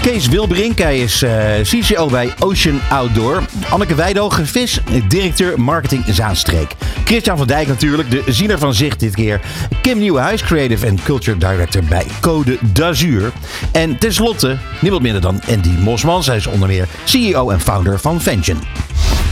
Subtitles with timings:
[0.00, 1.30] Kees Wilbrink, hij is uh,
[1.62, 3.42] CCO bij Ocean Outdoor.
[3.70, 6.74] Anneke Weidhogen, vis, directeur marketing Zaanstreek.
[7.04, 9.40] Christian van Dijk natuurlijk, de ziener van Zicht dit keer.
[9.82, 13.32] Kim Nieuwenhuis, creative and culture director bij Code d'Azur.
[13.72, 16.22] En tenslotte, niemand minder dan Andy Mosman.
[16.22, 18.58] Zij is onder meer CEO en founder van Vention.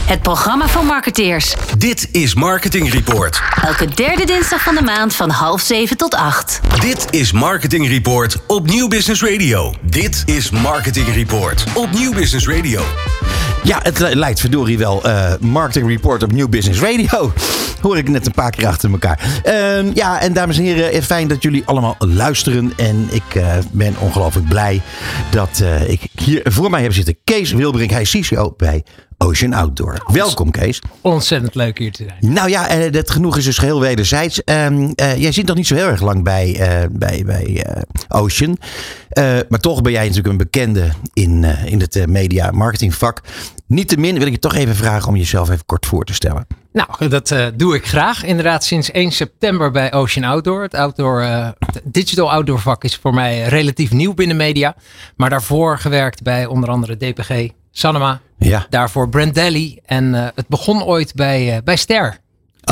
[0.09, 1.55] Het programma van marketeers.
[1.77, 3.41] Dit is Marketing Report.
[3.63, 6.59] Elke derde dinsdag van de maand van half zeven tot acht.
[6.79, 9.73] Dit is Marketing Report op Nieuw Business Radio.
[9.81, 12.81] Dit is Marketing Report op Nieuw Business Radio.
[13.63, 17.33] Ja, het lijkt verdorie wel uh, Marketing Report op Nieuw Business Radio.
[17.81, 19.41] Hoor ik net een paar keer achter elkaar.
[19.45, 22.73] Uh, ja, en dames en heren, eh, fijn dat jullie allemaal luisteren.
[22.77, 24.81] En ik uh, ben ongelooflijk blij
[25.29, 27.91] dat uh, ik hier voor mij heb zitten Kees Wilbrink.
[27.91, 28.83] Hij is CCO bij
[29.21, 30.03] Ocean Outdoor.
[30.11, 30.81] Welkom Kees.
[31.01, 32.33] Ontzettend leuk hier te zijn.
[32.33, 34.41] Nou ja, uh, het genoeg is dus heel wederzijds.
[34.45, 36.59] Uh, jij zit nog niet zo heel erg lang bij,
[36.91, 37.65] bij, bij
[38.07, 38.57] Ocean.
[39.49, 43.21] maar toch ben jij natuurlijk een bekende in, in het media marketing vak.
[43.67, 46.47] Niettemin wil ik je toch even vragen om jezelf even kort voor te stellen.
[46.71, 48.23] Nou, dat uh, doe ik graag.
[48.23, 50.61] Inderdaad, sinds 1 september bij Ocean Outdoor.
[50.61, 54.75] Het, outdoor, uh, het digital outdoor vak is voor mij relatief nieuw binnen media.
[55.15, 58.19] Maar daarvoor gewerkt bij onder andere DPG, Sanema.
[58.37, 58.65] Ja.
[58.69, 59.79] Daarvoor Brandelli.
[59.85, 62.17] En uh, het begon ooit bij, bij Ster.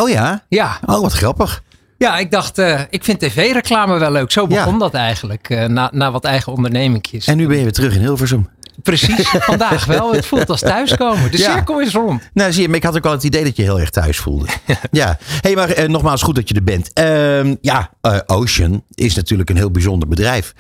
[0.01, 0.43] Oh ja?
[0.49, 0.79] Ja.
[0.85, 1.63] Oh, wat grappig.
[1.97, 4.31] Ja, ik dacht, uh, ik vind tv-reclame wel leuk.
[4.31, 4.79] Zo begon ja.
[4.79, 7.27] dat eigenlijk, uh, na, na wat eigen ondernemingjes.
[7.27, 8.49] En nu ben je weer terug in Hilversum.
[8.83, 10.13] Precies, vandaag wel.
[10.13, 11.31] Het voelt als thuiskomen.
[11.31, 11.53] De ja.
[11.53, 12.29] cirkel is rond.
[12.33, 14.17] Nou, zie je, maar ik had ook wel het idee dat je heel erg thuis
[14.17, 14.47] voelde.
[14.91, 15.17] ja.
[15.41, 16.91] hey, maar uh, nogmaals, goed dat je er bent.
[16.99, 20.53] Uh, ja, uh, Ocean is natuurlijk een heel bijzonder bedrijf.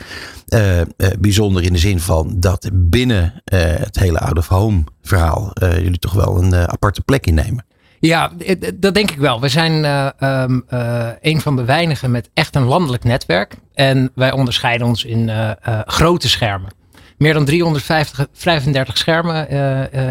[1.19, 6.55] bijzonder in de zin van dat binnen het hele out-of-home verhaal jullie toch wel een
[6.55, 7.65] aparte plek innemen.
[7.99, 8.31] Ja,
[8.75, 9.41] dat denk ik wel.
[9.41, 13.55] We zijn uh, um, uh, een van de weinigen met echt een landelijk netwerk.
[13.73, 15.51] En wij onderscheiden ons in uh,
[15.85, 16.69] grote schermen.
[17.17, 19.49] Meer dan 335 schermen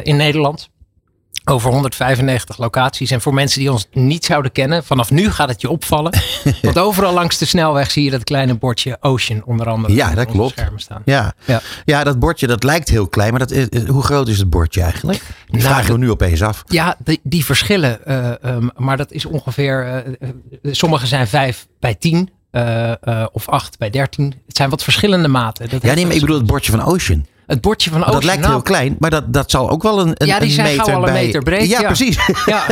[0.05, 0.69] in Nederland.
[1.49, 3.11] Over 195 locaties.
[3.11, 6.13] En voor mensen die ons niet zouden kennen, vanaf nu gaat het je opvallen.
[6.63, 9.95] Want overal langs de snelweg zie je dat kleine bordje Ocean onder andere.
[9.95, 10.59] Ja, dat klopt.
[10.59, 11.03] Schermen staan.
[11.05, 11.33] Ja.
[11.45, 11.61] Ja.
[11.85, 13.31] ja, dat bordje dat lijkt heel klein.
[13.31, 15.23] Maar dat, hoe groot is het bordje eigenlijk?
[15.47, 16.63] Die nou, vragen we nu opeens af.
[16.67, 17.99] Ja, die, die verschillen.
[18.07, 20.05] Uh, um, maar dat is ongeveer.
[20.21, 22.31] Uh, sommige zijn 5 bij 10.
[22.57, 24.35] Uh, uh, of 8 bij 13.
[24.47, 25.69] Het zijn wat verschillende maten.
[25.69, 27.27] Dat ja, nee, maar ik bedoel het bordje van Ocean.
[27.47, 28.15] Het bordje van Ocean.
[28.15, 30.67] Dat lijkt heel klein, maar dat, dat zal ook wel een, een Ja, die zijn
[30.67, 31.69] meter gauw al een meter breed.
[31.69, 31.87] Ja, ja.
[31.87, 32.19] precies.
[32.47, 32.67] Ja.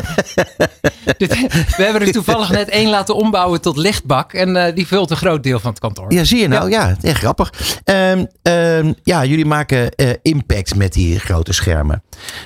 [1.76, 4.32] We hebben er toevallig net één laten ombouwen tot lichtbak.
[4.32, 6.12] En uh, die vult een groot deel van het kantoor.
[6.12, 6.70] Ja, zie je nou?
[6.70, 7.52] Ja, ja echt grappig.
[7.84, 12.02] Um, um, ja, jullie maken uh, impact met die grote schermen.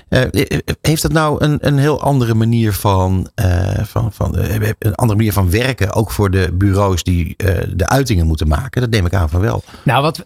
[0.09, 0.23] Uh,
[0.81, 3.31] heeft dat nou een, een heel andere manier van,
[3.83, 7.35] van, van een andere manier van werken, ook voor de bureaus die
[7.75, 8.81] de uitingen moeten maken?
[8.81, 9.63] Dat neem ik aan van wel.
[9.83, 10.25] Nou, wat,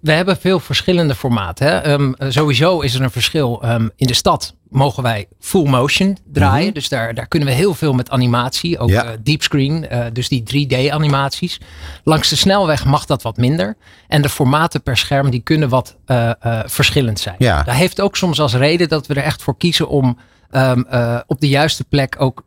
[0.00, 1.43] we hebben veel verschillende formaten.
[1.52, 1.92] Hè?
[1.92, 3.62] Um, sowieso is er een verschil.
[3.64, 6.58] Um, in de stad mogen wij full motion draaien.
[6.58, 6.74] Mm-hmm.
[6.74, 8.78] Dus daar, daar kunnen we heel veel met animatie.
[8.78, 9.04] Ook ja.
[9.04, 11.60] uh, deepscreen, uh, dus die 3D animaties.
[12.04, 13.76] Langs de snelweg mag dat wat minder.
[14.08, 16.30] En de formaten per scherm die kunnen wat uh,
[16.64, 17.36] verschillend zijn.
[17.38, 17.62] Ja.
[17.62, 20.18] Dat heeft ook soms als reden dat we er echt voor kiezen om
[20.56, 20.86] um,
[21.26, 22.42] op de juiste plek ook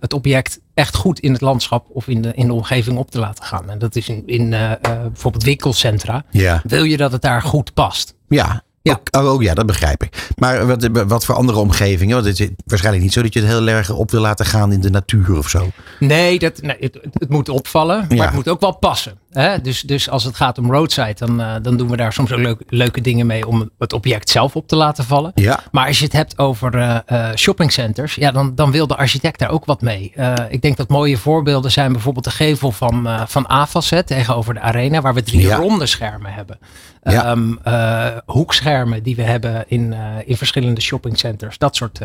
[0.00, 3.18] het object echt goed in het landschap of in de, in de omgeving op te
[3.18, 3.70] laten gaan.
[3.70, 4.50] En dat is in, in
[4.80, 6.24] bijvoorbeeld winkelcentra.
[6.30, 6.62] Ja.
[6.64, 8.14] Wil je dat het daar goed past?
[8.28, 9.00] Ja, Ja.
[9.10, 10.28] Oh, oh ja, dat begrijp ik.
[10.36, 12.14] Maar wat, wat voor andere omgevingen?
[12.14, 14.72] Want het is waarschijnlijk niet zo dat je het heel erg op wil laten gaan
[14.72, 15.70] in de natuur of zo.
[15.98, 18.24] Nee, dat, nee het, het, moet opvallen, maar Ja.
[18.24, 19.18] het moet ook wel passen.
[19.30, 19.60] Hè?
[19.60, 22.38] Dus, dus als het gaat om roadside, dan, uh, dan doen we daar soms ook
[22.38, 25.32] leuk, leuke dingen mee om het object zelf op te laten vallen.
[25.34, 25.60] Ja.
[25.70, 29.38] Maar als je het hebt over uh, uh, shoppingcenters, ja, dan, dan wil de architect
[29.38, 30.12] daar ook wat mee.
[30.16, 34.54] Uh, ik denk dat mooie voorbeelden zijn bijvoorbeeld de gevel van, van AFAS hè, tegenover
[34.54, 35.56] de arena, waar we drie Ja.
[35.56, 36.58] ronde schermen hebben.
[37.02, 37.30] Ja.
[37.30, 39.94] Um, uh, hoekschermen die we hebben in,
[40.24, 41.58] in verschillende shoppingcenters.
[41.58, 42.00] Dat soort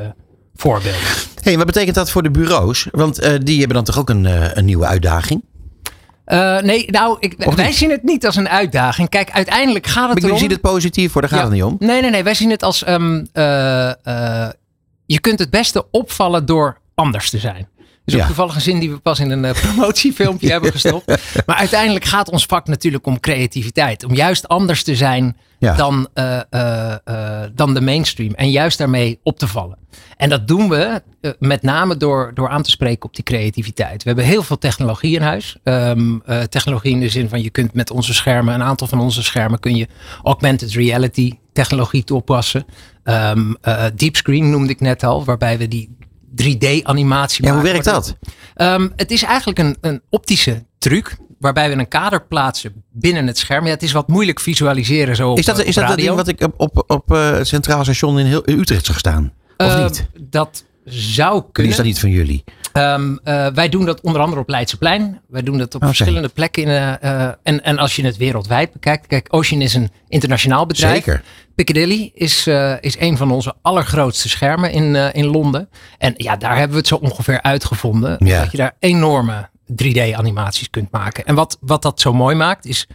[0.55, 0.99] voorbeelden.
[1.43, 2.87] hey, wat betekent dat voor de bureaus?
[2.91, 5.43] Want die hebben dan toch ook een, een nieuwe uitdaging?
[6.27, 9.09] Uh, nee, nou, ik, wij zien het niet als een uitdaging.
[9.09, 10.41] Kijk, uiteindelijk gaat het Maar erom...
[10.41, 11.45] ziet het positief voor, daar gaat Ja.
[11.45, 11.75] het niet om.
[11.79, 12.23] Nee, nee, nee.
[12.23, 12.87] Wij zien het als...
[12.87, 14.47] Um, uh, uh,
[15.05, 17.67] je kunt het beste opvallen door anders te zijn.
[18.05, 18.25] Dus ook Ja.
[18.27, 21.05] toevallig een zin die we pas in een eh, promotiefilmpje hebben gestopt.
[21.45, 24.03] Maar uiteindelijk gaat ons vak natuurlijk om creativiteit.
[24.03, 25.75] Om juist anders te zijn Ja.
[25.75, 28.33] dan, eh, eh, dan de mainstream.
[28.33, 29.77] En juist daarmee op te vallen.
[30.17, 31.01] En dat doen we
[31.39, 34.03] met name door, door aan te spreken op die creativiteit.
[34.03, 35.57] We hebben heel veel technologie in huis.
[35.63, 38.99] Ehm, eh, technologie in de zin van je kunt met onze schermen, een aantal van
[38.99, 39.87] onze schermen, kun je
[40.23, 42.65] augmented reality technologie toepassen.
[43.03, 45.97] Ehm eh, deep screen noemde ik net al, waarbij we die
[46.43, 48.15] 3D-animatie Ja, hoe werkt dat?
[48.55, 51.17] Ehm, het is eigenlijk een, een optische truc.
[51.39, 53.65] Waarbij we een kader plaatsen binnen het scherm.
[53.65, 55.97] Ja, het is wat moeilijk visualiseren zo op, Is dat, eh, is op dat dat
[55.99, 56.05] radio.
[56.15, 58.97] ding wat ik op, op, op eh, het Centraal Station in, heel, in Utrecht zag
[58.99, 59.33] staan?
[59.57, 60.05] Of Eh, niet?
[60.19, 61.71] Dat zou Die kunnen.
[61.71, 62.43] is dat niet van jullie?
[62.73, 65.21] Ehm, eh, wij doen dat onder andere op Leidseplein.
[65.27, 66.63] Wij doen dat op verschillende plekken.
[66.63, 66.69] In,
[67.43, 69.07] en, en als je het wereldwijd bekijkt.
[69.07, 70.93] Kijk, Ocean is een internationaal bedrijf.
[70.95, 71.23] Zeker.
[71.55, 75.69] Piccadilly is, eh, is een van onze allergrootste schermen in, eh, in Londen.
[75.97, 78.15] En ja, daar hebben we het zo ongeveer uitgevonden.
[78.25, 78.41] Ja.
[78.41, 81.25] Dat je daar enorme 3D-animaties kunt maken.
[81.25, 82.87] En wat, wat dat zo mooi maakt, is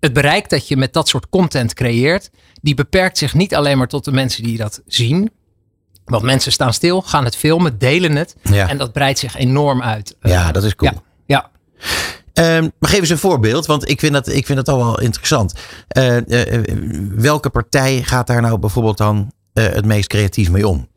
[0.00, 2.30] het bereik dat je met dat soort content creëert.
[2.62, 5.30] Die beperkt zich niet alleen maar tot de mensen die dat zien.
[6.04, 8.36] Want mensen staan stil, gaan het filmen, delen het.
[8.42, 8.68] Ja.
[8.68, 10.16] En dat breidt zich enorm uit.
[10.20, 10.92] Ja, dat is cool.
[10.92, 11.50] Ja, ja.
[12.32, 15.00] Ehm, maar geef eens een voorbeeld, want ik vind dat, ik vind dat al wel
[15.00, 15.54] interessant.
[15.88, 16.64] Eh, eh, eh,
[17.14, 20.88] welke partij gaat daar nou bijvoorbeeld dan het meest creatief mee om?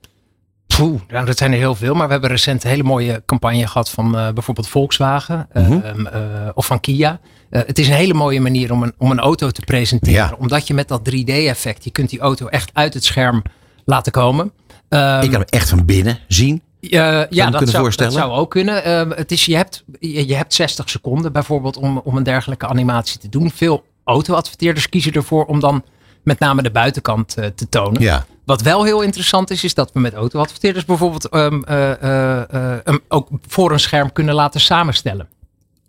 [0.78, 1.94] Poeh, nou, dat zijn er heel veel.
[1.94, 5.72] Maar we hebben recent een hele mooie campagne gehad van bijvoorbeeld Volkswagen Mhm.
[5.72, 6.22] ehm, eh,
[6.54, 7.20] of van Kia.
[7.50, 10.14] Het is een hele mooie manier om een, om een auto te presenteren.
[10.14, 10.36] Ja.
[10.40, 13.42] Omdat je met dat 3D-effect, je kunt die auto echt uit het scherm
[13.86, 14.52] laten komen.
[14.90, 16.62] Ehm, ik kan hem echt van binnen zien.
[16.90, 18.84] Eh, ja, me dat zou, dat zou ook kunnen.
[18.84, 22.68] Ehm, het is, je, hebt, je, je hebt 60 seconden bijvoorbeeld om, om een dergelijke
[22.68, 23.52] animatie te doen.
[23.52, 25.84] Veel auto-adverteerders kiezen ervoor om dan
[26.24, 28.02] met name de buitenkant eh, te tonen.
[28.02, 28.26] Ja.
[28.46, 33.80] Wat wel heel interessant is, is dat we met auto-adverteerders bijvoorbeeld hem ook voor een
[33.80, 35.28] scherm kunnen laten samenstellen.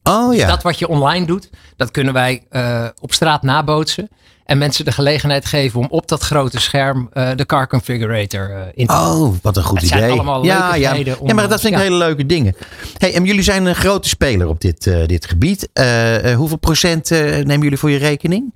[0.03, 0.49] Oh ja.
[0.49, 2.43] Dat wat je online doet, dat kunnen wij
[3.01, 4.09] op straat nabootsen.
[4.47, 8.61] En mensen de gelegenheid geven om op dat grote scherm eh, de car configurator eh,
[8.75, 10.13] in te Oh, wat een goed Het zijn idee.
[10.13, 10.97] allemaal ja, ja.
[11.19, 11.85] om, ja, maar dat vind ik ja.
[11.85, 12.57] hele leuke dingen.
[12.99, 15.69] Hey, en jullie zijn een grote speler op dit, eh, dit gebied.
[16.37, 18.55] Hoeveel procent nemen jullie voor je rekening?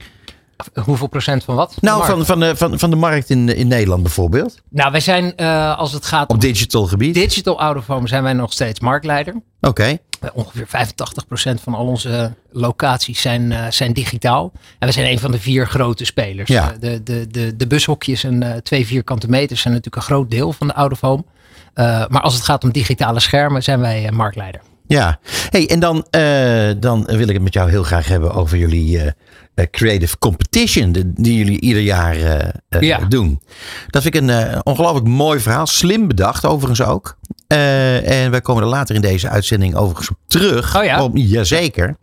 [0.85, 1.77] Hoeveel procent van wat?
[1.81, 4.61] Nou, van, van, de, van, van de markt in, in Nederland bijvoorbeeld.
[4.71, 7.15] nou wij zijn, eh, als het gaat om Op digital gebied.
[7.15, 9.35] digital out of home, zijn wij nog steeds marktleider.
[9.61, 9.85] Oké.
[10.21, 14.53] Eh, Ongeveer 85% van al onze locaties zijn, eh, zijn digitaal.
[14.79, 16.49] En we zijn een van de vier grote spelers.
[16.49, 16.71] Ja.
[16.73, 20.31] Eh, De, de, de, de bushokjes en eh, twee vierkante meters zijn natuurlijk een groot
[20.31, 21.25] deel van de out of home.
[21.75, 24.61] Eh, maar als het gaat om digitale schermen, zijn wij eh, marktleider.
[24.87, 25.19] Ja,
[25.51, 28.99] hey, en dan, eh, dan wil ik het met jou heel graag hebben over jullie
[28.99, 29.13] eh, eh,
[29.71, 32.99] creative competition de- die jullie ieder jaar eh, eh, Ja.
[32.99, 33.41] doen.
[33.89, 37.19] Dat vind ik een eh, ongelooflijk mooi verhaal, slim bedacht overigens ook.
[37.47, 40.77] Eh, en wij komen er later in deze uitzending overigens op terug.
[40.77, 41.03] Oh ja?
[41.05, 41.97] Om, jazeker.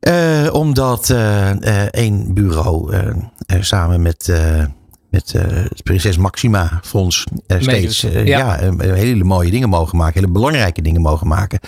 [0.00, 3.06] Eh, omdat eh, eh, één bureau eh,
[3.46, 4.64] eh, samen met, eh,
[5.10, 8.20] met eh, het Prinses Maxima Fonds eh, steeds Meedoet.
[8.20, 8.38] eh, Ja.
[8.38, 8.58] ja.
[8.60, 10.20] eh, hele mooie dingen mogen maken.
[10.20, 11.58] Hele belangrijke dingen mogen maken.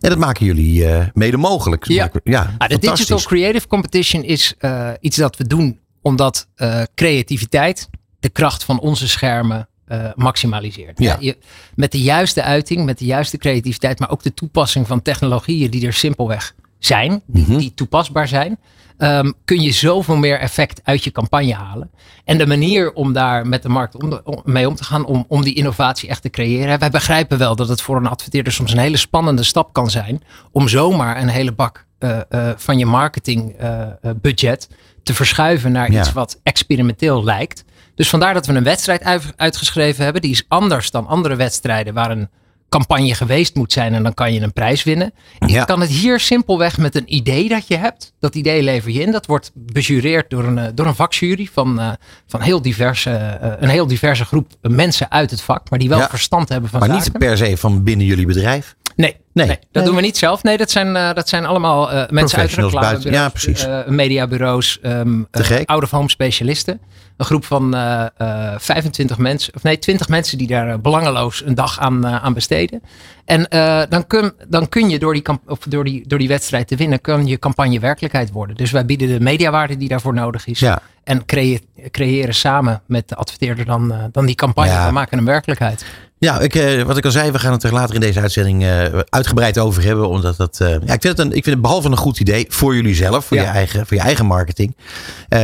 [0.00, 1.84] En dat maken jullie eh, mede mogelijk.
[1.88, 2.02] Ja.
[2.02, 2.78] Maken ja Ah, de.
[2.78, 7.88] Digital Creative Competition is eh, iets dat we doen omdat eh, creativiteit
[8.20, 10.98] de kracht van onze schermen eh, maximaliseert.
[10.98, 11.16] Ja.
[11.20, 11.36] je,
[11.74, 15.86] met de juiste uiting, met de juiste creativiteit, maar ook de toepassing van technologieën die
[15.86, 17.56] er simpelweg zijn, die, Mhm.
[17.58, 18.58] die toepasbaar zijn,
[18.98, 21.90] ehm, kun je zoveel meer effect uit je campagne halen.
[22.24, 25.24] En de manier om daar met de markt om, om- mee om te gaan, om,
[25.28, 26.78] om die innovatie echt te creëren.
[26.78, 30.22] Wij begrijpen wel dat het voor een adverteerder soms een hele spannende stap kan zijn
[30.52, 34.68] om zomaar een hele bak eh, eh, van je marketingbudget
[35.02, 36.00] te verschuiven naar Ja.
[36.00, 37.64] iets wat experimenteel lijkt.
[37.94, 40.22] Dus vandaar dat we een wedstrijd uit- uitgeschreven hebben.
[40.22, 42.28] Die is anders dan andere wedstrijden waar een
[42.70, 45.12] campagne geweest moet zijn en dan kan je een prijs winnen.
[45.38, 45.64] Je Ja.
[45.64, 48.12] kan het hier simpelweg met een idee dat je hebt.
[48.20, 49.12] Dat idee lever je in.
[49.12, 51.90] Dat wordt bejureerd door een, eh, door een vakjury van, eh,
[52.26, 55.70] van heel diverse, eh, een heel diverse groep mensen uit het vak.
[55.70, 56.08] Maar die wel Ja.
[56.08, 57.04] verstand hebben van Maar zaken.
[57.12, 58.74] niet per se van binnen jullie bedrijf.
[59.00, 59.46] Nee, Nee.
[59.46, 59.56] nee.
[59.56, 59.84] dat Nee.
[59.84, 60.42] doen we niet zelf.
[60.42, 63.64] Nee, dat zijn, eh, dat zijn allemaal eh, mensen uit reclamebureaus, buiten- ja, precies.
[63.66, 65.58] eh, mediabureaus, ehm Te gek.
[65.58, 66.80] eh, out-of-home specialisten.
[67.16, 71.54] Een groep van eh, eh, 25 mensen, of nee, 20 mensen die daar belangeloos een
[71.54, 72.82] dag aan, aan besteden.
[73.24, 76.28] En eh, dan, kun, dan kun je door die, kamp- of door, die, door die
[76.28, 78.56] wedstrijd te winnen, kan je campagne werkelijkheid worden.
[78.56, 80.58] Dus wij bieden de mediawaarde die daarvoor nodig is.
[80.58, 80.82] Ja.
[81.04, 84.70] En creë- creëren samen met de adverteerder dan, dan die campagne.
[84.70, 84.86] Ja.
[84.86, 85.84] We maken een werkelijkheid.
[86.20, 88.62] Ja, ik, eh, wat ik al zei, we gaan het er later in deze uitzending
[88.64, 90.08] eh, uitgebreid over hebben.
[90.08, 92.46] Omdat dat, eh, ja, ik, vind het een, ik vind het behalve een goed idee
[92.48, 93.42] voor jullie zelf, voor, Ja.
[93.42, 94.76] je, eigen, voor je eigen marketing.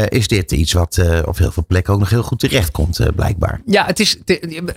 [0.08, 3.60] is dit iets wat op heel veel plekken ook nog heel goed terecht komt, blijkbaar.
[3.66, 4.16] Ja, het is,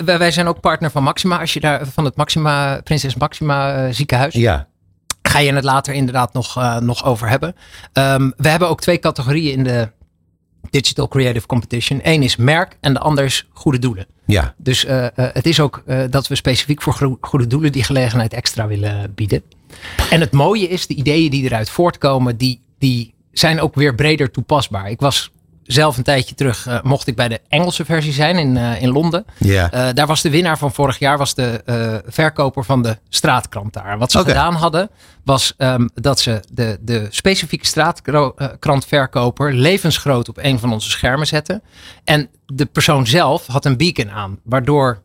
[0.06, 1.39] wij zijn ook partner van Maxima.
[1.39, 4.34] Als je daar van het Maxima, Prinses Maxima ziekenhuis.
[4.34, 4.68] Ja,
[5.22, 7.56] Ga je het later inderdaad nog, nog over hebben.
[7.94, 9.89] Ehm, we hebben ook twee categorieën in de
[10.70, 12.00] Digital Creative Competition.
[12.04, 14.06] Eén is merk en de ander is goede doelen.
[14.25, 17.84] ja, Dus eh, eh, het is ook eh, dat we specifiek voor goede doelen die
[17.84, 19.44] gelegenheid extra willen bieden.
[20.10, 24.32] En het mooie is, de ideeën die eruit voortkomen, die, die zijn ook weer breder
[24.32, 24.89] toepasbaar.
[24.89, 25.32] Ik was
[25.71, 28.89] zelf een tijdje terug, eh, mocht ik bij de Engelse versie zijn in, eh, in
[28.89, 29.25] Londen.
[29.38, 29.71] ja.
[29.71, 33.97] Eh, daar was de winnaar van vorig jaar was de verkoper van de straatkrant daar.
[33.97, 34.89] Wat ze gedaan hadden,
[35.23, 41.61] was ehm, dat ze de, de specifieke straatkrantverkoper levensgroot op een van onze schermen zetten.
[42.03, 45.01] En de persoon zelf had een beacon aan, waardoor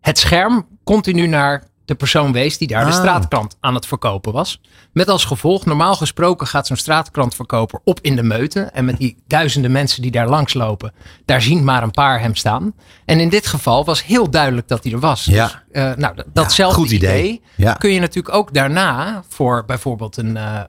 [0.00, 2.96] het scherm continu naar de persoon wees die daar de Ah.
[2.98, 4.60] straatkrant aan het verkopen was.
[4.92, 8.60] Met als gevolg, normaal gesproken gaat zo'n straatkrantverkoper op in de meute.
[8.60, 10.92] En met die duizenden mensen die daar langs lopen,
[11.24, 12.72] daar zien maar een paar hem staan.
[13.04, 15.24] En in dit geval was heel duidelijk dat hij er was.
[15.24, 15.44] Ja.
[15.46, 17.22] Dus, eh, nou, datzelfde goed idee.
[17.24, 17.72] idee, Ja.
[17.72, 20.60] kun je natuurlijk ook daarna voor bijvoorbeeld een, eh,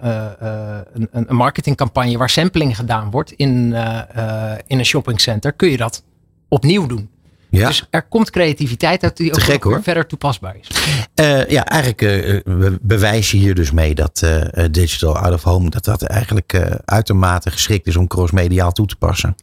[0.41, 3.73] eh, een, een marketingcampagne waar sampling gedaan wordt in,
[4.67, 6.03] in een shoppingcenter, kun je dat
[6.49, 7.09] opnieuw doen.
[7.55, 7.67] Ja.
[7.67, 9.83] Dus er komt creativiteit uit die ook gek, hoor.
[9.83, 10.67] verder toepasbaar is.
[11.13, 15.33] Eh, ja, eigenlijk eh, be- bewijs je hier dus mee dat eh, eh, digital out
[15.33, 19.35] of home, dat dat eigenlijk eh, uitermate geschikt is om crossmediaal toe te passen.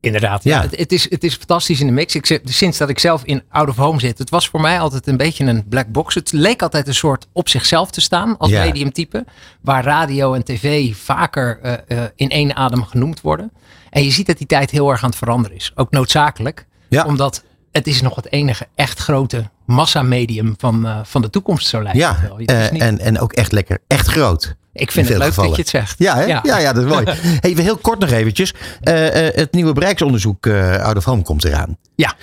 [0.00, 0.44] Inderdaad.
[0.44, 0.56] Ja.
[0.56, 0.62] Ja.
[0.62, 2.14] Het, het is, het is fantastisch in de mix.
[2.14, 5.06] Ik, sinds dat ik zelf in out of home zit, het was voor mij altijd
[5.06, 6.14] een beetje een black box.
[6.14, 8.64] Het leek altijd een soort op zichzelf te staan als Ja.
[8.64, 9.24] mediumtype.
[9.60, 11.72] Waar radio en tv vaker eh,
[12.04, 13.52] eh, in één adem genoemd worden.
[13.90, 15.72] En je ziet dat die tijd heel erg aan het veranderen is.
[15.74, 16.66] Ook noodzakelijk.
[16.92, 17.04] Ja.
[17.04, 21.82] Omdat het is nog het enige echt grote massamedium van, eh, van de toekomst zo
[21.82, 22.38] lijkt Ja, wel.
[22.38, 24.54] Eh, niet- en, en ook echt lekker, echt groot.
[24.72, 25.56] ik vind in het leuk gevallen.
[25.56, 25.98] dat je het zegt.
[25.98, 26.22] Ja, hè?
[26.24, 26.40] ja.
[26.58, 27.04] Ja, dat is mooi.
[27.40, 28.54] Even heel kort nog eventjes.
[28.80, 28.94] Eh,
[29.34, 30.46] het nieuwe bereiksonderzoek
[30.80, 31.76] out of home komt eraan.
[31.94, 32.14] Ja.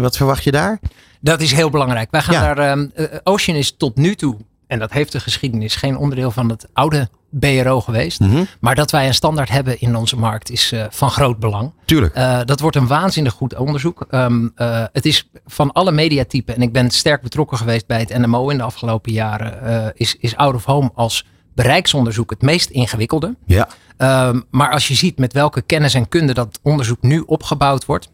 [0.00, 0.78] Wat verwacht je daar?
[1.20, 2.10] Dat is heel belangrijk.
[2.10, 2.54] Wij gaan Ja.
[2.54, 2.70] daar.
[2.70, 6.48] ehm, eh, Ocean is tot nu toe, en dat heeft de geschiedenis, geen onderdeel van
[6.50, 8.20] het oude BRO geweest.
[8.20, 8.44] Mhm.
[8.60, 11.72] Maar dat wij een standaard hebben in onze markt is eh, van groot belang.
[11.84, 12.14] Tuurlijk.
[12.14, 14.06] Eh, dat wordt een waanzinnig goed onderzoek.
[14.10, 18.18] Ehm, eh, het is van alle mediatypen, en ik ben sterk betrokken geweest bij het
[18.18, 23.36] NMO in de afgelopen jaren, is, is Out of Home als bereiksonderzoek het meest ingewikkelde.
[23.46, 23.68] Ja.
[23.96, 28.10] Ehm, maar als je ziet met welke kennis en kunde dat onderzoek nu opgebouwd wordt.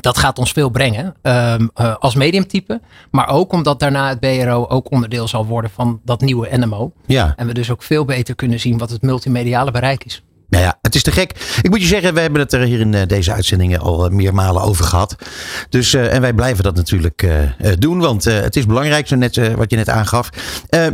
[0.00, 2.80] Dat gaat ons veel brengen ehm, eh, als mediumtype.
[3.10, 6.92] Maar ook omdat daarna het BRO ook onderdeel zal worden van dat nieuwe NMO.
[7.06, 7.32] Ja.
[7.36, 10.22] En we dus ook veel beter kunnen zien wat het multimediale bereik is.
[10.50, 11.58] Nou ja, het is te gek.
[11.62, 14.10] Ik moet je zeggen, we hebben het er hier in eh, deze uitzendingen al eh,
[14.10, 15.16] meermalen over gehad.
[15.68, 17.28] Dus, eh, en wij blijven dat natuurlijk
[17.78, 20.28] doen, want het is belangrijk, zo net, wat je net aangaf.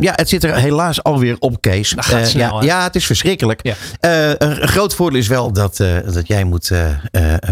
[0.01, 1.91] Ja, het zit er helaas alweer op, Kees.
[1.91, 3.61] Dat gaat snel, ja, ja, het is verschrikkelijk.
[3.63, 3.75] Ja.
[4.39, 5.77] Een, groot voordeel is wel dat,
[6.13, 6.71] dat jij moet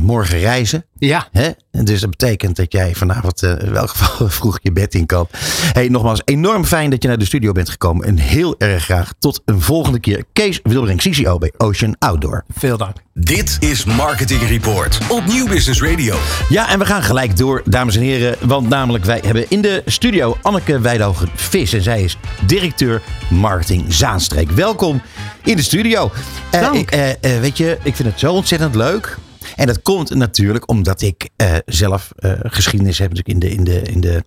[0.00, 0.84] morgen reizen.
[0.98, 1.50] Ja, Hè?
[1.70, 5.26] Dus dat betekent dat jij vanavond eh, in welk geval vroeg je bed in kan.
[5.72, 8.06] Hey, nogmaals, enorm fijn dat je naar de studio bent gekomen.
[8.06, 10.24] En heel erg graag tot een volgende keer.
[10.32, 11.52] Kees Wilbrink, CCO bij
[11.98, 12.44] Outdoor.
[12.54, 12.96] veel dank.
[13.14, 16.16] Dit is Marketing Report op Nieuw Business Radio.
[16.48, 18.36] Ja, en we gaan gelijk door, dames en heren.
[18.40, 21.72] Want namelijk, wij hebben in de studio Anneke Weidhogen Vis.
[21.72, 24.50] En zij is directeur marketing Zaanstreek.
[24.50, 25.02] Welkom
[25.42, 26.10] in de studio.
[26.50, 26.74] Eh, Dank.
[26.74, 29.18] ik, eh, eh, weet je, ik vind het zo ontzettend leuk.
[29.56, 33.64] En dat komt natuurlijk omdat ik eh, zelf eh, geschiedenis heb natuurlijk in de, in
[33.64, 34.24] de, in de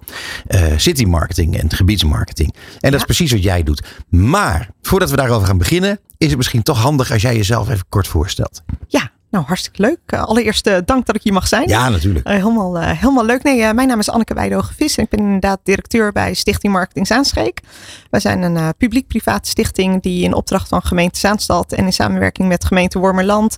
[0.48, 2.56] eh, city marketing en gebiedsmarketing.
[2.80, 3.84] En dat is precies wat jij doet.
[4.10, 7.86] Maar voordat we daarover gaan beginnen, is het misschien toch handig als jij jezelf even
[7.90, 8.62] kort voorstelt.
[8.88, 10.00] Ja, nou hartstikke leuk.
[10.06, 11.68] Eh, allereerst eh, dank dat ik hier mag zijn.
[11.68, 12.28] Ja, natuurlijk.
[12.28, 13.44] Eh, helemaal, helemaal leuk.
[13.44, 17.08] Nee, mijn naam is Anneke Weidhogen Vis en ik ben inderdaad directeur bij Stichting Marketing
[17.08, 17.62] Zaanstreek.
[18.10, 22.66] Wij zijn een publiek-private stichting die in opdracht van gemeente Zaanstad en in samenwerking met
[22.66, 23.56] gemeente Wormerland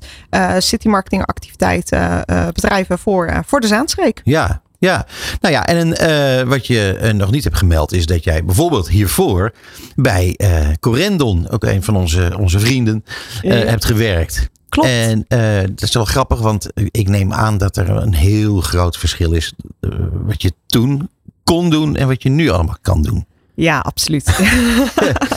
[0.57, 2.23] city marketing activiteiten
[2.53, 4.21] bedrijven voor, voor de Zaanstreek.
[4.23, 5.05] Ja, ja.
[5.41, 8.89] Nou ja, en eh, wat je eh, nog niet hebt gemeld is dat jij bijvoorbeeld
[8.89, 9.51] hiervoor
[9.95, 13.05] bij eh Corendon, ook een van onze, onze vrienden,
[13.41, 13.53] Ja.
[13.55, 14.49] hebt gewerkt.
[14.69, 14.89] Klopt.
[14.89, 15.25] En
[15.69, 19.53] dat is wel grappig, want ik neem aan dat er een heel groot verschil is
[20.25, 21.09] wat je toen
[21.43, 23.25] kon doen en wat je nu allemaal kan doen.
[23.59, 24.25] Ja, absoluut.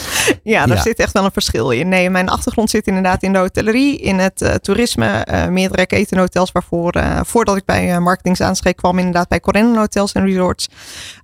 [0.42, 0.82] ja, daar Ja.
[0.82, 1.88] zit echt wel een verschil in.
[1.88, 6.52] Nee, mijn achtergrond zit inderdaad in de hotellerie, in het eh, toerisme, eh, meerdere ketenhotels
[6.52, 10.68] waarvoor, eh, voordat ik bij uh, Marketing Zaanstreek kwam, inderdaad bij Corendon Hotels en Resorts.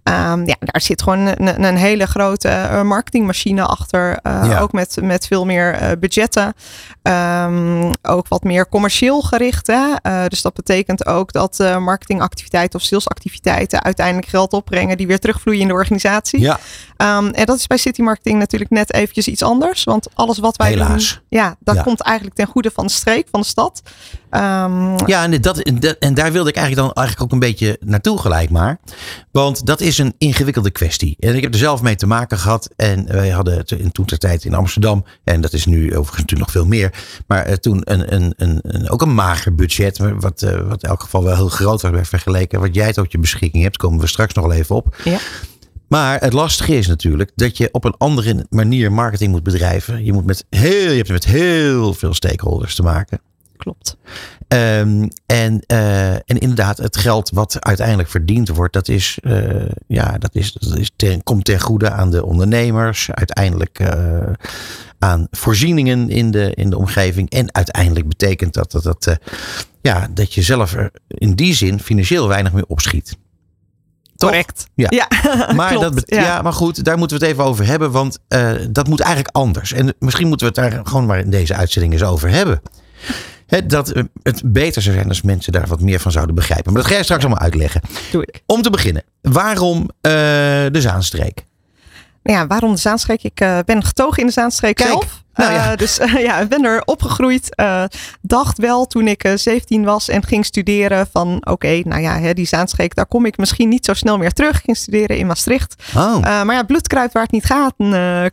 [0.02, 4.19] Ehm, ja, daar zit gewoon een, een hele grote marketingmachine achter.
[4.23, 4.59] Ja.
[4.61, 6.55] Ook met, met veel meer budgetten.
[7.02, 9.67] Ehm, ook wat meer commercieel gericht.
[9.67, 9.85] Hè?
[10.28, 15.69] Dus dat betekent ook dat marketingactiviteiten of salesactiviteiten uiteindelijk geld opbrengen die weer terugvloeien in
[15.69, 16.40] de organisatie.
[16.40, 16.59] Ja,
[16.97, 19.85] Ehm, en dat is bij city marketing natuurlijk net eventjes iets anders.
[19.85, 21.12] Want alles wat wij Helaas.
[21.12, 21.83] doen, ja, dat Ja.
[21.83, 23.83] komt eigenlijk ten goede van de streek, van de stad.
[24.30, 25.59] Ehm, Ja, en, dat,
[25.99, 28.78] en daar wilde ik eigenlijk dan eigenlijk ook een beetje naartoe gelijk maar.
[29.33, 31.16] Want dat is een ingewikkelde kwestie.
[31.18, 32.68] En ik heb er zelf mee te maken gehad.
[32.76, 36.40] En wij hadden in toen ter tijd in Amsterdam, en dat is nu overigens natuurlijk
[36.40, 36.92] nog veel meer.
[37.26, 40.88] Maar eh, toen een, een, een, een, ook een mager budget, wat, eh, wat in
[40.88, 42.61] elk geval wel heel groot was vergeleken.
[42.61, 44.97] Wat jij tot je beschikking hebt, komen we straks nog wel even op.
[45.04, 45.18] Ja.
[45.88, 50.04] Maar het lastige is natuurlijk dat je op een andere manier marketing moet bedrijven.
[50.04, 53.21] Je, moet met heel, je hebt met heel veel stakeholders te maken.
[53.57, 53.97] klopt.
[54.49, 60.18] Ehm, en, eh, en inderdaad, het geld wat uiteindelijk verdiend wordt, dat, is, eh, ja,
[60.18, 63.11] dat, is, dat is ten, komt ten goede aan de ondernemers.
[63.11, 64.33] Uiteindelijk eh,
[64.99, 67.30] aan voorzieningen in de, in de omgeving.
[67.30, 69.18] En uiteindelijk betekent dat dat, dat,
[69.80, 73.16] ja, dat je zelf er in die zin financieel weinig meer opschiet.
[74.18, 74.30] Toch?
[74.30, 74.66] Correct.
[74.75, 74.87] Ja.
[74.90, 75.08] Ja,
[75.56, 76.22] Maar, klopt, dat ja.
[76.22, 76.42] ja.
[76.42, 77.90] maar goed, daar moeten we het even over hebben.
[77.90, 79.72] Want eh, dat moet eigenlijk anders.
[79.72, 82.62] En misschien moeten we het daar gewoon maar in deze uitzending eens over hebben.
[83.46, 86.72] Hè, dat eh, het beter zou zijn als mensen daar wat meer van zouden begrijpen.
[86.72, 87.80] Maar dat ga je straks allemaal uitleggen.
[88.10, 88.42] Doe ik.
[88.46, 90.10] Om te beginnen, waarom eh,
[90.70, 91.46] de Zaanstreek?
[92.22, 93.22] Nou ja, waarom de Zaanstreek?
[93.22, 93.34] Ik
[93.64, 95.25] ben getogen in de Zaanstreek Kijk, zelf.
[95.38, 95.71] Nou ja.
[95.71, 97.54] Eh, dus eh, ja, ik ben er opgegroeid.
[97.54, 97.85] Eh,
[98.21, 102.33] dacht wel toen ik eh, 17 was en ging studeren van oké, nou ja, hè,
[102.35, 104.57] die Zaanstreek, daar kom ik misschien niet zo snel meer terug.
[104.57, 105.83] Ik ging studeren in Maastricht.
[105.97, 107.75] Oh, maar ja, bloed kruipt waar het niet gaat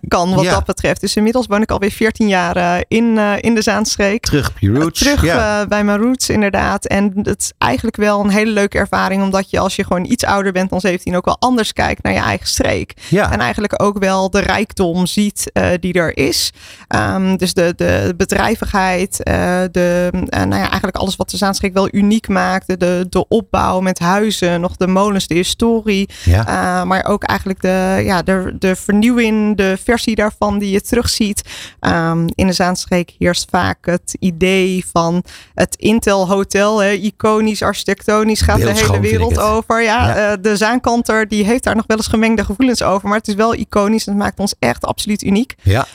[0.07, 0.51] kan wat Ja.
[0.51, 1.01] dat betreft.
[1.01, 4.25] Dus inmiddels woon ik alweer 14 jaar in, in de Zaanstreek.
[4.25, 4.99] terug je roots.
[4.99, 5.65] Terug ja.
[5.67, 6.85] bij mijn roots, inderdaad.
[6.85, 10.25] En het is eigenlijk wel een hele leuke ervaring, omdat je als je gewoon iets
[10.25, 12.93] ouder bent dan 17 ook wel anders kijkt naar je eigen streek.
[13.09, 13.31] ja.
[13.31, 16.51] En eigenlijk ook wel de rijkdom ziet die er is.
[16.95, 21.73] Ehm, dus de, de bedrijvigheid, eh, de, eh, nou ja, eigenlijk alles wat de Zaanstreek
[21.73, 22.77] wel uniek maakte.
[22.77, 26.09] De, de opbouw met huizen, nog de molens, de historie.
[26.23, 26.39] ja.
[26.47, 31.41] Uh, maar ook eigenlijk de, ja, de, de vernieuwing, de versie daarvan die je terugziet.
[31.79, 35.23] Um, in de Zaanstreek heerst vaak het idee van
[35.53, 36.79] het Intel Hotel.
[36.79, 39.83] Hè, iconisch, architectonisch, gaat de hele wereld over.
[39.83, 40.31] Ja, Ja.
[40.31, 43.07] eh, de Zaankanter die heeft daar nog wel eens gemengde gevoelens over.
[43.07, 45.55] Maar het is wel iconisch en het maakt ons echt absoluut uniek.
[45.61, 45.85] ja.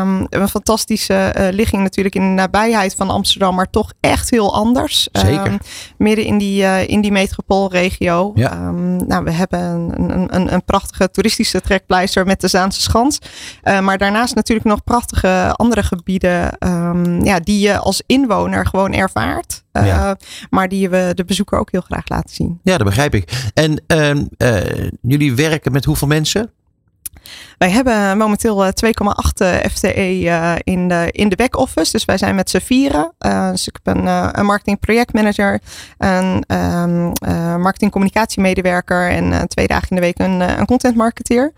[0.00, 4.54] Um, een fantastische eh, ligging natuurlijk in de nabijheid van Amsterdam, maar toch echt heel
[4.54, 5.08] anders.
[5.12, 5.46] Zeker.
[5.46, 5.58] Um,
[5.96, 8.32] midden in die, eh, in die metropoolregio.
[8.34, 8.52] Ja.
[8.52, 13.18] Um, nou, we hebben een, een, een, prachtige toeristische trekpleister met de Zaanse Schans.
[13.64, 18.92] Uh, maar daarnaast natuurlijk nog prachtige andere gebieden um, ja, die je als inwoner gewoon
[18.92, 19.62] ervaart.
[19.72, 20.16] Ja.
[20.50, 22.60] Maar die we de bezoeker ook heel graag laten zien.
[22.62, 23.50] ja, dat begrijp ik.
[23.54, 26.52] En ehm, eh, jullie werken met hoeveel mensen?
[27.58, 31.92] Wij hebben momenteel eh, 2,8 FTE eh, in de, in de back-office.
[31.92, 33.12] Dus wij zijn met z'n vieren.
[33.50, 34.06] Dus ik ben
[34.38, 35.60] een marketing projectmanager,
[35.98, 41.52] een um, uh, marketing communicatiemedewerker en twee dagen in de week een, een content marketeer.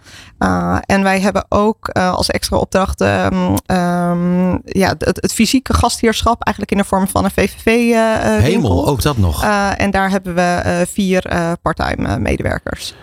[0.86, 6.74] En wij hebben ook als extra opdracht um, um, ja, het, het, fysieke gastheerschap eigenlijk
[6.74, 7.64] in de vorm van een VVV
[8.42, 9.44] Hemel, ook dat nog.
[9.76, 11.22] En daar hebben we vier
[11.62, 12.94] parttime medewerkers.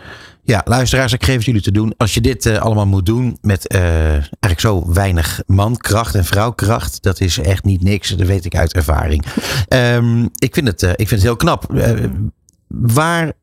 [0.48, 1.94] Ja, luisteraars, ik geef het jullie te doen.
[1.98, 3.82] Als je dit uh, allemaal moet doen met uh,
[4.12, 8.10] eigenlijk zo weinig mankracht en vrouwkracht, dat is echt niet niks.
[8.10, 9.26] Dat weet ik uit ervaring.
[9.70, 11.66] um, ik, vind het, uh, ik vind het heel knap.
[12.68, 13.34] waar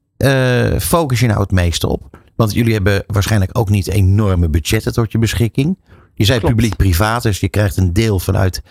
[0.81, 2.19] focus je nou het meeste op?
[2.37, 5.79] Want jullie hebben waarschijnlijk ook niet enorme budgetten tot je beschikking.
[6.15, 8.63] Je zei publiek-privaat, dus je krijgt een deel vanuit,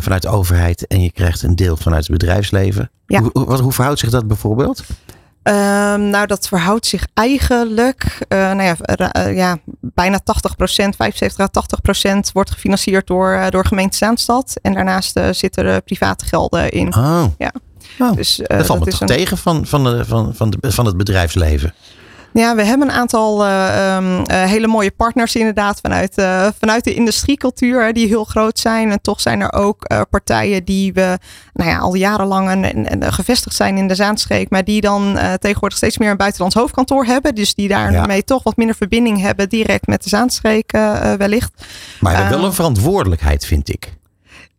[0.00, 2.90] vanuit de overheid en je krijgt een deel vanuit het bedrijfsleven.
[3.06, 3.20] Ja.
[3.20, 4.84] Hoe, wat, hoe verhoudt zich dat bijvoorbeeld?
[5.42, 8.76] Um, nou, dat verhoudt zich eigenlijk, uh, nou ja,
[9.26, 10.22] uh, ja, bijna 80%
[10.96, 11.48] 75 à
[12.14, 14.56] 80% wordt gefinancierd door, uh, door gemeente Zaanstad.
[14.62, 16.96] En daarnaast zitten er private gelden in.
[16.96, 17.24] Oh.
[17.38, 17.52] Ja.
[17.98, 19.06] Oh, dus, dat valt me toch een...
[19.06, 21.74] tegen van, van, de, van, van, de, van het bedrijfsleven.
[22.32, 26.84] Ja, we hebben een aantal uh, um, uh, hele mooie partners inderdaad vanuit, uh, vanuit
[26.84, 28.90] de industriecultuur die heel groot zijn.
[28.90, 31.18] En toch zijn er ook partijen die we
[31.52, 34.50] nou ja, al jarenlang en, en, en, gevestigd zijn in de Zaanstreek.
[34.50, 37.34] Maar die dan tegenwoordig steeds meer een buitenlands hoofdkantoor hebben.
[37.34, 38.22] Dus die daarmee ja.
[38.24, 41.52] toch wat minder verbinding hebben direct met de Zaanstreek uh, wellicht.
[42.00, 43.98] Maar wel een verantwoordelijkheid vind ik.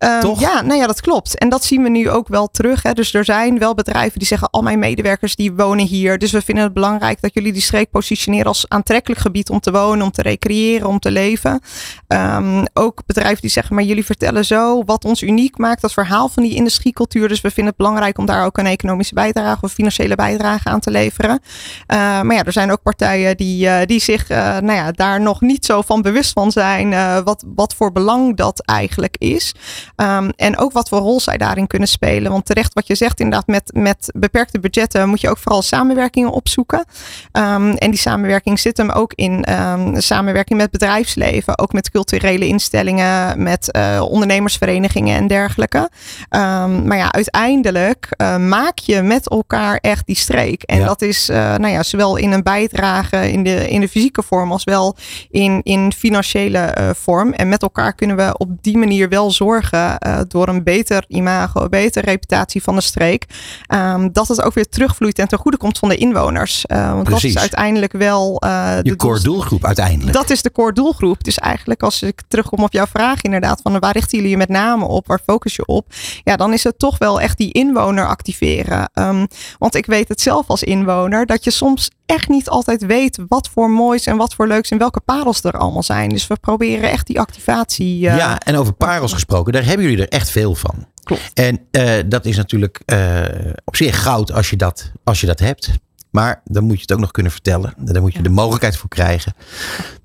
[0.03, 1.37] Um, ja, nou ja, dat klopt.
[1.37, 2.83] En dat zien we nu ook wel terug.
[2.83, 2.93] Hè.
[2.93, 6.17] Dus er zijn wel bedrijven die zeggen: al mijn medewerkers die wonen hier.
[6.17, 9.71] Dus we vinden het belangrijk dat jullie die streek positioneren als aantrekkelijk gebied om te
[9.71, 11.61] wonen, om te recreëren, om te leven.
[12.07, 16.29] Um, ook bedrijven die zeggen: maar jullie vertellen zo wat ons uniek maakt, dat verhaal
[16.29, 17.27] van die industriecultuur.
[17.27, 20.79] Dus we vinden het belangrijk om daar ook een economische bijdrage of financiële bijdrage aan
[20.79, 21.39] te leveren.
[21.87, 25.21] Uh, maar ja, er zijn ook partijen die, uh, die zich uh, nou ja, daar
[25.21, 27.23] nog niet zo van bewust van zijn.
[27.23, 29.53] wat, wat voor belang dat eigenlijk is.
[29.95, 32.31] Ehm, en ook wat voor rol zij daarin kunnen spelen.
[32.31, 36.31] Want terecht wat je zegt, inderdaad, met, met beperkte budgetten moet je ook vooral samenwerkingen
[36.31, 36.85] opzoeken.
[37.31, 42.47] Ehm, en die samenwerking zit hem ook in um, samenwerking met bedrijfsleven, ook met culturele
[42.47, 45.89] instellingen, met uh, ondernemersverenigingen en dergelijke.
[46.29, 50.63] maar ja, uiteindelijk uh, maak je met elkaar echt die streek.
[50.63, 54.23] En dat is uh, nou ja, zowel in een bijdrage in de, in de fysieke
[54.23, 54.95] vorm als wel
[55.29, 57.33] in, in financiële vorm.
[57.33, 59.80] En met elkaar kunnen we op die manier wel zorgen
[60.27, 63.25] door een beter imago, een betere reputatie van de streek,
[63.73, 66.65] um, dat het ook weer terugvloeit en ten goede komt van de inwoners.
[66.67, 67.33] Uh, want Precies.
[67.33, 68.43] dat is uiteindelijk wel.
[68.45, 70.13] Uh, Je core doelgroep uiteindelijk.
[70.13, 71.23] Dat is de core doelgroep.
[71.23, 74.49] Dus eigenlijk als ik terugkom op jouw vraag inderdaad van waar richten jullie je met
[74.49, 75.85] name op, waar focus je op?
[76.23, 78.89] Ja, dan is het toch wel echt die inwoner activeren.
[78.93, 79.27] Um,
[79.59, 83.49] want ik weet het zelf als inwoner dat je soms echt niet altijd weet wat
[83.53, 86.09] voor moois en wat voor leuks en welke parels er allemaal zijn.
[86.09, 87.95] Dus we proberen echt die activatie.
[87.95, 90.87] Uh, ja, en over parels gesproken, daar hebben jullie er echt veel van.
[91.03, 91.31] Klopt.
[91.33, 93.21] En uh, dat is natuurlijk uh,
[93.63, 95.69] op zich goud als je, dat, als je dat hebt.
[96.09, 97.73] Maar dan moet je het ook nog kunnen vertellen.
[97.77, 98.23] Daar moet je ja.
[98.23, 99.33] de mogelijkheid voor krijgen.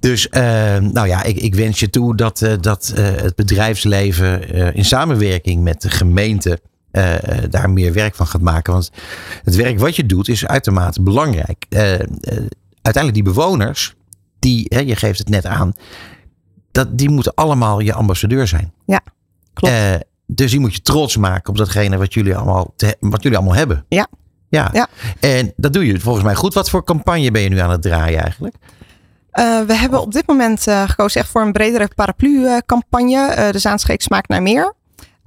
[0.00, 0.40] Dus uh,
[0.76, 5.90] nou ja, ik, ik, wens je toe dat, dat het bedrijfsleven in samenwerking met de
[5.90, 6.60] gemeente
[7.50, 8.72] daar meer werk van gaat maken.
[8.72, 8.90] Want
[9.44, 11.66] het werk wat je doet is uitermate belangrijk.
[12.82, 13.94] uiteindelijk die bewoners,
[14.38, 15.72] die, hè, je geeft het net aan,
[16.72, 18.72] dat, die moeten allemaal je ambassadeur zijn.
[18.86, 19.00] Ja,
[19.52, 19.74] klopt.
[20.26, 23.56] Dus die moet je trots maken op datgene wat jullie allemaal, te, wat jullie allemaal
[23.56, 23.84] hebben.
[23.88, 24.06] Ja.
[24.48, 24.70] ja.
[24.72, 24.88] Ja.
[25.20, 26.54] En dat doe je volgens mij goed.
[26.54, 28.54] Wat voor campagne ben je nu aan het draaien eigenlijk?
[29.32, 33.34] Uh, we hebben op dit moment uh, gekozen echt voor een bredere paraplu-campagne.
[33.38, 34.74] Uh, de Zaanstreek smaakt naar meer.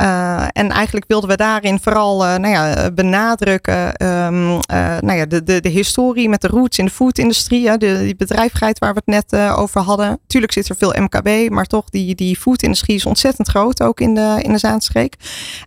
[0.02, 4.60] Uh, en eigenlijk wilden we daarin vooral uh, nou ja, benadrukken um, uh,
[5.00, 7.78] nou ja, de, de, de historie met de roots in de foodindustrie.
[7.78, 10.20] De, die bedrijvigheid waar we het net over hadden.
[10.28, 14.14] Tuurlijk zit er veel MKB, maar toch die, die foodindustrie is ontzettend groot ook in
[14.14, 15.16] de, in de Zaanstreek.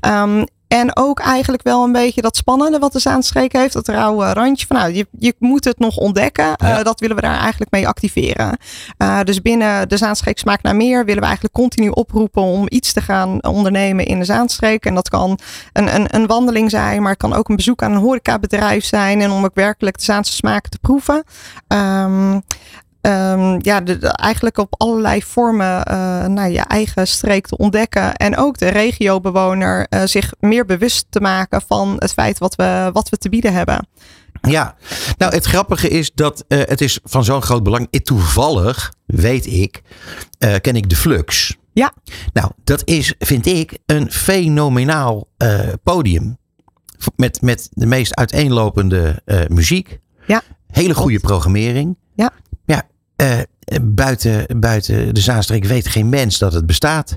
[0.07, 3.73] Um, en ook eigenlijk wel een beetje dat spannende wat de Zaanstreek heeft.
[3.73, 4.67] Dat rauwe randje.
[4.67, 6.55] Van, nou, je, je moet het nog ontdekken.
[6.57, 6.79] Ja.
[6.79, 8.57] Uh, dat willen we daar eigenlijk mee activeren.
[8.99, 12.93] Uh, dus binnen de Zaanstreek Smaak naar Meer willen we eigenlijk continu oproepen om iets
[12.93, 14.85] te gaan ondernemen in de Zaanstreek.
[14.85, 15.39] En dat kan
[15.73, 19.21] een, een, een wandeling zijn, maar het kan ook een bezoek aan een horecabedrijf zijn.
[19.21, 21.25] En om ook werkelijk de Zaanse smaken te proeven.
[21.69, 22.43] Um,
[23.07, 28.17] Um, ja, de, de, eigenlijk op allerlei vormen uh, nou, je eigen streek te ontdekken.
[28.17, 32.91] En ook de regiobewoner uh, zich meer bewust te maken van het feit wat we,
[32.93, 33.87] wat we te bieden hebben.
[34.41, 34.75] Ja,
[35.19, 37.88] nou het grappige is dat uh, het is van zo'n groot belang.
[38.03, 39.83] Toevallig, weet ik,
[40.61, 41.57] ken ik de Flux.
[41.73, 41.93] Ja.
[42.33, 45.29] Nou, dat is, vind ik, een fenomenaal
[45.83, 46.38] podium.
[47.17, 49.99] Met, met de meest uiteenlopende muziek.
[50.27, 50.43] Ja.
[50.67, 51.99] Hele goede programmering.
[52.15, 52.31] Ja.
[53.23, 57.15] Ja, uh, buiten, buiten de Zaanstreek weet geen mens dat het bestaat.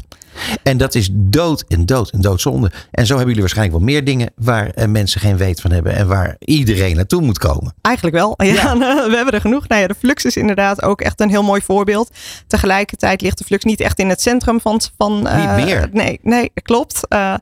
[0.64, 2.72] En dat is dood en dood en doodzonde.
[2.92, 5.96] En zo hebben jullie waarschijnlijk wel meer dingen waar uh, mensen geen weet van hebben.
[5.96, 7.74] En waar iedereen naartoe moet komen.
[7.82, 8.34] Eigenlijk wel.
[8.38, 8.78] Ja, ja.
[9.10, 9.68] we hebben er genoeg.
[9.68, 12.10] Nou ja, de Flux is inderdaad ook echt een heel mooi voorbeeld.
[12.48, 14.82] Tegelijkertijd ligt de Flux niet echt in het centrum van...
[14.98, 15.90] van uh, niet meer?
[15.92, 17.00] Nee, nee klopt.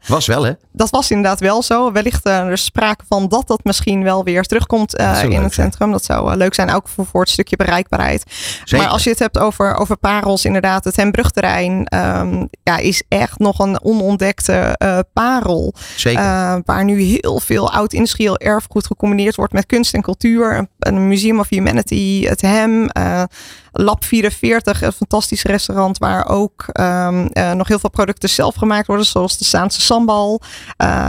[0.08, 0.51] was wel hè?
[0.71, 1.91] Dat was inderdaad wel zo.
[1.91, 5.51] Wellicht er sprake van dat dat misschien wel weer terugkomt in het zijn.
[5.51, 5.91] centrum.
[5.91, 8.23] Dat zou leuk zijn, ook voor, voor het stukje bereikbaarheid.
[8.63, 8.77] Zeker.
[8.77, 11.88] Maar als je het hebt over, over parels, inderdaad, het Hembrugterrein...
[11.95, 15.73] Um, ja, is echt nog een onontdekte uh, parel.
[15.95, 16.21] Zeker.
[16.23, 20.67] Uh, waar nu heel veel oud-industrieel erfgoed gecombineerd wordt met kunst en cultuur.
[20.79, 23.23] Een, Museum of Humanity, het HEM, uh,
[23.71, 29.05] Lab 44, een fantastisch restaurant waar ook um, nog heel veel producten zelf gemaakt worden,
[29.05, 30.41] zoals de Saanse sambal.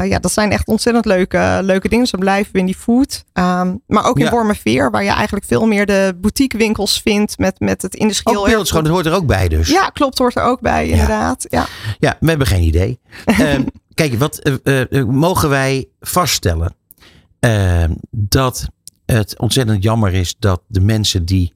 [0.03, 2.07] ja, dat zijn echt ontzettend leuke, leuke dingen.
[2.07, 3.25] Zo blijven in die food.
[3.33, 4.31] Um, maar ook in Ja.
[4.31, 8.47] Wormerveer, waar je eigenlijk veel meer de boutique winkels vindt met, met het industrieel Ook
[8.47, 9.69] beeldschoon, dat hoort er ook bij dus.
[9.69, 11.47] Ja, klopt, hoort er ook bij, inderdaad.
[11.49, 11.64] Ja.
[11.99, 12.99] Ja, we hebben geen idee.
[13.25, 16.75] Ehm, kijk, wat eh, eh, mogen wij vaststellen?
[17.41, 18.69] Ehm, dat
[19.07, 21.53] het ontzettend jammer is dat de mensen die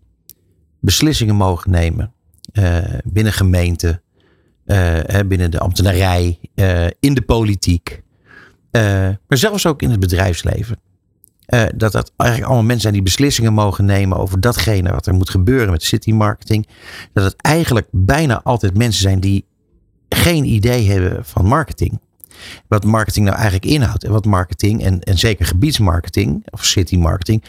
[0.81, 2.12] beslissingen mogen nemen
[2.53, 4.03] eh, binnen gemeenten,
[4.64, 8.03] eh, binnen de ambtenarij, eh, in de politiek,
[8.71, 8.83] eh,
[9.29, 10.79] maar zelfs ook in het bedrijfsleven.
[11.47, 15.14] eh, dat dat eigenlijk allemaal mensen zijn die beslissingen mogen nemen over datgene wat er
[15.14, 16.68] moet gebeuren met city marketing.
[17.12, 19.47] Dat het eigenlijk bijna altijd mensen zijn die
[20.18, 22.00] geen idee hebben van marketing.
[22.68, 24.04] Wat marketing nou eigenlijk inhoudt.
[24.04, 27.44] En wat marketing en, en zeker gebiedsmarketing of city marketing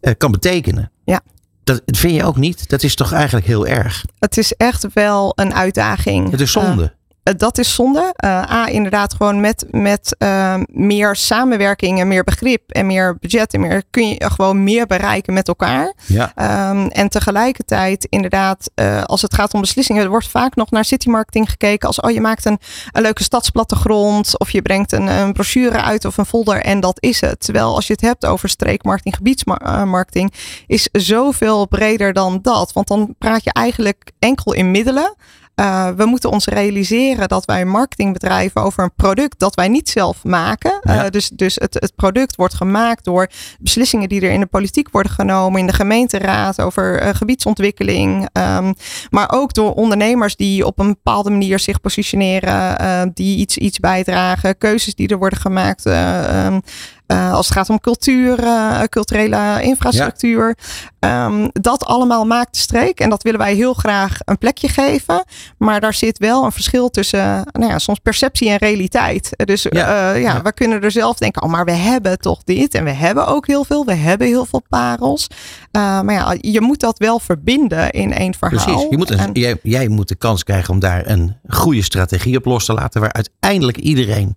[0.00, 0.90] eh, kan betekenen.
[1.04, 1.20] Ja.
[1.64, 2.68] Dat vind je ook niet?
[2.68, 4.04] Dat is toch eigenlijk heel erg?
[4.18, 6.30] Het is echt wel een uitdaging.
[6.30, 6.82] Het is zonde.
[6.82, 6.94] Uh, eh,
[7.24, 8.14] dat is zonde.
[8.24, 13.52] Uh, A, inderdaad, gewoon met, met uh, meer samenwerking en meer begrip en meer budget
[13.52, 15.94] en meer kun je gewoon meer bereiken met elkaar.
[16.06, 16.32] Ja.
[16.70, 20.84] Um, en tegelijkertijd, inderdaad, uh, als het gaat om beslissingen, er wordt vaak nog naar
[20.84, 22.58] city marketing gekeken als oh, je maakt een,
[22.92, 26.96] een leuke stadsplattegrond of je brengt een, een brochure uit of een folder en dat
[27.02, 27.40] is het.
[27.40, 30.32] Terwijl als je het hebt over streekmarketing, gebiedsmarketing,
[30.66, 32.72] is zoveel breder dan dat.
[32.72, 35.14] Want dan praat je eigenlijk enkel in middelen.
[35.60, 40.24] Uh, we moeten ons realiseren dat wij marketingbedrijven over een product dat wij niet zelf
[40.24, 40.80] maken.
[40.82, 41.04] Ja.
[41.04, 44.88] Uh, dus dus het, het product wordt gemaakt door beslissingen die er in de politiek
[44.90, 48.28] worden genomen, in de gemeenteraad over uh, gebiedsontwikkeling.
[48.32, 48.74] Um,
[49.10, 54.58] maar ook door ondernemers die op een bepaalde manier zich positioneren, die iets, iets bijdragen,
[54.58, 55.84] keuzes die er worden gemaakt.
[55.86, 56.62] Um,
[57.06, 60.56] uh, als het gaat om cultuur, uh, culturele infrastructuur.
[61.00, 61.26] Ja.
[61.26, 63.00] Um, dat allemaal maakt de streek.
[63.00, 65.24] En dat willen wij heel graag een plekje geven.
[65.58, 69.30] Maar daar zit wel een verschil tussen nou ja, soms perceptie en realiteit.
[69.44, 69.70] Dus ja.
[69.70, 72.74] Uh, ja, ja, we kunnen er zelf denken, oh, maar we hebben toch dit.
[72.74, 73.84] En we hebben ook heel veel.
[73.84, 75.28] We hebben heel veel parels.
[75.72, 78.64] maar ja, je moet dat wel verbinden in één verhaal.
[78.64, 78.86] Precies.
[78.90, 82.36] Je moet een, en, jij, jij moet de kans krijgen om daar een goede strategie
[82.36, 83.00] op los te laten.
[83.00, 84.36] Waar uiteindelijk iedereen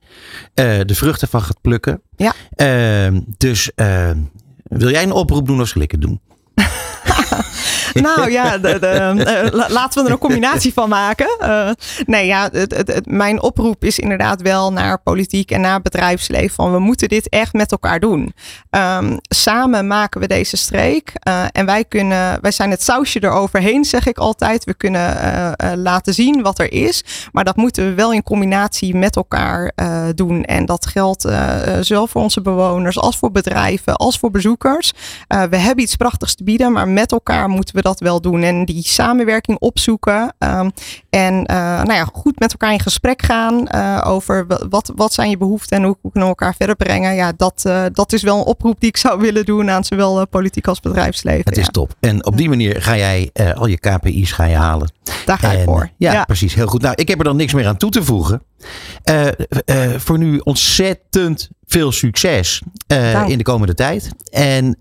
[0.53, 2.01] de vruchten van gaat plukken.
[2.17, 2.34] Ja.
[3.12, 4.12] Uh, dus uh,
[4.63, 6.19] wil jij een oproep doen of zal ik het doen?
[8.08, 9.13] nou ja, de, de,
[9.54, 11.38] uh, laten we er een combinatie van maken.
[11.41, 11.69] Uh,
[12.06, 16.56] nee, ja, het, het, mijn oproep is inderdaad wel naar politiek en naar bedrijfsleven.
[16.56, 18.34] Van we moeten dit echt met elkaar doen.
[18.71, 21.13] Um, samen maken we deze streek.
[21.28, 24.63] Uh, en wij kunnen, wij zijn het sausje eroverheen, zeg ik altijd.
[24.63, 25.15] We kunnen
[25.76, 27.04] laten zien wat er is.
[27.32, 29.71] Maar dat moeten we wel in combinatie met elkaar
[30.15, 30.43] doen.
[30.43, 31.28] En dat geldt
[31.82, 34.93] zowel voor onze bewoners als voor bedrijven, als voor bezoekers.
[35.28, 38.43] we hebben iets prachtigs te bieden, maar met elkaar moeten we dat wel doen.
[38.43, 40.35] En die samenwerking opzoeken.
[40.39, 40.71] Um,
[41.09, 45.29] en uh, nou ja, goed met elkaar in gesprek gaan uh, over wat, wat zijn
[45.29, 47.15] je behoeften en hoe kunnen we elkaar verder brengen.
[47.15, 50.27] Ja, dat, uh, dat is wel een oproep die ik zou willen doen aan zowel
[50.27, 51.43] politiek als bedrijfsleven.
[51.45, 51.93] Het is top.
[51.99, 54.91] En op die manier ga jij al je KPI's ga je halen.
[55.25, 55.89] Daar ga en, ik voor.
[55.97, 56.53] Ja, ja, precies.
[56.53, 56.81] Heel goed.
[56.81, 58.41] Nou, ik heb er dan niks meer aan toe te voegen.
[59.97, 62.61] voor nu ontzettend veel succes
[63.27, 64.09] in de komende tijd.
[64.29, 64.77] En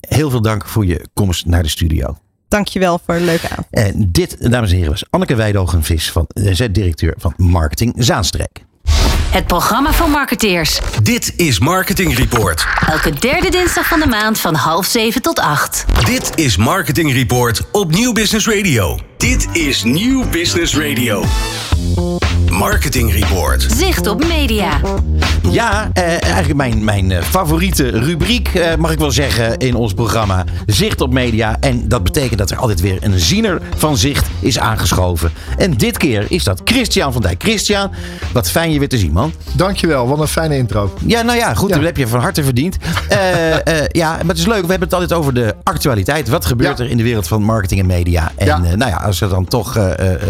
[0.00, 2.16] heel veel dank voor je komst naar de studio.
[2.52, 3.66] Dankjewel voor een leuke avond.
[3.70, 6.26] En dit, dames en heren, was Anneke Weidogenvis, van,
[6.70, 8.64] directeur van Marketing Zaanstreek.
[9.30, 10.80] Het programma van marketeers.
[11.02, 12.66] Dit is Marketing Report.
[12.88, 15.84] Elke derde dinsdag van de maand van half zeven tot acht.
[16.04, 18.98] Dit is Marketing Report op Nieuw Business Radio.
[19.22, 21.24] Dit is Nieuw Business Radio.
[22.50, 23.66] Marketing Report.
[23.76, 24.80] Zicht op media.
[25.50, 30.44] Ja, eh, eigenlijk mijn, mijn favoriete rubriek, eh, mag ik wel zeggen, in ons programma.
[30.66, 31.56] Zicht op media.
[31.60, 35.32] En dat betekent dat er altijd weer een ziener van zicht is aangeschoven.
[35.56, 37.42] En dit keer is dat Christian van Dijk.
[37.42, 37.90] Christian,
[38.32, 39.32] wat fijn je weer te zien, man.
[39.56, 40.94] Dankjewel, wat een fijne intro.
[41.06, 41.74] Ja, nou ja, goed, ja.
[41.74, 42.76] dat heb je van harte verdiend.
[43.10, 43.56] uh, uh,
[44.02, 46.28] ja, maar het is leuk, we hebben het altijd over de actualiteit.
[46.28, 46.84] Wat gebeurt ja.
[46.84, 48.32] er in de wereld van marketing en media?
[48.36, 48.60] En ja.
[48.64, 49.78] uh, nou ja, als er dan toch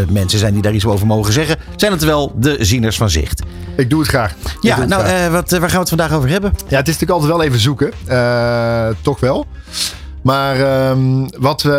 [0.09, 3.43] mensen zijn die daar iets over mogen zeggen, zijn het wel de zieners van zicht.
[3.77, 4.35] Ik doe het graag.
[4.61, 5.31] Ja, het nou, graag.
[5.31, 6.53] Wat, waar gaan we het vandaag over hebben?
[6.69, 7.93] Ja, het is natuurlijk altijd wel even zoeken.
[9.03, 9.47] toch wel.
[10.23, 11.71] Maar um, wat we,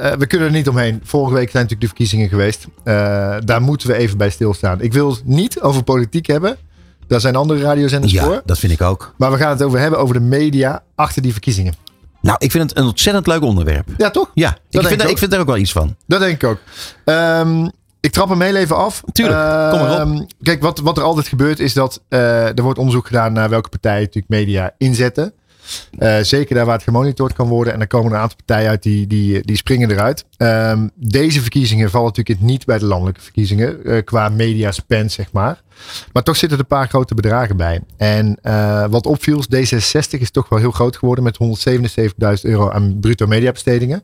[0.00, 1.00] uh, we kunnen er niet omheen.
[1.04, 2.66] Vorige week zijn natuurlijk de verkiezingen geweest.
[2.84, 4.80] Uh, daar moeten we even bij stilstaan.
[4.80, 6.56] Ik wil het niet over politiek hebben.
[7.06, 8.42] Daar zijn andere radiozenders ja, voor.
[8.44, 9.14] dat vind ik ook.
[9.16, 11.74] Maar we gaan het over hebben over de media achter die verkiezingen.
[12.22, 13.88] Nou, ik vind het een ontzettend leuk onderwerp.
[13.96, 14.30] Ja, toch?
[14.34, 15.96] Ja, ik vind, ik, ik vind er ook wel iets van.
[16.06, 16.58] Dat denk ik ook.
[17.04, 19.02] Um, ik trap hem heel even af.
[19.12, 20.26] Tuurlijk, uh, kom maar op.
[20.42, 23.68] Kijk, wat, wat er altijd gebeurt is dat uh, er wordt onderzoek gedaan naar welke
[23.68, 25.32] partijen natuurlijk media inzetten.
[25.98, 27.72] Uh, zeker daar waar het gemonitord kan worden.
[27.72, 30.24] En dan komen een aantal partijen uit die, die, die springen eruit.
[30.38, 33.78] Um, deze verkiezingen vallen natuurlijk niet bij de landelijke verkiezingen.
[33.84, 35.62] Uh, qua media spend, zeg maar.
[36.12, 37.80] Maar toch zitten er een paar grote bedragen bij.
[37.96, 42.06] En uh, wat opviel, D66 is toch wel heel groot geworden met 177.000
[42.42, 44.02] euro aan bruto mediabestedingen.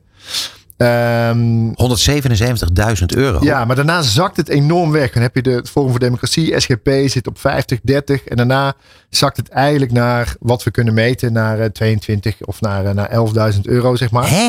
[0.79, 3.39] Um, 177.000 euro.
[3.41, 5.13] Ja, maar daarna zakt het enorm weg.
[5.13, 8.25] Dan heb je de Forum voor Democratie, SGP, zit op 50, 30.
[8.25, 8.75] En daarna
[9.09, 13.11] zakt het eigenlijk naar wat we kunnen meten, naar uh, 22 of naar, uh, naar
[13.55, 14.31] 11.000 euro, zeg maar.
[14.31, 14.49] Hè?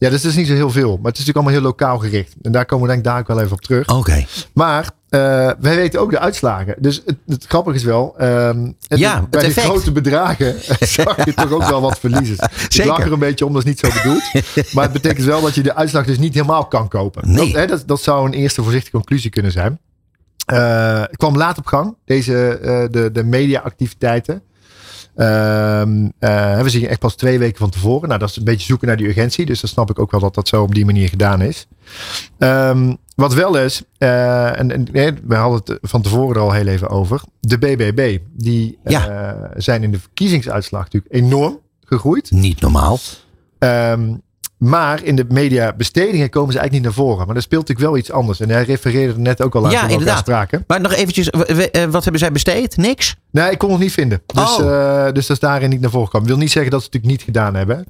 [0.00, 0.96] Ja, dus dat is niet zo heel veel.
[0.96, 2.34] Maar het is natuurlijk allemaal heel lokaal gericht.
[2.42, 3.88] En daar komen we denk ik daar ook wel even op terug.
[3.88, 3.98] Oké.
[3.98, 4.26] Okay.
[4.52, 5.20] Maar uh,
[5.60, 6.74] wij weten ook de uitslagen.
[6.78, 10.54] Dus het, het grappige is wel, het, ja, bij het de grote bedragen
[10.96, 12.38] zag je toch ook wel wat verliezers.
[12.68, 12.80] Zeker.
[12.80, 14.22] Ik lach er een beetje om, dat is niet zo bedoeld.
[14.74, 17.32] maar het betekent wel dat je de uitslag dus niet helemaal kan kopen.
[17.32, 17.52] Nee.
[17.52, 19.78] Dat, hè, dat, dat zou een eerste voorzichtige conclusie kunnen zijn.
[20.52, 24.42] Uh, het kwam laat op gang, deze, uh, de, de media-activiteiten.
[25.20, 28.08] Um, uh, we zien echt pas twee weken van tevoren.
[28.08, 29.46] Nou, dat is een beetje zoeken naar die urgentie.
[29.46, 31.66] Dus dan snap ik ook wel dat dat zo op die manier gedaan is.
[32.38, 36.52] Um, Wat wel is, eh, en, en nee, we hadden het van tevoren er al
[36.52, 37.20] heel even over.
[37.40, 39.08] De BBB, die Ja.
[39.08, 42.30] eh, zijn in de verkiezingsuitslag natuurlijk enorm gegroeid.
[42.30, 42.98] Niet normaal.
[43.58, 44.14] Ehm,
[44.60, 47.26] maar in de mediabestedingen komen ze eigenlijk niet naar voren.
[47.26, 48.40] Maar er speelt natuurlijk wel iets anders.
[48.40, 50.18] En hij refereerde er net ook al aan Ja, inderdaad.
[50.18, 50.64] spraken.
[50.66, 52.76] Maar nog eventjes, eh, wat hebben zij besteed?
[52.76, 53.16] Niks?
[53.30, 54.22] Nee, ik kon het niet vinden.
[54.26, 55.06] Dus, Oh.
[55.06, 56.28] eh, dus dat is daarin niet naar voren gekomen.
[56.28, 57.84] wil niet zeggen dat ze het natuurlijk niet gedaan hebben.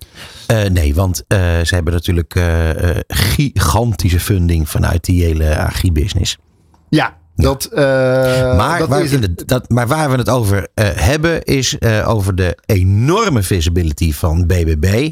[0.46, 2.34] Eh, nee, want eh, ze hebben natuurlijk
[3.08, 6.38] gigantische funding vanuit die hele agribusiness.
[6.88, 9.08] Ja, dat, maar, dat waar
[9.46, 15.10] dat, maar waar we het over hebben, is over de enorme visibility van BBB.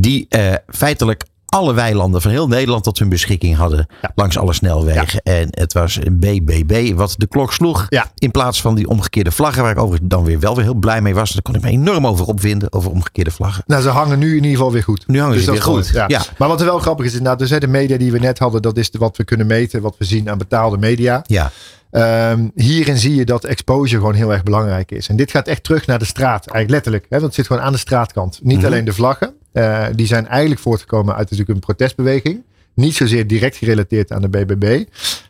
[0.00, 3.86] Die eh, feitelijk alle weilanden van heel Nederland tot hun beschikking hadden.
[4.02, 4.10] Ja.
[4.14, 5.20] Langs alle snelwegen.
[5.22, 7.86] En het was een BBB wat de klok sloeg.
[7.88, 8.10] Ja.
[8.18, 9.62] In plaats van die omgekeerde vlaggen.
[9.62, 11.30] Waar ik overigens dan weer wel weer heel blij mee was.
[11.32, 12.72] Daar kon ik me enorm over opwinden.
[12.72, 13.62] Over omgekeerde vlaggen.
[13.66, 15.04] Nou, ze hangen nu in ieder geval weer goed.
[15.06, 15.88] Nu hangen Dus ze dat weer goed.
[15.92, 16.04] Ja.
[16.08, 16.22] Ja.
[16.38, 18.62] Maar wat er wel grappig is, inderdaad, dus hè, de media die we net hadden,
[18.62, 21.22] dat is de- wat we kunnen meten, wat we zien aan betaalde media.
[21.26, 21.50] Ja,
[21.90, 25.08] Ehm, hierin zie je dat exposure gewoon heel erg belangrijk is.
[25.08, 27.04] En dit gaat echt terug naar de straat, eigenlijk letterlijk.
[27.04, 28.40] Hè, want het zit gewoon aan de straatkant.
[28.42, 28.66] Niet Mhm.
[28.66, 32.42] alleen de vlaggen, eh, die zijn eigenlijk voortgekomen uit natuurlijk een protestbeweging.
[32.74, 34.84] Niet zozeer direct gerelateerd aan de BBB.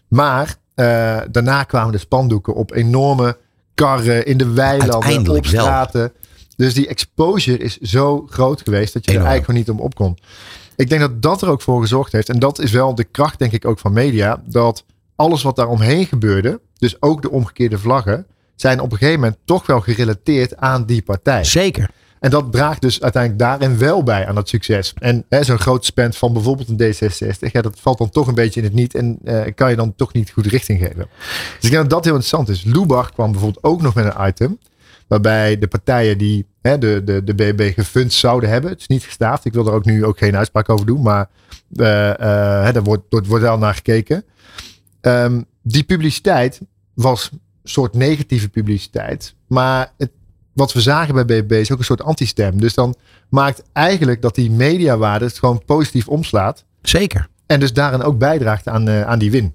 [0.09, 3.37] Maar eh, daarna kwamen de spandoeken op enorme
[3.75, 5.43] karren in de weilanden, op wel.
[5.45, 6.13] straten.
[6.57, 9.27] Dus die exposure is zo groot geweest dat je Enorm.
[9.27, 10.19] er eigenlijk gewoon niet om op kon.
[10.77, 12.29] Ik denk dat dat er ook voor gezorgd heeft.
[12.29, 14.43] En dat is wel de kracht, denk ik, ook van media.
[14.47, 14.85] Dat
[15.19, 18.27] alles wat daar omheen gebeurde, dus ook de omgekeerde vlaggen,
[18.57, 21.45] zijn op een gegeven moment toch wel gerelateerd aan die partij.
[21.45, 21.91] zeker.
[22.21, 24.95] En dat draagt dus uiteindelijk daarin wel bij aan dat succes.
[24.99, 28.61] En zo'n groot spend van bijvoorbeeld een D66, ja, dat valt dan toch een beetje
[28.61, 31.07] in het niet en eh, kan je dan toch niet goed richting geven.
[31.57, 32.65] Dus ik denk dat dat heel interessant is.
[32.65, 34.59] Lubach kwam bijvoorbeeld ook nog met een item.
[35.07, 38.71] Waarbij de partijen die hè, de, de, de BB gefund zouden hebben.
[38.71, 39.45] Het is niet gestaafd.
[39.45, 41.03] Ik wil er ook nu ook geen uitspraak over doen.
[41.03, 41.29] Maar
[41.77, 41.87] eh,
[42.65, 44.25] hè, daar wordt, wordt, wordt wel naar gekeken.
[45.01, 46.61] Ehm, die publiciteit
[46.95, 49.35] was een soort negatieve publiciteit.
[49.47, 50.11] Maar het,
[50.53, 52.61] wat we zagen bij BBB is ook een soort antistem.
[52.61, 52.95] Dus dan
[53.29, 56.65] maakt eigenlijk dat die mediawaarde het gewoon positief omslaat.
[56.83, 57.29] Zeker.
[57.47, 59.55] En dus daarin ook bijdraagt aan, eh, aan die win.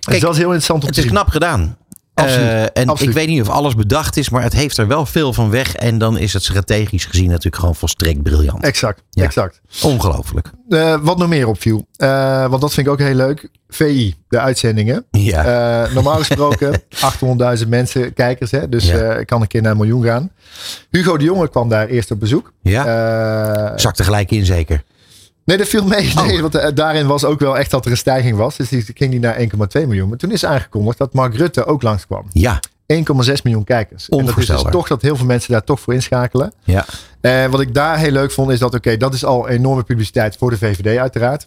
[0.00, 1.16] dus dat is heel interessant om Het te is zien.
[1.16, 1.76] knap gedaan.
[2.14, 3.00] Absoluut, Eh, en absoluut.
[3.14, 5.74] ik weet niet of alles bedacht is, maar het heeft er wel veel van weg.
[5.74, 8.62] En dan is het strategisch gezien natuurlijk gewoon volstrekt briljant.
[8.64, 9.22] Exact, Ja.
[9.24, 9.60] exact.
[9.82, 10.50] Ongelooflijk.
[10.68, 13.48] Eh, wat nog meer opviel, eh, want dat vind ik ook heel leuk.
[13.68, 15.04] VI, de uitzendingen.
[15.10, 15.88] Ja.
[15.94, 16.82] Normaal gesproken
[17.62, 18.50] 800.000 mensen, kijkers.
[18.50, 18.68] Hè?
[18.68, 19.14] Dus Ja.
[19.14, 20.30] ik kan een keer naar een miljoen gaan.
[20.90, 22.52] Hugo de Jonge kwam daar eerst op bezoek.
[22.62, 23.72] ja.
[23.78, 24.82] Zak er gelijk in zeker.
[25.44, 26.12] Nee, dat viel mee.
[26.16, 26.40] Oh.
[26.40, 28.56] Want eh, daarin was ook wel echt dat er een stijging was.
[28.56, 30.08] Dus die ging die naar 1,2 miljoen.
[30.08, 32.26] Maar toen is aangekondigd dat Mark Rutte ook langskwam.
[32.32, 32.60] Ja.
[32.86, 33.02] 1,6
[33.42, 34.08] miljoen kijkers.
[34.08, 36.52] En dat is dus toch dat heel veel mensen daar toch voor inschakelen.
[36.64, 36.84] Ja.
[37.20, 40.36] En wat ik daar heel leuk vond is dat, oké, dat is al enorme publiciteit
[40.36, 41.46] voor de VVD uiteraard.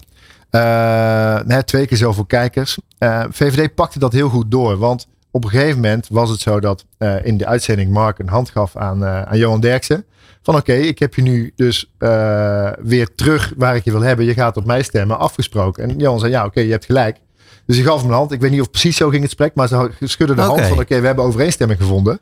[0.49, 2.77] Eh, hè, twee keer zoveel kijkers.
[2.97, 4.77] Eh, VVD pakte dat heel goed door.
[4.77, 8.29] Want op een gegeven moment was het zo dat eh, in de uitzending Mark een
[8.29, 10.05] hand gaf aan, eh, aan Johan Derksen.
[10.47, 14.25] Van oké, ik heb je nu dus eh, weer terug waar ik je wil hebben.
[14.25, 15.83] Je gaat op mij stemmen, afgesproken.
[15.83, 17.17] En Johan zei ja, oké, je hebt gelijk.
[17.65, 18.31] Dus hij gaf hem een hand.
[18.31, 20.79] Ik weet niet of precies zo ging het gesprek, maar ze schudden de hand van
[20.79, 22.19] oké, we hebben overeenstemming gevonden.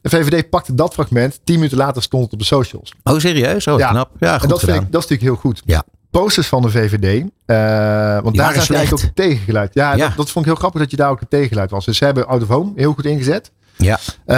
[0.00, 1.40] De VVD pakte dat fragment.
[1.44, 2.94] Tien minuten later stond het op de socials.
[3.02, 3.66] Oh, serieus?
[3.66, 3.90] Oh, Ja.
[3.90, 4.10] knap.
[4.18, 5.62] Ja, en goed dat, vind ik, dat is natuurlijk heel goed.
[5.64, 5.84] Ja.
[6.10, 7.24] Posters van de VVD.
[7.46, 8.70] eh, want daar zijn slecht.
[8.70, 9.74] eigenlijk ook een tegengeluid.
[9.74, 10.06] Ja, Ja.
[10.08, 11.84] Dat, dat vond ik heel grappig dat je daar ook een tegengeluid was.
[11.84, 13.50] Dus ze hebben Out of Home heel goed ingezet.
[13.78, 13.98] Ja.
[14.26, 14.36] Eh,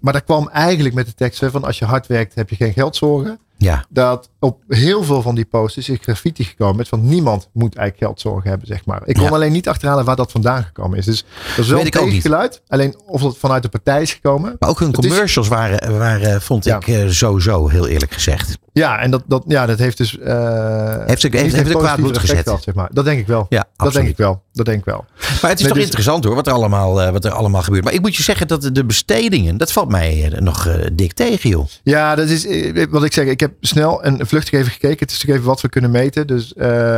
[0.00, 2.72] maar daar kwam eigenlijk met de tekst van als je hard werkt heb je geen
[2.72, 3.38] geldzorgen.
[3.58, 3.84] Ja.
[3.88, 8.06] Dat op heel veel van die posters is graffiti gekomen met van niemand moet eigenlijk
[8.12, 9.00] geldzorgen hebben, zeg maar.
[9.04, 9.30] Ik kon Ja.
[9.30, 11.04] alleen niet achterhalen waar dat vandaan gekomen is.
[11.04, 11.24] Dus
[11.56, 12.62] dat is wel Weet een tegengeluid.
[12.68, 14.56] Alleen of dat vanuit de partij is gekomen.
[14.58, 16.76] Maar ook hun is- commercials waren, waren vond Ja.
[16.76, 18.58] ik eh, sowieso, heel eerlijk gezegd.
[18.72, 20.18] Ja, en dat, dat, ja, dat heeft dus.
[20.18, 22.52] eh, Heeft ze- heeft- kwaad bloed gezet.
[22.60, 22.88] zeg maar.
[22.92, 23.46] Dat denk ik wel.
[23.48, 23.94] Ja, dat absoluut.
[23.94, 24.42] denk ik wel.
[24.60, 25.04] Dat denk ik wel.
[25.42, 27.62] Maar het is Nee, toch dus- interessant hoor, wat er, allemaal, eh, wat er allemaal
[27.62, 27.84] gebeurt.
[27.84, 31.12] Maar ik moet je zeggen dat de- bestedingen, dat valt mij eh, nog eh, dik
[31.12, 31.66] tegen joh.
[31.82, 32.46] Ja, dat is
[32.90, 33.26] wat ik zeg.
[33.26, 34.98] Ik heb snel en vluchtig even gekeken.
[34.98, 36.26] Het is natuurlijk even wat we kunnen meten.
[36.26, 36.52] Dus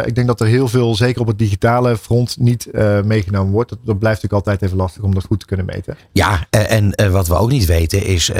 [0.04, 2.68] ik denk dat er heel veel, zeker op het digitale front, niet
[3.04, 3.68] meegenomen wordt.
[3.70, 5.96] Dat, dat blijft natuurlijk altijd even lastig om dat goed te kunnen meten.
[6.12, 8.30] Ja, en wat we ook niet weten is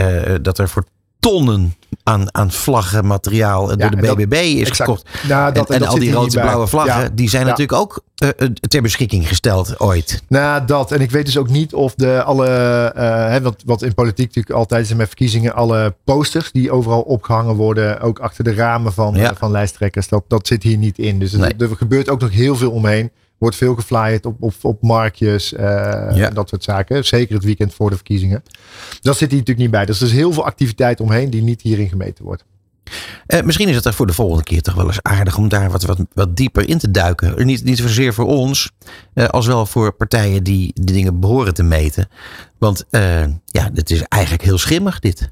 [0.43, 0.85] dat er voor
[1.31, 4.77] tonnen aan, aan vlaggen materiaal eh, Ja, door de dat- BBB is exact.
[4.77, 5.09] gekocht.
[5.29, 7.09] Nou, dat, en en dat al die rode blauwe vlaggen, Ja.
[7.13, 7.49] die zijn Ja.
[7.49, 10.23] natuurlijk ook eh, eh, ter beschikking gesteld ooit.
[10.29, 10.93] Nou, dat.
[10.93, 12.47] En ik weet dus ook niet of de alle,
[13.31, 17.55] hè, wat, wat in politiek natuurlijk altijd is met verkiezingen, alle posters die overal opgehangen
[17.55, 21.19] worden, ook achter de ramen van, van lijsttrekkers, dat, dat zit hier niet in.
[21.19, 23.11] Dus er- er, gebeurt ook nog heel veel omheen.
[23.43, 25.65] Wordt veel geflyerd op, op, op marktjes, eh,
[26.15, 26.29] Ja.
[26.29, 27.05] en dat soort zaken.
[27.05, 28.43] Zeker het weekend voor de verkiezingen.
[29.01, 29.87] Dat zit hier natuurlijk niet bij.
[29.87, 32.45] Dus er is heel veel activiteit omheen die niet hierin gemeten wordt.
[33.27, 35.71] Eh, misschien is het er voor de volgende keer toch wel eens aardig om daar
[35.71, 37.47] wat, wat, wat dieper in te duiken.
[37.47, 38.71] Niet, niet zozeer voor ons,
[39.15, 42.09] eh, als wel voor partijen die de dingen behoren te meten.
[42.59, 45.29] Want eh, ja, het is eigenlijk heel schimmig dit.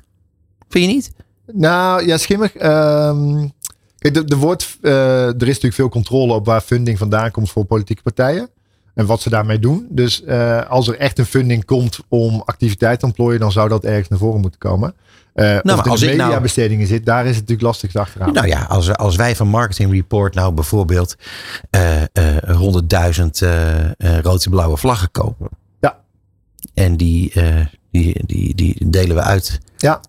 [0.69, 1.11] Vind je niet?
[1.53, 2.55] Nou ja, schimmig.
[2.57, 3.49] ehm,
[4.01, 7.65] er, er, wordt, eh, er is natuurlijk veel controle op waar funding vandaan komt voor
[7.65, 8.49] politieke partijen.
[8.95, 9.87] En wat ze daarmee doen.
[9.91, 13.85] Dus eh, als er echt een funding komt om activiteit te ontplooien, dan zou dat
[13.85, 14.95] ergens naar voren moeten komen.
[15.33, 18.33] Eh maar als de nou- mediabestedingen zit, daar is het natuurlijk lastig achteraan.
[18.33, 21.17] Nou ja, als, als wij van Marketing Report nou bijvoorbeeld
[21.71, 22.61] eh eh
[23.13, 25.49] 100.000 eh eh, rood-blauwe vlaggen kopen.
[25.81, 25.99] Ja.
[26.75, 27.33] En die,
[27.91, 29.61] die, die, die delen we uit.
[29.77, 30.01] Ja.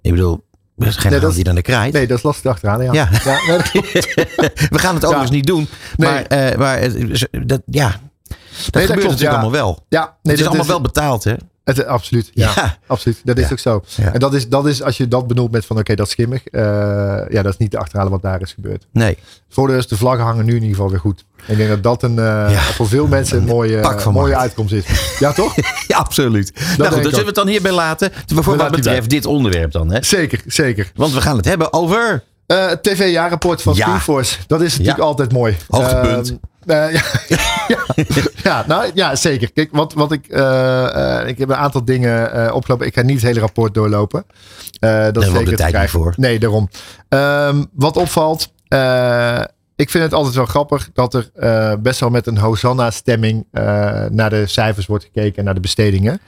[0.00, 0.44] Ik bedoel,
[0.78, 1.92] er is geen Nee, dat die dan de kraait.
[1.92, 2.82] Nee, dat is lastig achteraan.
[2.82, 2.92] Ja.
[2.92, 3.08] Ja.
[3.46, 3.70] nee, dat.
[4.74, 5.68] We gaan het overigens niet doen.
[5.96, 6.10] Nee.
[6.10, 9.84] Maar, eh, maar het- dat, ja, dat dat gebeurt klopt, natuurlijk allemaal wel.
[9.88, 11.34] ja, nee, het is dat allemaal wel betaald, hè?
[11.76, 12.76] Het, absoluut, ja, Ja.
[12.86, 13.20] absoluut.
[13.24, 13.82] Dat is ook zo.
[14.12, 16.46] En dat is, dat is, als je dat benoemt met van oké, dat is schimmig.
[16.46, 16.62] eh,
[17.28, 18.86] ja, dat is niet te achterhalen wat daar is gebeurd.
[18.92, 19.18] Nee.
[19.48, 21.24] Voordeel is, de vlaggen hangen nu in ieder geval weer goed.
[21.46, 24.84] Ik denk dat dat een, eh, voor veel mensen een mooie, mooie uitkomst is.
[25.18, 25.54] Ja, toch?
[25.86, 26.52] Ja, absoluut.
[26.54, 28.10] nou goed, dan zullen we het dan hierbij laten.
[28.34, 30.02] Voor wat betreft dit onderwerp dan, hè?
[30.02, 30.90] zeker, zeker.
[30.94, 32.22] Want we gaan het hebben over...
[32.46, 33.80] Eh, het TV-jaarrapport van Ja.
[33.84, 34.36] Screenforce.
[34.46, 35.04] Dat is natuurlijk Ja.
[35.04, 35.56] altijd mooi.
[35.68, 36.28] Hoogtepunt.
[36.28, 36.36] Ehm,
[36.68, 37.02] eh, ja,
[37.68, 37.84] ja,
[38.42, 39.52] ja, nou ja, zeker.
[39.52, 42.86] Kijk, wat, wat ik, eh, eh, ik heb een aantal dingen opgelopen.
[42.86, 44.24] Ik ga niet het hele rapport doorlopen.
[44.80, 46.14] Dat is de zeker te tijd niet voor.
[46.16, 46.68] Nee, daarom.
[47.08, 48.52] Ehm, wat opvalt.
[49.76, 51.30] ik vind het altijd wel grappig dat er
[51.80, 53.46] best wel met een Hosanna-stemming
[54.10, 56.20] naar de cijfers wordt gekeken en naar de bestedingen.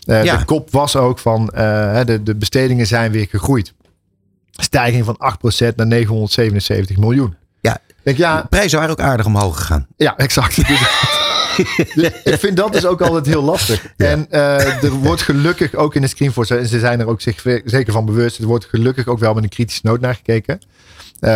[0.00, 0.36] Ja.
[0.36, 3.74] De kop was ook van de, de bestedingen zijn weer gegroeid.
[4.50, 5.16] Stijging van
[5.72, 7.36] 8% naar 977 miljoen.
[7.60, 7.78] Ja.
[8.04, 9.86] Denk, ja, De prijzen waren ook aardig omhoog gegaan.
[9.96, 10.56] ja, exact.
[11.94, 13.86] Dus ik vind dat dus ook altijd heel lastig.
[13.96, 17.40] En eh, er wordt gelukkig ook in de Screenforce, en ze zijn er ook zich
[17.64, 20.58] zeker van bewust, er wordt gelukkig ook wel met een kritische noot naar gekeken.
[21.20, 21.30] Eh,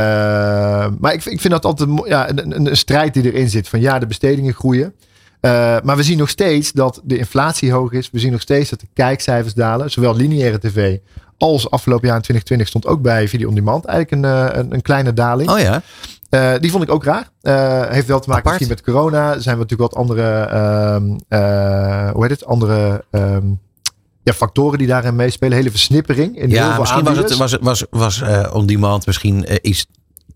[0.99, 3.69] maar ik, ik vind dat altijd ja, een, een, een strijd die erin zit.
[3.69, 4.95] Van ja, de bestedingen groeien.
[5.41, 8.09] Eh, maar we zien nog steeds dat de inflatie hoog is.
[8.12, 9.91] We zien nog steeds dat de kijkcijfers dalen.
[9.91, 10.99] Zowel lineaire tv
[11.39, 14.83] als afgelopen jaar in 2020 stond ook bij Video On Demand eigenlijk een, een, een
[14.83, 15.51] kleine daling.
[15.51, 15.83] Oh ja.
[16.29, 17.29] Eh, die vond ik ook raar.
[17.41, 18.61] Eh, heeft wel te maken Apart.
[18.61, 19.35] misschien met corona.
[19.35, 22.45] Er zijn natuurlijk wat andere, ehm, eh, hoe heet het?
[22.47, 23.47] Andere ehm,
[24.22, 25.57] ja, factoren die daarin meespelen.
[25.57, 27.61] Hele versnippering in heel Ja, veel misschien was het, aanbieders.
[27.61, 29.87] was, het- was, was on demand misschien iets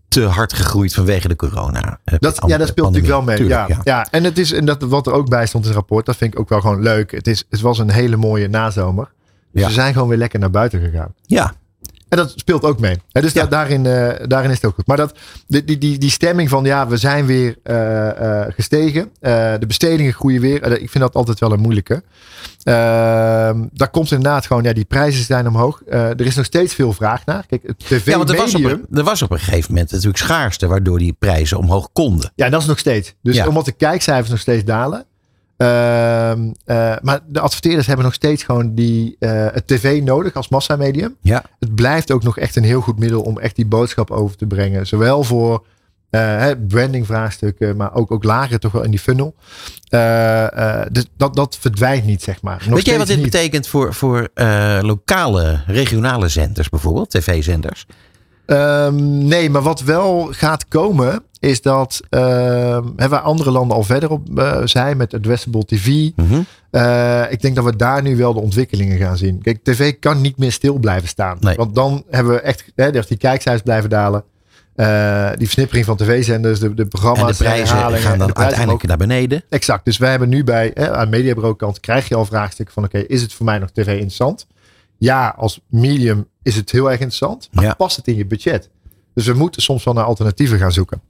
[0.07, 1.99] te hard gegroeid vanwege de corona.
[2.03, 3.37] eh, Dat, ja, dat speelt natuurlijk wel mee.
[3.37, 3.81] Tuurlijk, ja, ja.
[3.83, 4.07] ja.
[4.11, 6.33] en het is en dat, wat er ook bij stond in het rapport, dat vind
[6.33, 7.11] ik ook wel gewoon leuk.
[7.11, 9.11] Het, is, het was een hele mooie nazomer.
[9.51, 9.67] Dus Ja.
[9.67, 11.13] we zijn gewoon weer lekker naar buiten gegaan.
[11.25, 11.53] Ja,
[12.13, 12.97] En dat speelt ook mee.
[13.11, 13.41] Dus Ja.
[13.43, 14.87] da- daarin, eh, daarin is het ook goed.
[14.87, 19.11] Maar dat, die, die, die, die stemming van ja, we zijn weer eh, eh, gestegen.
[19.59, 20.71] De bestedingen groeien weer.
[20.81, 22.03] Ik vind dat altijd wel een moeilijke.
[22.63, 25.81] Ehm, daar komt inderdaad gewoon, ja, die prijzen zijn omhoog.
[25.89, 27.45] Er is nog steeds veel vraag naar.
[27.47, 30.17] Kijk, het ja want er was, op, een- er was op een gegeven moment natuurlijk
[30.17, 32.31] schaarste, waardoor die prijzen omhoog konden.
[32.35, 33.13] Ja, dat is nog steeds.
[33.21, 33.47] Dus Ja.
[33.47, 35.05] omdat de kijkcijfers nog steeds dalen.
[35.57, 40.49] Ehm, eh, maar de adverteerders hebben nog steeds gewoon die, eh, het tv nodig als
[40.49, 41.15] massamedium.
[41.21, 41.43] Ja.
[41.59, 44.45] Het blijft ook nog echt een heel goed middel om echt die boodschap over te
[44.45, 44.87] brengen.
[44.87, 45.65] Zowel voor
[46.09, 49.35] eh, hè, branding vraagstukken, maar ook, ook lager toch wel in die funnel.
[49.89, 52.63] Eh, eh, dus dat, dat verdwijnt niet, zeg maar.
[52.65, 53.25] Nog Weet jij wat dit niet.
[53.25, 57.85] betekent voor, voor eh, lokale, regionale zenders bijvoorbeeld, tv-zenders?
[58.45, 64.09] Ehm, nee, maar wat wel gaat komen, is dat hè, waar andere landen al verder
[64.09, 66.09] op eh, zijn met addressable TV.
[66.15, 66.41] Mhm.
[66.69, 69.41] Eh, ik denk dat we daar nu wel de ontwikkelingen gaan zien.
[69.41, 71.37] Kijk, tv kan niet meer stil blijven staan.
[71.39, 71.55] Nee.
[71.55, 74.23] Want dan hebben we echt, hè, die kijkcijfers blijven dalen.
[74.75, 78.33] Eh, die versnippering van tv-zenders, de, de En programma's, de prijzen gaan en dan de
[78.33, 79.43] prijzen uiteindelijk naar beneden.
[79.49, 79.85] Exact.
[79.85, 82.97] Dus wij hebben nu bij, hè, aan mediabureau kant, krijg je al vraagstukken van, oké,
[82.97, 84.47] is het voor mij nog tv interessant?
[84.97, 87.49] Ja, als medium is het heel erg interessant.
[87.51, 87.73] Maar Ja.
[87.73, 88.69] past het in je budget?
[89.13, 91.01] Dus we moeten soms wel naar alternatieven gaan zoeken.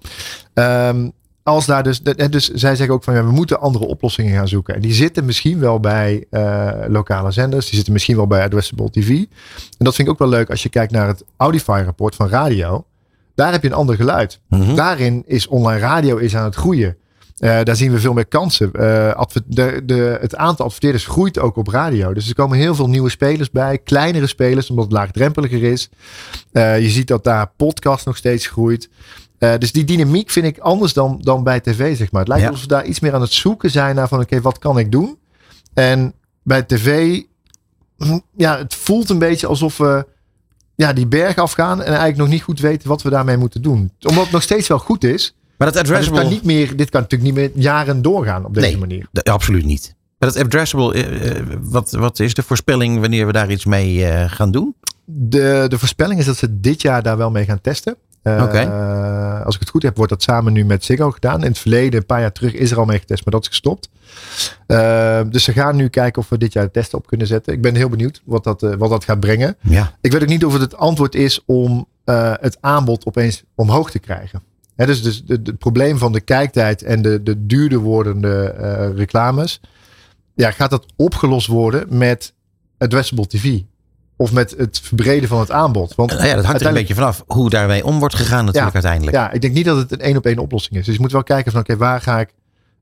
[0.54, 1.10] Ehm,
[1.44, 4.48] als daar dus, en dus zij zeggen ook van ja, we moeten andere oplossingen gaan
[4.48, 4.76] zoeken.
[4.76, 8.90] En die zitten misschien wel bij eh, lokale zenders, die zitten misschien wel bij Addressable
[8.90, 9.10] TV.
[9.10, 12.86] En dat vind ik ook wel leuk als je kijkt naar het Audify-rapport van radio.
[13.36, 14.40] Daar heb je een ander geluid.
[14.50, 14.76] Mhm.
[14.76, 16.98] Daarin is online radio is aan het groeien.
[17.38, 18.72] Eh, daar zien we veel meer kansen.
[18.74, 22.14] Eh, adver- de, de, het aantal adverteerders groeit ook op radio.
[22.14, 23.78] Dus er komen heel veel nieuwe spelers bij.
[23.78, 25.90] Kleinere spelers, omdat het laagdrempeliger is.
[26.52, 28.90] Eh, je ziet dat daar podcast nog steeds groeit.
[29.58, 32.20] Dus die dynamiek vind ik anders dan, dan bij tv, zeg maar.
[32.22, 32.50] Het lijkt Ja.
[32.50, 34.20] alsof we daar iets meer aan het zoeken zijn naar van...
[34.22, 35.18] oké, wat kan ik doen?
[35.74, 36.14] En
[36.44, 37.20] bij tv...
[37.98, 40.06] hm, Ja, het voelt een beetje alsof we
[40.76, 41.80] ja, die berg afgaan...
[41.80, 43.92] en eigenlijk nog niet goed weten wat we daarmee moeten doen.
[44.02, 45.36] Omdat het nog steeds wel goed is...
[45.58, 46.22] Maar dat Maar dit addressable...
[46.22, 48.78] kan, niet meer, dit kan natuurlijk niet meer jaren doorgaan op deze Nee.
[48.78, 49.08] manier.
[49.24, 49.96] Absoluut niet.
[50.18, 54.06] Maar dat addressable, eh, eh, wat, wat is de voorspelling wanneer we daar iets mee
[54.06, 54.76] eh, gaan doen?
[55.06, 57.96] de, de voorspelling is dat ze dit jaar daar wel mee gaan testen.
[58.24, 59.44] Uh.
[59.46, 61.42] Als ik het goed heb, wordt dat samen nu met Ziggo gedaan.
[61.42, 63.48] In het verleden, een paar jaar terug, is er al mee getest, maar dat is
[63.48, 63.90] gestopt.
[64.68, 67.54] Uh, dus ze gaan nu kijken of we dit jaar de testen op kunnen zetten.
[67.54, 69.56] Ik ben heel benieuwd wat dat, uh, wat dat gaat brengen.
[69.62, 69.92] Ja.
[70.02, 74.00] Ik weet ook niet of het het antwoord is om het aanbod opeens omhoog te
[74.00, 74.42] krijgen.
[74.76, 79.62] He, dus dus het probleem van de kijktijd en de, de duurder wordende uh, reclames.
[80.36, 82.34] Ja, gaat dat opgelost worden met
[82.78, 83.60] addressable TV?
[84.18, 85.96] Of met het verbreden van het aanbod?
[85.96, 88.74] Want nou ja, dat hangt er een beetje vanaf hoe daarmee om wordt gegaan natuurlijk
[88.76, 89.18] ja, uiteindelijk.
[89.18, 90.86] Ja, ik denk niet dat het een één op één oplossing is.
[90.86, 92.30] Dus je moet wel kijken van oké, okay, waar ga ik...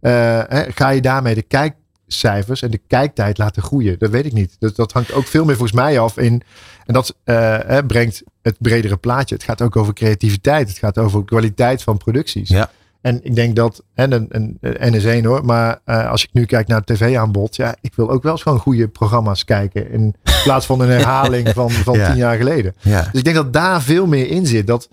[0.01, 0.11] Uh,
[0.47, 3.99] hè, ga je daarmee de kijkcijfers en de kijktijd laten groeien?
[3.99, 4.55] Dat weet ik niet.
[4.59, 6.41] Dat, dat hangt ook veel meer volgens mij af in...
[6.85, 9.35] En dat uh, hè, brengt het bredere plaatje.
[9.35, 10.67] Het gaat ook over creativiteit.
[10.67, 12.49] Het gaat over kwaliteit van producties.
[12.49, 12.69] Ja.
[13.01, 16.45] En ik denk dat, en een, een is één hoor, maar uh, als ik nu
[16.45, 19.91] kijk naar het tv-aanbod, ja, ik wil ook wel eens gewoon goede programma's kijken.
[19.91, 22.07] In plaats van een herhaling van, van ja.
[22.07, 22.75] tien jaar geleden.
[22.79, 23.01] Ja.
[23.01, 24.67] Dus ik denk dat daar veel meer in zit.
[24.67, 24.89] Dat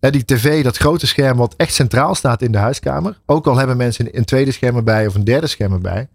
[0.00, 3.18] hè, die tv, dat grote scherm wat echt centraal staat in de huiskamer.
[3.26, 6.08] Ook al hebben mensen een, een tweede scherm erbij of een derde scherm erbij.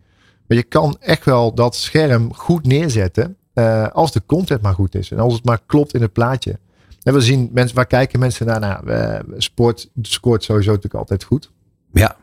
[0.47, 3.37] Maar je kan echt wel dat scherm goed neerzetten.
[3.55, 5.11] Uh, als de content maar goed is.
[5.11, 6.59] En als het maar klopt in het plaatje.
[7.03, 8.59] En we zien mensen, waar kijken mensen naar?
[8.59, 11.51] Nou, uh, sport scoort sowieso natuurlijk altijd goed.
[11.91, 12.17] Ja.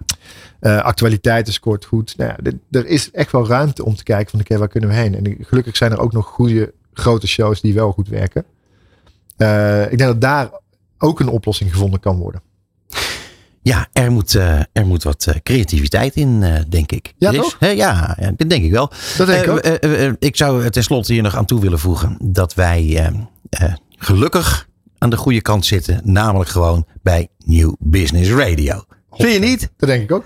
[0.61, 2.17] Uh, actualiteiten scoort goed.
[2.17, 4.69] Nou ja, dit, er is echt wel ruimte om te kijken van oké, okay, waar
[4.69, 5.15] kunnen we heen?
[5.15, 8.45] En gelukkig zijn er ook nog goede grote shows die wel goed werken.
[9.91, 10.51] Ik denk dat daar
[10.99, 12.43] ook een oplossing gevonden kan worden.
[13.63, 17.13] Ja, er moet, uh, er moet wat uh, creativiteit in, uh, denk ik.
[17.19, 17.57] Ja, toch?
[17.61, 18.91] Ja, ja, dat denk ik wel.
[19.17, 20.17] Dat denk ik ook.
[20.19, 23.11] ik zou tenslotte hier nog aan toe willen voegen dat wij
[23.99, 26.01] gelukkig aan de goede kant zitten.
[26.05, 28.85] Namelijk gewoon bij New Business Radio.
[29.11, 29.71] Vind je niet?
[29.77, 30.25] Dat denk ik ook.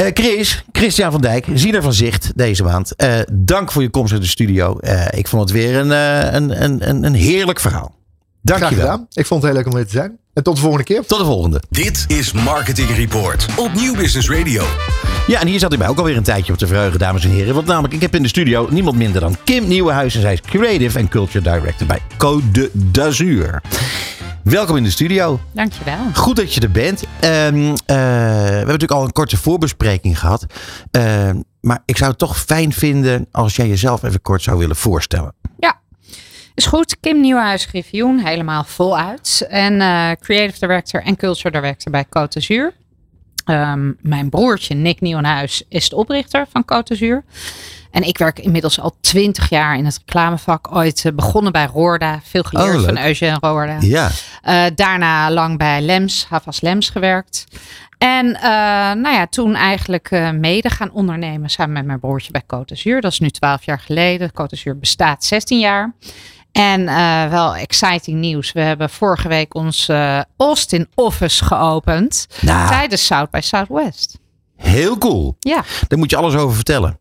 [0.00, 2.92] Uh, Chris, Christian van Dijk, ziener van zicht deze maand.
[2.96, 4.78] Uh, dank voor je komst uit de studio.
[4.80, 7.94] Uh, ik vond het weer een, een, een, een heerlijk verhaal.
[8.44, 8.84] Dank Graag je wel.
[8.90, 9.06] gedaan.
[9.12, 10.18] Ik vond het heel leuk om hier te zijn.
[10.32, 11.06] En tot de volgende keer.
[11.06, 11.62] Tot de volgende.
[11.70, 14.64] Dit is Marketing Report op Nieuw Business Radio.
[15.26, 17.30] Ja, en hier zat ik mij ook alweer een tijdje op te verheugen, dames en
[17.30, 17.54] heren.
[17.54, 20.14] Want namelijk, ik heb in de studio niemand minder dan Kim Nieuwenhuis.
[20.14, 23.62] En zij is Creative and Culture Director bij Code d'Azur.
[24.42, 25.40] Welkom in de studio.
[25.52, 25.98] Dankjewel.
[26.14, 27.02] Goed dat je er bent.
[27.02, 30.46] Um, uh, we hebben natuurlijk al een korte voorbespreking gehad.
[30.96, 31.30] Uh,
[31.60, 35.34] maar ik zou het toch fijn vinden als jij jezelf even kort zou willen voorstellen.
[35.58, 35.80] Ja,
[36.54, 36.96] is goed.
[37.00, 39.46] Kim Nieuwhuis Griffioen, helemaal voluit.
[39.48, 42.72] En uh, Creative Director en Culture Director bij Côte d'Azur.
[43.50, 47.24] Um, mijn broertje Nick Nieuwenhuis is de oprichter van Côte d'Azur.
[47.90, 50.74] En ik werk inmiddels al twintig jaar in het reclamevak.
[50.76, 52.20] Ooit uh, begonnen bij Roorda.
[52.22, 52.98] Veel geleerd Oh, van.
[53.04, 53.76] Eugène Roorda.
[53.80, 54.10] Ja,
[54.48, 57.44] Uh, daarna lang bij Lems, Havas Lems gewerkt.
[57.98, 58.42] En uh,
[58.92, 63.00] nou ja, toen eigenlijk uh, mede gaan ondernemen samen met mijn broertje bij Côte d'Azur.
[63.00, 64.28] Dat is nu 12 jaar geleden.
[64.30, 65.94] Côte d'Azur bestaat 16 jaar.
[66.54, 68.52] En uh, wel exciting nieuws.
[68.52, 72.26] We hebben vorige week ons uh, Austin office geopend.
[72.40, 72.68] Nou.
[72.68, 74.18] Tijdens South by Southwest.
[74.56, 75.36] heel cool.
[75.38, 76.98] Ja, Daar moet je alles over vertellen.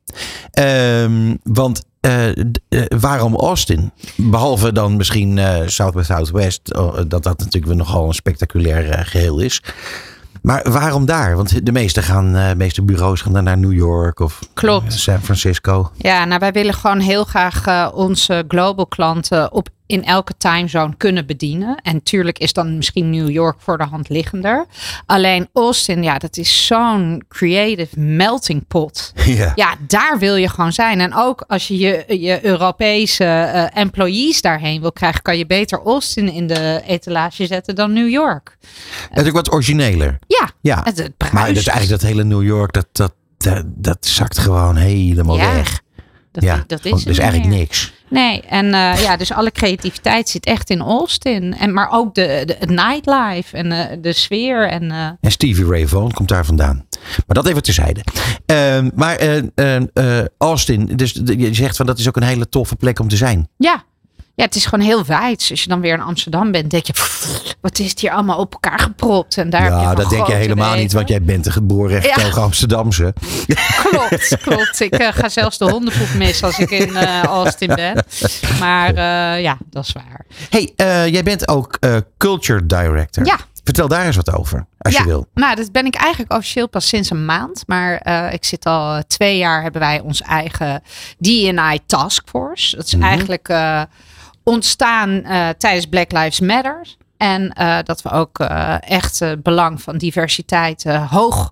[0.59, 2.35] Um, want uh, uh,
[2.99, 3.91] waarom Austin?
[4.15, 9.61] Behalve dan misschien South by Southwest, oh, dat dat natuurlijk nogal een spectaculair geheel is.
[10.43, 11.35] Maar waarom daar?
[11.35, 14.93] Want de meeste, gaan, de meeste bureaus gaan dan naar New York of Klopt.
[14.93, 15.91] San Francisco.
[15.97, 21.25] Ja, nou wij willen gewoon heel graag onze global klanten op in elke timezone kunnen
[21.25, 21.77] bedienen.
[21.83, 24.65] En tuurlijk is dan misschien New York voor de hand liggender.
[25.05, 29.11] Alleen Austin, ja, dat is zo'n creative melting pot.
[29.33, 29.51] Ja.
[29.55, 30.99] ja, daar wil je gewoon zijn.
[30.99, 35.81] En ook als je je, je Europese uh, employees daarheen wil krijgen, kan je beter
[35.85, 38.57] Austin in de etalage zetten dan New York.
[39.09, 40.19] Het is ook wat origineler.
[40.27, 40.81] Ja, ja.
[40.83, 44.75] Het, het maar dat eigenlijk dat hele New York, dat, dat, dat, dat zakt gewoon
[44.75, 45.53] helemaal ja.
[45.53, 45.81] weg.
[46.33, 47.59] Dat, ja, dat is dus eigenlijk meer.
[47.59, 47.93] niks.
[48.09, 51.53] Nee, en uh, ja, dus alle creativiteit zit echt in Austin.
[51.53, 54.69] En, maar ook de, de, het nightlife en uh, de sfeer.
[54.69, 55.09] En, uh...
[55.21, 56.85] en Stevie Ray Vaughan komt daar vandaan.
[57.27, 58.03] Maar dat even terzijde.
[58.51, 59.41] Uh, maar
[60.37, 63.47] Austin, dus je zegt van dat is ook een hele toffe plek om te zijn.
[63.57, 63.83] Ja,
[64.35, 65.47] ja, het is gewoon heel wijd.
[65.49, 68.37] Als je dan weer in Amsterdam bent, denk je, pff, wat is het hier allemaal
[68.37, 69.37] op elkaar gepropt?
[69.37, 70.81] En daar ja, dat denk je helemaal weten.
[70.81, 72.29] niet, want jij bent een geboren ja.
[72.29, 73.13] Amsterdamse.
[73.83, 74.79] Klopt, klopt.
[74.79, 78.05] Ik uh, ga zelfs de hondenpoep mis als ik in uh, Austin ben.
[78.59, 80.25] Maar uh, ja, dat is waar.
[80.49, 80.73] hey,
[81.09, 81.79] jij bent ook
[82.17, 83.25] culture director.
[83.25, 83.37] Ja.
[83.63, 85.27] Vertel daar eens wat over, als ja, je wil.
[85.33, 87.63] Nou, dat ben ik eigenlijk officieel pas sinds een maand.
[87.67, 90.83] Maar uh, ik zit al twee jaar, hebben wij ons eigen
[91.21, 92.75] D&I Taskforce.
[92.75, 93.09] Dat is mm -hmm.
[93.09, 93.81] eigenlijk uh,
[94.43, 96.95] ontstaan uh, tijdens Black Lives Matter.
[97.17, 98.39] En dat we ook
[98.79, 101.51] echt het belang van diversiteit hoog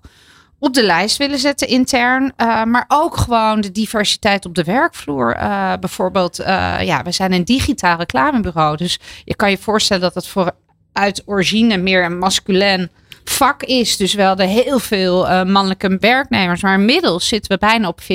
[0.58, 2.32] op de lijst willen zetten intern.
[2.64, 5.36] Maar ook gewoon de diversiteit op de werkvloer.
[5.80, 6.36] Bijvoorbeeld,
[6.80, 8.76] ja, we zijn een digitaal reclamebureau.
[8.76, 10.50] Dus je kan je voorstellen dat het voor
[10.92, 12.90] uit origine meer een masculin
[13.24, 13.96] vak is.
[13.96, 16.62] Dus wel de heel veel uh, mannelijke werknemers.
[16.62, 18.06] Maar inmiddels zitten we bijna op 50-50.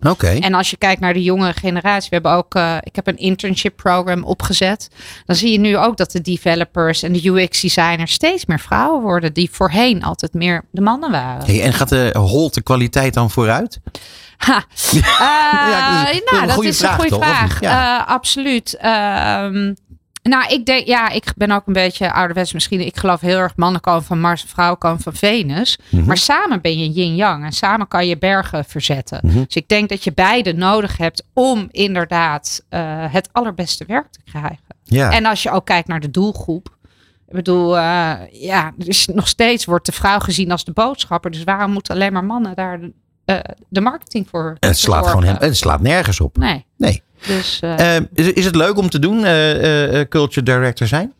[0.00, 0.26] Oké.
[0.26, 2.08] En als je kijkt naar de jonge generatie.
[2.08, 4.88] We hebben ook, uh, ik heb een internship program opgezet.
[5.26, 9.02] Dan zie je nu ook dat de developers en de UX designers steeds meer vrouwen
[9.02, 9.32] worden.
[9.32, 11.46] Die voorheen altijd meer de mannen waren.
[11.46, 13.80] Hey, en gaat de holte kwaliteit dan vooruit?
[14.36, 14.64] Ha.
[14.94, 15.00] Uh,
[15.70, 17.60] ja, nou, dat is een goede toch, vraag.
[17.60, 17.96] Ja.
[17.98, 18.76] Absoluut.
[20.28, 22.80] Nou, ik denk, ja, ik ben ook een beetje ouderwets misschien.
[22.80, 25.78] Ik geloof heel erg mannen komen van Mars, vrouwen komen van Venus.
[25.78, 26.08] Mm -hmm.
[26.08, 29.18] Maar samen ben je yin-yang en samen kan je bergen verzetten.
[29.22, 29.44] Mm -hmm.
[29.44, 32.80] Dus ik denk dat je beide nodig hebt om inderdaad uh,
[33.12, 34.64] het allerbeste werk te krijgen.
[34.84, 35.10] Ja.
[35.10, 36.76] En als je ook kijkt naar de doelgroep.
[37.28, 41.30] Ik bedoel, uh, ja, dus nog steeds wordt de vrouw gezien als de boodschapper.
[41.30, 42.80] Dus waarom moeten alleen maar mannen daar
[43.26, 43.36] uh,
[43.68, 44.56] de marketing voor?
[44.60, 46.36] Het slaat gewoon hem, het slaat nergens op.
[46.36, 46.66] Nee.
[46.76, 47.02] Nee.
[47.26, 51.12] Dus, uh, uh, is, is, het leuk om te doen, uh, culture director zijn?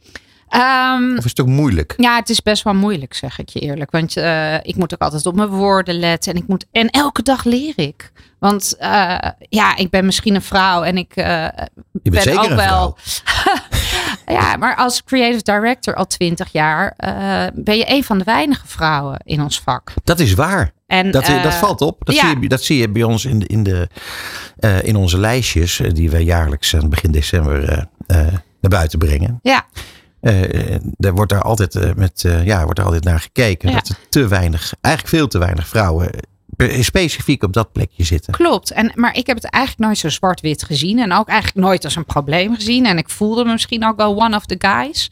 [0.55, 1.95] Um, of is het ook moeilijk?
[1.97, 3.91] Ja, het is best wel moeilijk, zeg ik je eerlijk.
[3.91, 4.17] Want
[4.63, 6.33] ik moet ook altijd op mijn woorden letten.
[6.33, 8.13] En, ik moet, en elke dag leer ik.
[8.39, 8.77] Want
[9.49, 11.61] ja, ik ben misschien een vrouw en ik je
[12.03, 12.97] ben ook een wel.
[14.27, 16.95] ja, maar als creative director al twintig jaar
[17.55, 19.93] ben je een van de weinige vrouwen in ons vak.
[20.05, 20.73] Dat is waar.
[20.87, 22.05] En, dat, uh, dat valt op.
[22.05, 22.29] Dat, ja.
[22.29, 23.89] zie je, dat zie je bij ons in, de, in, de,
[24.61, 29.39] uh, in onze lijstjes, die wij jaarlijks aan begin december naar buiten brengen.
[29.43, 29.67] Ja.
[30.97, 33.69] daar wordt daar altijd, met, ja, wordt er altijd naar gekeken.
[33.69, 33.75] Ja.
[33.75, 36.11] Dat er te weinig, eigenlijk veel te weinig vrouwen
[36.81, 38.33] specifiek op dat plekje zitten.
[38.33, 38.71] Klopt.
[38.71, 40.99] En, maar ik heb het eigenlijk nooit zo zwart-wit gezien.
[40.99, 42.87] En ook eigenlijk nooit als een probleem gezien.
[42.87, 45.11] En ik voelde me misschien ook wel one of the guys.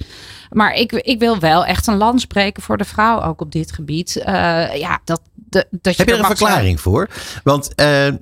[0.51, 3.73] Maar ik, ik wil wel echt een lans breken voor de vrouw ook op dit
[3.73, 4.17] gebied.
[4.17, 4.25] Uh,
[4.75, 6.79] ja, dat, de, dat je Heb je er een verklaring zijn.
[6.79, 7.09] voor?
[7.45, 8.15] Want uh, uh,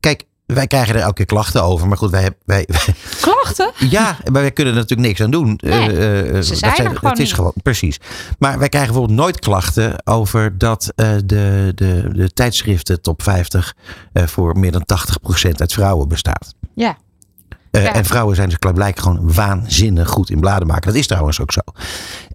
[0.00, 0.24] kijk,
[0.54, 1.88] wij krijgen er elke keer klachten over.
[1.88, 2.40] Maar goed, wij hebben.
[2.44, 3.70] Wij, wij, klachten?
[3.90, 5.58] Ja, maar wij kunnen er natuurlijk niks aan doen.
[5.62, 7.34] Nee, uh, ze zijn zijn, er gewoon Het is niet.
[7.34, 8.00] gewoon, precies.
[8.38, 13.74] Maar wij krijgen bijvoorbeeld nooit klachten over dat uh, de, de, de tijdschriften top 50
[14.12, 14.84] uh, voor meer dan
[15.46, 16.54] 80% uit vrouwen bestaat.
[16.74, 16.96] Ja.
[17.70, 17.92] Uh, Ja.
[17.94, 20.86] En vrouwen zijn dus klaarblijkelijk gewoon waanzinnig goed in bladen maken.
[20.86, 21.60] Dat is trouwens ook zo.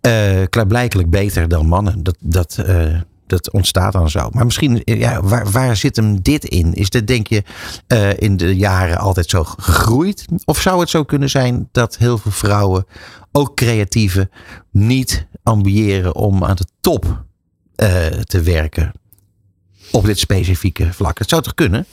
[0.02, 2.04] Uh, klaarblijkelijk beter dan mannen.
[2.04, 2.96] Dat, dat, uh,
[3.28, 4.30] dat ontstaat dan zo.
[4.32, 6.74] Maar misschien, ja, waar, waar zit hem dit in?
[6.74, 7.44] Is dit, denk je,
[7.88, 10.26] uh, in de jaren altijd zo gegroeid?
[10.46, 12.86] Of zou het zo kunnen zijn dat heel veel vrouwen,
[13.32, 14.30] ook creatieven,
[14.72, 17.26] niet ambiëren om aan de top
[18.24, 18.92] te werken?
[19.92, 21.20] Op dit specifieke vlak.
[21.20, 21.86] Het zou toch kunnen?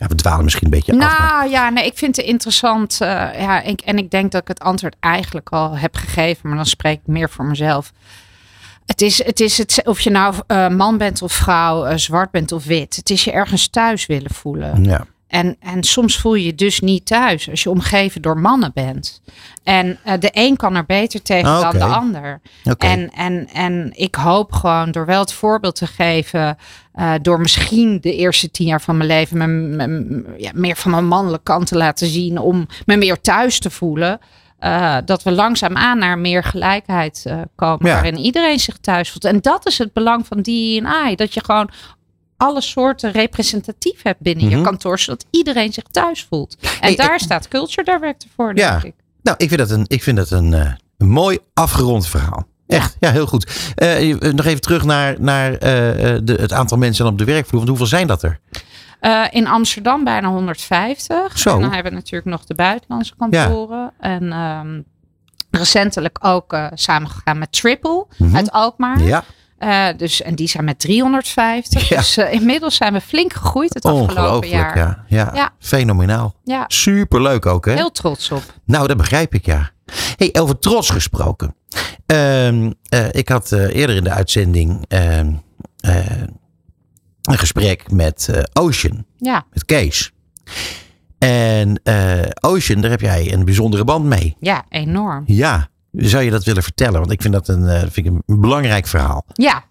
[0.00, 1.18] Ja, we dwalen misschien een beetje nou, af.
[1.18, 1.48] Maar...
[1.48, 2.98] ja, nee, ik vind het interessant.
[3.02, 6.56] Uh, ja, ik, en ik denk dat ik het antwoord eigenlijk al heb gegeven, maar
[6.56, 7.92] dan spreek ik meer voor mezelf.
[8.86, 12.30] Het is, het is het, of je nou uh, man bent of vrouw, uh, zwart
[12.30, 12.96] bent of wit.
[12.96, 14.84] Het is je ergens thuis willen voelen.
[14.84, 15.06] Ja.
[15.30, 19.22] En, en soms voel je je dus niet thuis als je omgeven door mannen bent.
[19.62, 21.70] En uh, de een kan er beter tegen okay.
[21.70, 22.40] dan de ander.
[22.64, 22.90] Okay.
[22.90, 26.56] En, en, en ik hoop gewoon door wel het voorbeeld te geven.
[26.94, 29.46] Uh, door misschien de eerste tien jaar van mijn leven me,
[29.86, 32.38] me, ja, meer van mijn mannelijke kant te laten zien.
[32.38, 34.20] Om me meer thuis te voelen.
[34.64, 37.86] Uh, dat we langzaamaan naar meer gelijkheid uh, komen.
[37.86, 37.92] Ja.
[37.94, 39.24] Waarin iedereen zich thuis voelt.
[39.24, 40.82] En dat is het belang van DI.
[41.16, 41.70] Dat je gewoon
[42.36, 44.56] alle soorten representatief hebt binnen Mhm.
[44.56, 46.56] je kantoor, zodat iedereen zich thuis voelt.
[46.60, 48.70] En Hey, daar ik- staat Culture Director voor, Ja.
[48.70, 48.94] denk ik.
[49.22, 52.46] Nou, ik vind dat een, ik vind dat een, eh, een mooi afgerond verhaal.
[52.66, 53.72] Echt, ja, heel goed.
[53.74, 57.56] Eh, nog even terug naar, naar eh, eh, de, het aantal mensen op de werkvloer.
[57.56, 58.40] Want hoeveel zijn dat er?
[59.00, 61.38] Eh, in Amsterdam bijna 150.
[61.38, 61.54] Zo.
[61.54, 63.92] En dan hebben we natuurlijk nog de buitenlandse kantoren.
[64.00, 64.80] En ehm,
[65.50, 68.36] recentelijk ook eh, samengegaan met Triple Mhm.
[68.36, 69.00] uit Alkmaar.
[69.02, 69.24] Ja,
[69.58, 71.88] Eh, dus, en die zijn met 350.
[71.88, 71.96] Ja.
[71.96, 74.76] Dus inmiddels zijn we flink gegroeid het afgelopen jaar.
[74.78, 75.04] Ja.
[75.08, 75.30] Ja.
[75.34, 75.50] Ja.
[75.58, 76.34] fenomenaal.
[76.44, 77.72] Ja, Superleuk ook, hè?
[77.72, 78.42] heel trots op.
[78.64, 79.70] Nou, dat begrijp ik, ja.
[80.16, 81.54] Hey, over trots gesproken.
[82.06, 85.32] Ehm, eh, ik had eerder in de uitzending ehm,
[85.80, 85.96] eh,
[87.22, 90.12] een gesprek met eh, Ocean, Ja, met Kees.
[91.18, 94.36] En eh, Ocean, daar heb jij een bijzondere band mee.
[94.40, 95.22] ja, enorm.
[95.26, 97.00] Ja, zou je dat willen vertellen?
[97.00, 99.24] Want ik vind dat een, eh, vind ik een belangrijk verhaal.
[99.32, 99.64] Ja,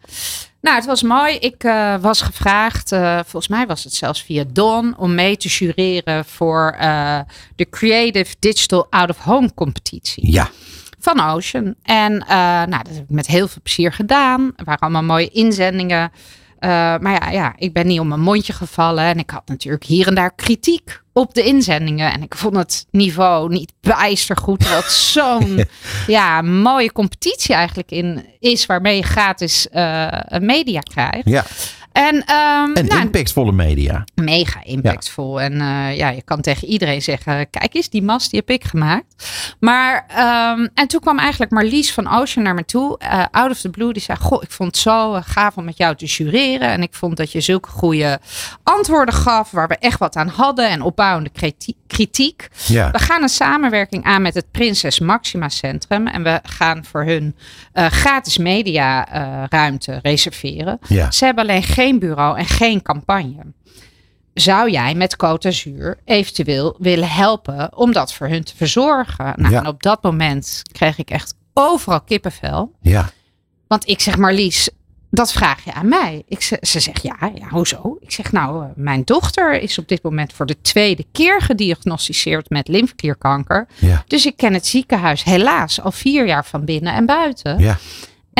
[0.62, 1.36] nou, het was mooi.
[1.36, 1.62] Ik
[2.02, 2.89] was gevraagd,
[3.22, 6.76] volgens mij was het zelfs via Don, om mee te jureren voor
[7.56, 10.50] de Creative Digital Out of Home competitie Ja,
[11.00, 11.76] van Ocean.
[11.84, 12.18] En
[12.70, 14.52] nou, dat heb ik met heel veel plezier gedaan.
[14.56, 16.12] Er waren allemaal mooie inzendingen.
[16.60, 19.03] Eh, maar ja, ja, ik ben niet om mijn mondje gevallen.
[19.03, 22.14] En ik had natuurlijk hier en daar kritiek op de inzendingen.
[22.14, 24.70] En ik vond het niveau niet bijster goed.
[24.70, 25.66] Het zo'n
[26.07, 28.66] ja, mooie competitie eigenlijk in is.
[28.66, 31.30] Waarmee je gratis eh, media krijgt.
[31.30, 31.45] Ja.
[31.92, 34.04] En, ehm, En nou, impactvolle media.
[34.16, 35.42] mega impactvol.
[35.42, 38.64] En eh, ja, je kan tegen iedereen zeggen: kijk eens, die mast die heb ik
[38.64, 39.28] gemaakt.
[39.60, 43.60] Maar, ehm, en toen kwam eigenlijk Marlies van Ocean naar me toe, eh, out of
[43.60, 43.94] the blue.
[43.94, 46.68] Die zei: Goh, ik vond het zo eh, gaaf om met jou te jureren.
[46.70, 48.20] En ik vond dat je zulke goede
[48.64, 50.70] antwoorden gaf, waar we echt wat aan hadden.
[50.70, 52.48] En opbouwende kriti- kritiek.
[52.68, 52.92] Ja.
[52.92, 56.08] We gaan een samenwerking aan met het Prinses Maxima Centrum.
[56.08, 57.36] En we gaan voor hun
[57.74, 59.08] gratis media
[59.50, 60.80] ruimte reserveren.
[60.88, 61.12] Ja.
[61.12, 63.53] Ze hebben alleen geen bureau en geen campagne.
[64.34, 69.34] Zou jij met Côte d'Azur eventueel willen helpen om dat voor hun te verzorgen?
[69.36, 69.59] Nou, Ja.
[69.59, 72.71] en op dat moment kreeg ik echt overal kippenvel.
[72.82, 73.09] Ja.
[73.67, 74.69] Want ik zeg, Marlies,
[75.11, 76.23] dat vraag je aan mij.
[76.27, 77.97] Ik ze, ze zegt, ja, ja, hoezo?
[77.99, 82.49] Ik zeg, nou, eh, mijn dochter is op dit moment voor de tweede keer gediagnosticeerd
[82.49, 83.67] met lymfeklierkanker.
[83.80, 84.03] Ja.
[84.07, 87.59] Dus ik ken het ziekenhuis helaas al vier jaar van binnen en buiten.
[87.59, 87.77] Ja.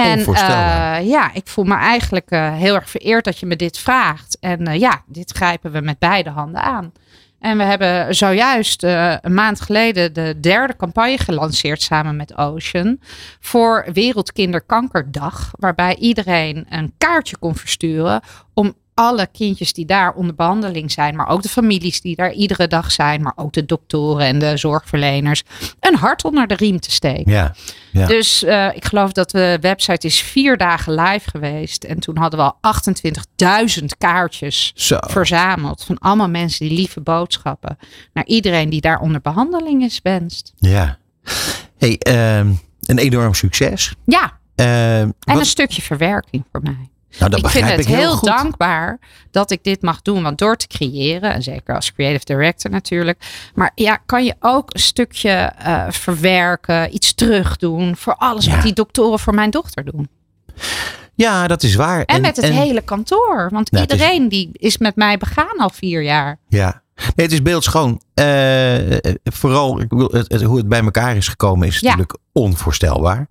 [0.04, 3.78] En eh, ja, ik voel me eigenlijk eh, heel erg vereerd dat je me dit
[3.78, 4.38] vraagt.
[4.39, 6.91] En eh, ja, dit grijpen we met beide handen aan.
[7.39, 13.00] En we hebben zojuist een maand geleden de derde campagne gelanceerd samen met Ocean.
[13.39, 15.52] Voor Wereldkinderkankerdag.
[15.52, 18.22] Waarbij iedereen een kaartje kon versturen
[18.54, 22.68] om alle kindjes die daar onder behandeling zijn, maar ook de families die daar iedere
[22.68, 25.43] dag zijn, maar ook de doktoren en de zorgverleners,
[25.80, 27.32] een hart onder de riem te steken.
[27.32, 27.56] Ja.
[27.91, 28.06] Ja.
[28.08, 31.84] Dus eh, ik geloof dat de website is vier dagen live geweest.
[31.84, 32.74] En toen hadden we al
[33.80, 34.97] 28.000 kaartjes Zo.
[35.02, 35.84] verzameld.
[35.84, 37.78] Van allemaal mensen die lieve boodschappen.
[38.14, 40.54] Naar iedereen die daar onder behandeling is wenst.
[40.58, 40.97] Ja.
[41.78, 42.52] Hey, ehm,
[42.86, 43.93] een enorm succes.
[44.06, 46.89] Ja, Ehm, en wat- een stukje verwerking voor mij.
[47.18, 48.99] Nou, dat ik vind het ik heel, dankbaar
[49.32, 50.24] dat ik dit mag doen.
[50.24, 53.49] Want door te creëren, en zeker als creative director natuurlijk.
[53.55, 57.95] Maar ja, kan je ook een stukje eh, verwerken, iets terugdoen.
[57.95, 58.53] Voor alles Ja.
[58.53, 60.10] wat die doktoren voor mijn dochter doen.
[61.16, 62.03] Ja, dat is waar.
[62.03, 63.49] En, met het hele kantoor.
[63.51, 66.38] Want Nou, het is- iedereen die is met mij begaan al vier jaar.
[66.47, 66.82] Ja.
[66.95, 68.01] Nee, het is beeldschoon.
[68.14, 68.26] Eh,
[69.24, 71.89] vooral het, het- hoe het bij elkaar is gekomen is Ja.
[71.89, 73.28] natuurlijk onvoorstelbaar.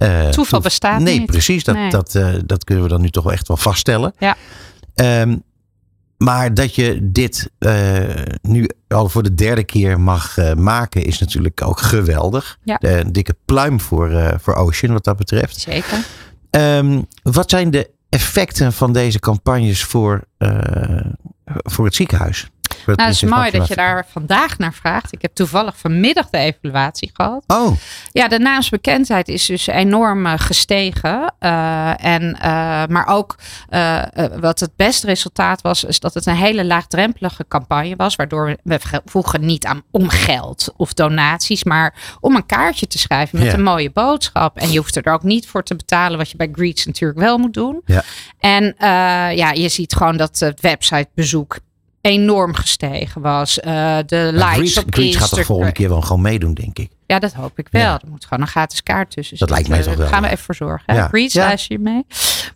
[0.00, 1.26] Eh, Toeval bestaat nee, niet.
[1.26, 1.64] precies.
[1.64, 1.90] Dat, Nee.
[1.90, 4.12] Dat, eh, dat kunnen we dan nu toch wel echt wel vaststellen.
[4.18, 4.36] Ja.
[4.94, 5.36] Ehm,
[6.16, 7.98] maar dat je dit eh,
[8.42, 12.58] nu al voor de derde keer mag maken, is natuurlijk ook geweldig.
[12.64, 12.78] Ja.
[12.80, 15.60] Een dikke pluim voor, voor Ocean wat dat betreft.
[15.60, 16.04] Zeker.
[16.50, 20.24] Ehm, wat zijn de effecten van deze campagnes voor,
[21.44, 22.50] voor het ziekenhuis?
[22.86, 25.12] Nou, het is mooi dat je daar vandaag naar vraagt.
[25.12, 27.44] Ik heb toevallig vanmiddag de evaluatie gehad.
[27.46, 27.76] Oh,
[28.12, 31.34] Ja, de naamsbekendheid is dus enorm eh, gestegen.
[31.38, 33.36] Eh, en, eh, maar ook
[34.40, 38.16] wat het beste resultaat was, is dat het een hele laagdrempelige campagne was.
[38.16, 43.38] Waardoor we, vroegen niet aan om geld of donaties, maar om een kaartje te schrijven
[43.38, 43.54] met Ja.
[43.54, 44.56] een mooie boodschap.
[44.56, 47.38] En je hoeft er ook niet voor te betalen, wat je bij Greets natuurlijk wel
[47.38, 47.82] moet doen.
[47.84, 48.02] Ja.
[48.38, 48.74] En
[49.36, 51.58] ja, je ziet gewoon dat het websitebezoek
[52.00, 53.60] enorm gestegen was.
[53.60, 55.44] Eh, de maar likes Greets, op gaat Instagram.
[55.44, 56.90] volgende keer wel gewoon meedoen, denk ik.
[57.10, 57.82] Ja, dat hoop ik wel.
[57.82, 57.92] Ja.
[57.92, 60.28] Er moet gewoon een gratis kaart tussen Dat lijkt mij toch wel, Daar gaan we
[60.28, 60.94] even voor zorgen.
[60.94, 61.08] Ja.
[61.12, 62.06] Luister je mee?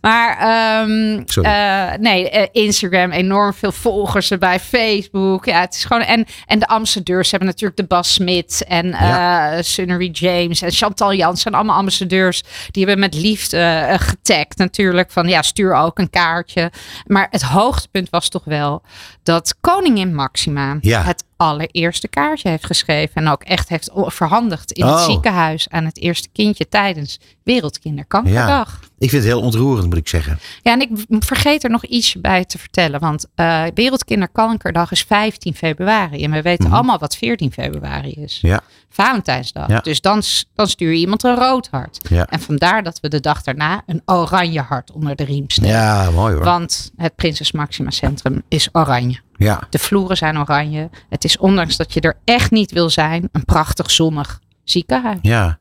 [0.01, 4.59] Maar ehm, eh, nee, eh, Instagram, enorm veel volgers erbij.
[4.59, 5.45] Facebook.
[5.45, 6.01] Ja, het is gewoon...
[6.01, 11.13] En, en de ambassadeurs hebben natuurlijk de Bas Smit en eh Sunnery James en Chantal
[11.13, 11.51] Jansen.
[11.51, 12.43] Allemaal ambassadeurs.
[12.71, 15.11] Die hebben met liefde getagd natuurlijk.
[15.11, 16.71] Van ja, stuur ook een kaartje.
[17.05, 18.81] Maar het hoogtepunt was toch wel
[19.23, 21.01] dat koningin Maxima Ja.
[21.01, 23.15] het allereerste kaartje heeft geschreven.
[23.15, 24.95] En ook echt heeft verhandigd in Oh.
[24.95, 28.79] het ziekenhuis aan het eerste kindje tijdens Wereldkinderkankerdag.
[28.97, 30.39] Ik vind het heel ontroerend, moet ik zeggen.
[30.61, 32.99] Ja, en ik vergeet er nog iets bij te vertellen.
[32.99, 36.23] Want eh Wereldkinderkankerdag is 15 februari.
[36.23, 36.73] En we weten Mhm.
[36.73, 38.39] allemaal wat 14 februari is.
[38.41, 38.61] Ja.
[38.89, 39.67] Valentijnsdag.
[39.67, 39.79] Ja.
[39.79, 40.21] Dus dan,
[40.55, 41.97] dan stuur je iemand een rood hart.
[42.09, 42.25] Ja.
[42.25, 45.69] En vandaar dat we de dag daarna een oranje hart onder de riem steken.
[45.71, 46.43] Ja, mooi hoor.
[46.43, 49.19] Want het Prinses Maxima Centrum is oranje.
[49.37, 49.67] Ja.
[49.69, 50.89] De vloeren zijn oranje.
[51.09, 55.19] Het is ondanks dat je er echt niet wil zijn, een prachtig zonnig ziekenhuis.
[55.21, 55.59] Ja.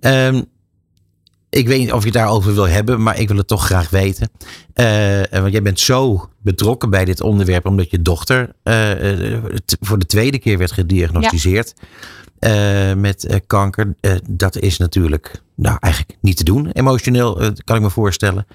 [0.00, 0.42] Ehm,
[1.50, 3.90] ik weet niet of je het daarover wil hebben, maar ik wil het toch graag
[3.90, 4.30] weten.
[4.72, 9.38] Eh, want jij bent zo betrokken bij dit onderwerp, omdat je dochter eh,
[9.80, 11.74] voor de tweede keer werd gediagnosticeerd
[12.96, 13.94] met kanker.
[14.30, 18.46] Dat is natuurlijk nou, eigenlijk niet te doen, emotioneel, kan ik me voorstellen.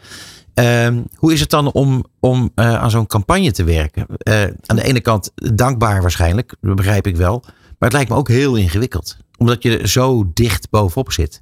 [0.56, 4.06] Ehm, hoe is het dan om, om eh, aan zo'n campagne te werken?
[4.18, 7.39] Eh, aan de ene kant dankbaar waarschijnlijk, dat begrijp ik wel.
[7.43, 9.18] Maar het lijkt me ook heel ingewikkeld.
[9.38, 11.41] Omdat je zo dicht bovenop zit.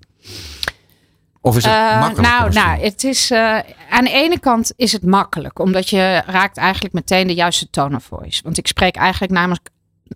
[1.42, 2.30] Of is het Eh, makkelijk?
[2.34, 3.32] nou, nou, het is
[3.90, 7.96] aan de ene kant is het makkelijk, omdat je raakt eigenlijk meteen de juiste tone
[7.96, 8.44] of voice.
[8.44, 9.60] Want ik spreek eigenlijk namens,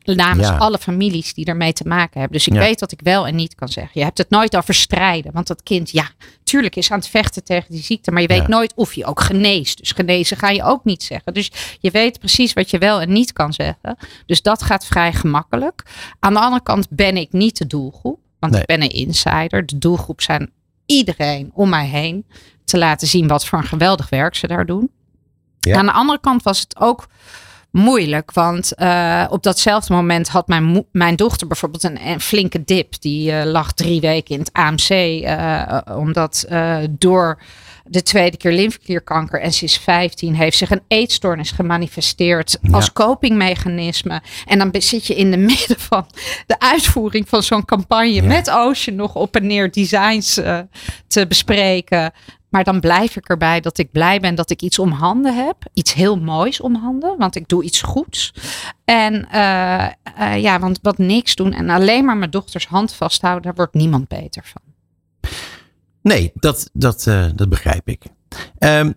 [0.03, 0.57] namens Ja.
[0.57, 2.37] alle families die ermee te maken hebben.
[2.37, 2.59] Dus ik Ja.
[2.59, 3.91] weet wat ik wel en niet kan zeggen.
[3.93, 6.09] Je hebt het nooit over strijden, want dat kind, ja,
[6.43, 8.47] tuurlijk is aan het vechten tegen die ziekte, maar je weet Ja.
[8.47, 9.77] nooit of je ook geneest.
[9.77, 11.33] Dus genezen ga je ook niet zeggen.
[11.33, 13.97] Dus je weet precies wat je wel en niet kan zeggen.
[14.25, 15.83] Dus dat gaat vrij gemakkelijk.
[16.19, 18.61] Aan de andere kant ben ik niet de doelgroep, want Nee.
[18.61, 19.65] ik ben een insider.
[19.65, 20.51] De doelgroep zijn
[20.85, 22.25] iedereen om mij heen
[22.65, 24.91] te laten zien wat voor een geweldig werk ze daar doen.
[25.59, 25.77] Ja.
[25.77, 27.07] Aan de andere kant was het ook
[27.71, 33.01] moeilijk, want eh, op datzelfde moment had mijn, mijn dochter bijvoorbeeld een, een flinke dip.
[33.01, 36.45] Die eh, lag drie weken in het AMC, eh, omdat
[36.89, 37.41] door
[37.89, 42.69] de tweede keer lymfeklierkanker en is 15 heeft zich een eetstoornis gemanifesteerd Ja.
[42.71, 44.21] als copingmechanisme.
[44.45, 46.05] En dan zit je in de midden van
[46.45, 48.23] de uitvoering van zo'n campagne Ja.
[48.23, 50.33] met Ocean nog op en neer designs
[51.07, 52.11] te bespreken.
[52.49, 55.55] Maar dan blijf ik erbij dat ik blij ben dat ik iets om handen heb.
[55.73, 58.33] Iets heel moois om handen, want ik doe iets goeds.
[58.85, 63.43] En eh, eh, ja, want wat niks doen en alleen maar mijn dochters hand vasthouden,
[63.43, 64.61] daar wordt niemand beter van.
[66.01, 68.03] Nee, dat, dat, eh, dat begrijp ik.
[68.57, 68.91] Ehm,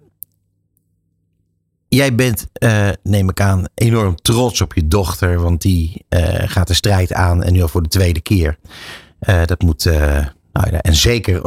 [1.88, 2.46] jij bent,
[3.02, 5.40] neem ik aan, enorm trots op je dochter.
[5.40, 6.04] Want die
[6.44, 8.58] gaat de strijd aan en nu al voor de tweede keer.
[9.44, 9.84] Dat moet,
[10.52, 11.42] nou ja, en zeker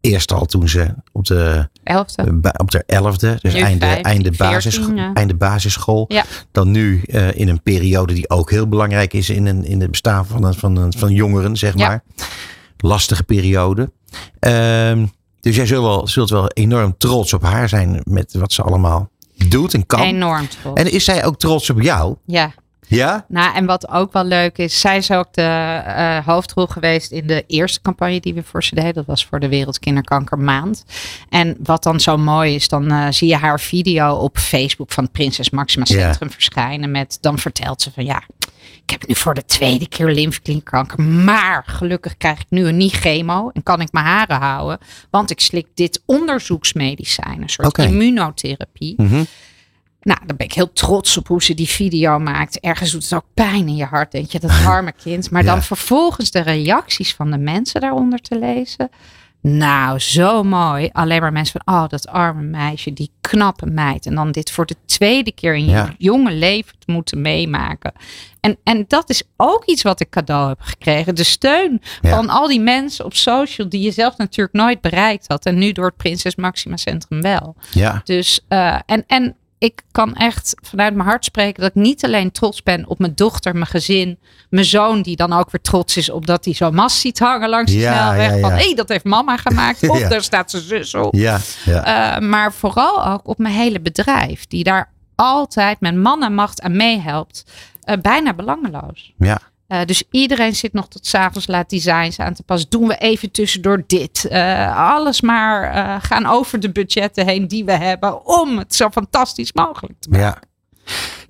[0.00, 2.32] eerst al toen ze op de, Elfde.
[2.32, 5.12] ba- op de elfde, dus Nu einde, 15, einde, 14, basis, ja.
[5.12, 6.04] einde basisschool.
[6.08, 6.24] Ja.
[6.52, 9.90] Dan nu eh, in een periode die ook heel belangrijk is in, een, in het
[9.90, 11.88] bestaan van, een, van, een, van jongeren, zeg Ja.
[11.88, 12.02] maar.
[12.78, 13.90] Lastige periode.
[14.38, 15.06] Ehm,
[15.40, 19.10] dus jij zult wel, zult wel enorm trots op haar zijn met wat ze allemaal
[19.48, 20.00] doet en kan.
[20.00, 20.80] Enorm trots.
[20.82, 22.16] En is zij ook trots op jou?
[22.24, 22.52] ja.
[22.88, 23.24] Ja?
[23.28, 27.26] Nou, en wat ook wel leuk is, zij is ook de eh, hoofdrol geweest in
[27.26, 28.94] de eerste campagne die we voor ze deden.
[28.94, 30.84] Dat was voor de Wereldkinderkankermaand.
[31.28, 35.04] En wat dan zo mooi is, dan eh, zie je haar video op Facebook van
[35.04, 36.00] het Prinses Maxima Ja.
[36.00, 36.90] Centrum verschijnen.
[36.90, 38.22] Met, dan vertelt ze van ja,
[38.82, 41.02] ik heb nu voor de tweede keer lymfeklierkanker.
[41.02, 44.78] Maar gelukkig krijg ik nu een niet chemo en kan ik mijn haren houden.
[45.10, 48.94] Want ik slik dit onderzoeksmedicijn, een soort immunotherapie.
[48.96, 49.24] Mhm.
[50.00, 52.60] Nou, dan ben ik heel trots op hoe ze die video maakt.
[52.60, 55.30] Ergens doet het ook pijn in je hart, denk je, dat arme kind.
[55.30, 55.50] Maar Ja.
[55.52, 58.90] dan vervolgens de reacties van de mensen daaronder te lezen.
[59.40, 60.88] Nou, zo mooi.
[60.92, 64.06] Alleen maar mensen van, oh, dat arme meisje, die knappe meid.
[64.06, 65.94] En dan dit voor de tweede keer in je Ja.
[65.98, 67.92] jonge leven te moeten meemaken.
[68.40, 71.14] En, en dat is ook iets wat ik cadeau heb gekregen.
[71.14, 72.10] De steun Ja.
[72.10, 75.44] van al die mensen op social die je zelf natuurlijk nooit bereikt had.
[75.46, 77.56] En nu door het Prinses Maxima Centrum wel.
[77.70, 78.00] Ja.
[78.04, 82.30] Dus, eh, en, en ik kan echt vanuit mijn hart spreken dat ik niet alleen
[82.32, 84.18] trots ben op mijn dochter, mijn gezin,
[84.50, 87.48] mijn zoon, die dan ook weer trots is op dat hij zo'n mast ziet hangen
[87.48, 88.34] langs de Ja, snelweg.
[88.34, 89.88] ja, Van hé, dat heeft mama gemaakt.
[89.90, 91.14] Of daar staat zijn zus op.
[91.14, 91.38] Ja.
[91.64, 92.16] ja.
[92.16, 96.60] Eh, maar vooral ook op mijn hele bedrijf, die daar altijd met man en macht
[96.62, 97.44] aan meehelpt.
[97.80, 99.12] Eh, bijna belangeloos.
[99.18, 99.40] ja.
[99.68, 102.70] Eh, dus iedereen zit nog tot s'avonds laat designs aan te passen.
[102.70, 104.24] Doen we even tussendoor dit.
[104.24, 108.26] Eh, alles maar eh, gaan over de budgetten heen die we hebben.
[108.26, 110.24] Om het zo fantastisch mogelijk te maken.
[110.26, 110.38] Ja.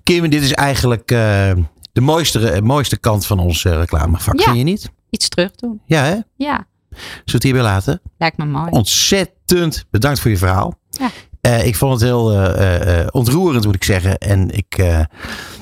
[0.03, 4.43] Kim, dit is eigenlijk de mooiste, mooiste kant van ons reclamevak, Ja.
[4.45, 4.89] vind je niet?
[5.09, 5.81] Iets terug doen.
[5.85, 6.15] Ja, hè?
[6.35, 8.01] Ja, Zullen we het hierbij laten?
[8.17, 8.69] lijkt me mooi.
[8.71, 10.73] Ontzettend bedankt voor je verhaal.
[10.89, 11.09] Ja.
[11.41, 14.17] Eh, ik vond het heel eh, eh, ontroerend, moet ik zeggen.
[14.17, 14.99] En ik, eh,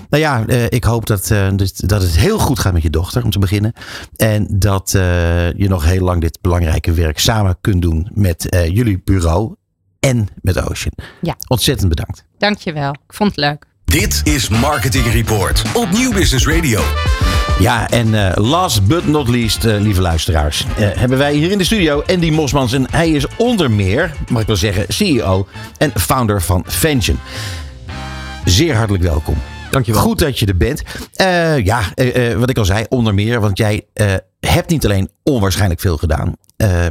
[0.10, 3.24] nou ja, eh, ik hoop dat, eh, dat- het heel goed gaat met je dochter,
[3.24, 3.74] om te beginnen.
[4.16, 5.02] En dat eh,
[5.54, 9.56] je nog heel lang dit belangrijke werk samen kunt doen met eh, jullie bureau
[10.00, 10.94] en met Ocean.
[11.22, 11.36] Ja.
[11.48, 12.24] Ontzettend bedankt.
[12.38, 12.90] Dankjewel.
[12.92, 13.66] Ik vond het leuk.
[13.86, 16.82] Dit is Marketing Report op Nieuw Business Radio.
[17.60, 21.58] Ja, en eh, last but not least, eh, lieve luisteraars, eh, hebben wij hier in
[21.58, 22.74] de studio Andy Mosmans.
[22.74, 25.48] En hij is onder meer, mag ik wel zeggen, CEO
[25.78, 27.20] en founder van Vention.
[28.46, 29.36] Zeer hartelijk welkom.
[29.72, 30.02] Dankjewel.
[30.02, 30.84] Goed dat je er bent.
[31.64, 31.94] Ja,
[32.38, 33.86] wat ik al zei, onder meer, want jij
[34.40, 36.34] hebt niet alleen onwaarschijnlijk veel gedaan,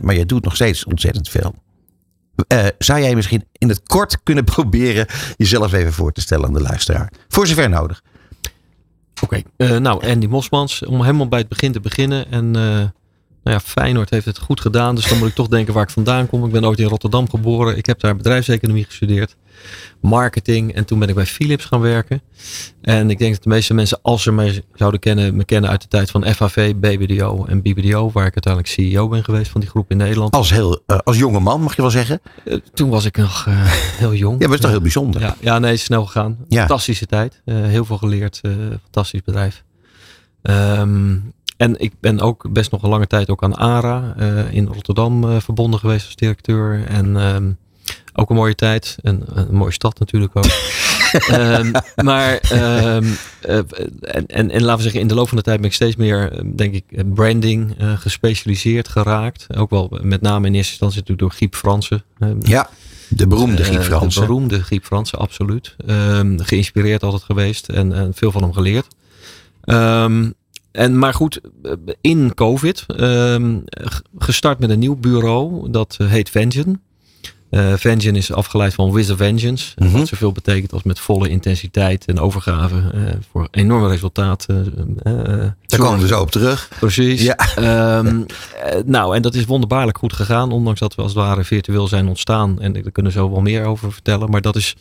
[0.03, 1.55] maar je doet nog steeds ontzettend veel.
[2.79, 5.07] Zou jij misschien in het kort kunnen proberen
[5.37, 7.13] jezelf even voor te stellen aan de luisteraar?
[7.29, 8.03] Voor zover nodig.
[9.23, 12.31] Oké, eh, nou Andy Mosmans, om helemaal bij het begin te beginnen.
[12.31, 12.85] En eh,
[13.47, 15.91] nou ja, Feyenoord heeft het goed gedaan, dus dan moet ik toch denken waar ik
[15.91, 16.45] vandaan kom.
[16.45, 17.77] Ik ben ooit in Rotterdam geboren.
[17.77, 19.37] Ik heb daar bedrijfseconomie gestudeerd,
[20.01, 22.23] marketing en toen ben ik bij Philips gaan werken.
[22.81, 25.83] En ik denk dat de meeste mensen, als ze mij zouden kennen, me kennen uit
[25.83, 29.71] de tijd van FHV, BBDO en BBDO, waar ik uiteindelijk CEO ben geweest van die
[29.71, 30.35] groep in Nederland.
[30.35, 32.21] Als, heel, eh, als jonge man, mag je wel zeggen.
[32.45, 34.41] Eh, toen was ik nog eh, heel jong.
[34.41, 35.21] Ja, maar dat is toch heel bijzonder.
[35.21, 36.39] Ja, ja nee, snel gegaan.
[36.49, 36.59] Ja.
[36.59, 37.43] Fantastische tijd.
[37.45, 38.41] Heel veel geleerd.
[38.83, 39.65] fantastisch bedrijf.
[40.43, 41.17] Ehm,
[41.57, 45.25] en ik ben ook best nog een lange tijd ook aan ARA eh, in Rotterdam
[45.25, 46.85] eh, verbonden geweest als directeur.
[46.87, 47.51] En ehm,
[48.15, 48.97] ook een mooie tijd.
[49.03, 50.45] En een mooie stad natuurlijk ook.
[51.29, 51.73] Ehm,
[52.05, 53.05] maar ehm,
[53.41, 53.57] eh,
[54.01, 55.97] en, en, en laten we zeggen, in de loop van de tijd ben ik steeds
[55.97, 59.47] meer, denk ik, branding gespecialiseerd geraakt.
[59.57, 62.05] Ook wel met name in eerste instantie natuurlijk door Giep Fransen.
[62.41, 62.71] Ja,
[63.09, 64.21] de beroemde eh, Giep De Fransen.
[64.21, 65.77] beroemde Giep Fransen, absoluut.
[66.37, 68.87] Geïnspireerd altijd geweest en, en veel van hem geleerd.
[69.65, 70.31] Ehm,
[70.77, 73.59] en, maar goed, eh, in COVID ehm,
[74.19, 75.71] gestart met een nieuw bureau.
[75.71, 76.79] Dat eh, heet Vengeance.
[77.51, 79.73] Eh Vengeance is afgeleid van With a Vengeance.
[79.77, 79.91] Mhm.
[79.91, 84.75] Wat zoveel betekent als met volle intensiteit en overgave eh, voor enorme resultaten.
[85.67, 86.69] Daar komen we zo op terug.
[86.81, 87.23] Precies.
[87.23, 87.37] Ja.
[87.37, 88.23] Ehm,
[88.63, 90.53] eh, nou, en dat is wonderbaarlijk goed gegaan.
[90.53, 92.61] Ondanks dat we als het ware virtueel zijn ontstaan.
[92.61, 94.31] En daar kunnen we zo wel meer over vertellen.
[94.31, 94.77] Maar dat is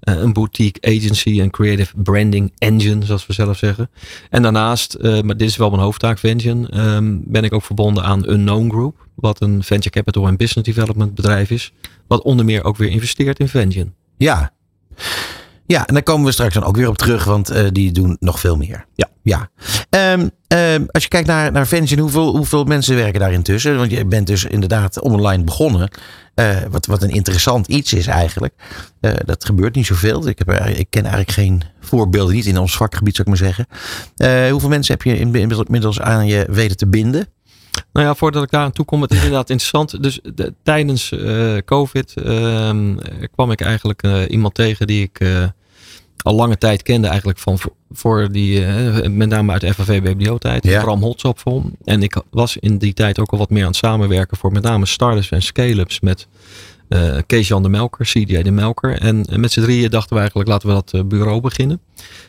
[0.00, 3.90] een boutique agency en creative branding engine, zoals we zelf zeggen.
[4.30, 8.30] En daarnaast, maar dit is wel mijn hoofdtaak, Vengeance, ehm, ben ik ook verbonden aan
[8.30, 9.08] Unknown Group.
[9.20, 11.72] Wat een venture capital en business development bedrijf is.
[12.06, 13.92] Wat onder meer ook weer investeert in Vengeance.
[14.16, 14.52] Ja.
[15.66, 18.16] Ja, en daar komen we straks dan ook weer op terug, want eh, die doen
[18.20, 18.86] nog veel meer.
[18.94, 19.08] Ja.
[19.22, 19.48] ja.
[19.90, 23.76] Ehm, ehm, als je kijkt naar, naar Vengeance, hoeveel, hoeveel mensen werken daar intussen?
[23.76, 25.90] Want je bent dus inderdaad online begonnen.
[26.34, 28.54] Eh, wat, wat een interessant iets is eigenlijk.
[29.00, 30.28] Eh, dat gebeurt niet zoveel.
[30.28, 33.66] Ik, heb ik ken eigenlijk geen voorbeelden, niet in ons vakgebied zou ik maar zeggen.
[34.50, 37.26] Hoeveel mensen heb je in- inmiddels aan je weten te binden?
[37.92, 40.02] Nou ja, voordat ik daar aan toe kom, het is inderdaad interessant.
[40.02, 45.20] Dus de- tijdens eh, COVID ehm, eh, kwam ik eigenlijk eh, iemand tegen die ik
[45.20, 45.44] eh,
[46.22, 47.58] al lange tijd kende, eigenlijk van
[47.90, 48.60] voor, die,
[49.08, 50.82] met name uit de FNV BBO-tijd, Ja.
[50.82, 51.70] Bram Holtzapfel.
[51.84, 54.62] En ik was in die tijd ook al wat meer aan het samenwerken voor met
[54.62, 56.26] name startups en scale-ups met
[56.90, 58.98] eh Kees-Jan de Melker, CDA de Melker.
[59.00, 61.80] En met z'n drieën dachten we eigenlijk, laten we dat eh, bureau beginnen.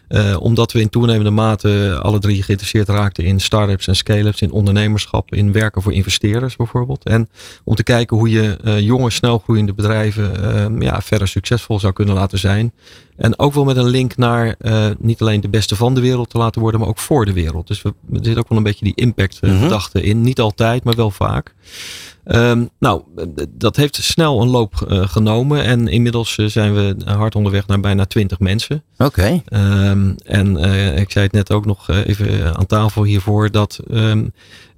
[0.07, 4.51] Eh, omdat we in toenemende mate alle drie geïnteresseerd raakten in start-ups en scale-ups, in
[4.51, 7.03] ondernemerschap, in werken voor investeerders bijvoorbeeld.
[7.03, 7.29] En
[7.63, 12.15] om te kijken hoe je eh, jonge, snelgroeiende bedrijven eh, ja, verder succesvol zou kunnen
[12.15, 12.73] laten zijn.
[13.17, 14.55] En ook wel met een link naar
[14.99, 17.67] niet alleen de beste van de wereld te laten worden, maar ook voor de wereld.
[17.67, 19.97] Dus we, er zit ook wel een beetje die impact eh, Mhm.
[19.97, 20.21] in.
[20.21, 21.53] Niet altijd, maar wel vaak.
[22.23, 23.01] Ehm, nou,
[23.49, 25.63] dat heeft snel een loop eh, genomen.
[25.63, 28.83] En inmiddels eh, zijn we hard onderweg naar bijna 20 mensen.
[28.97, 29.41] Oké.
[29.45, 34.25] Ehm, en eh, ik zei het net ook nog even aan tafel hiervoor dat ehm,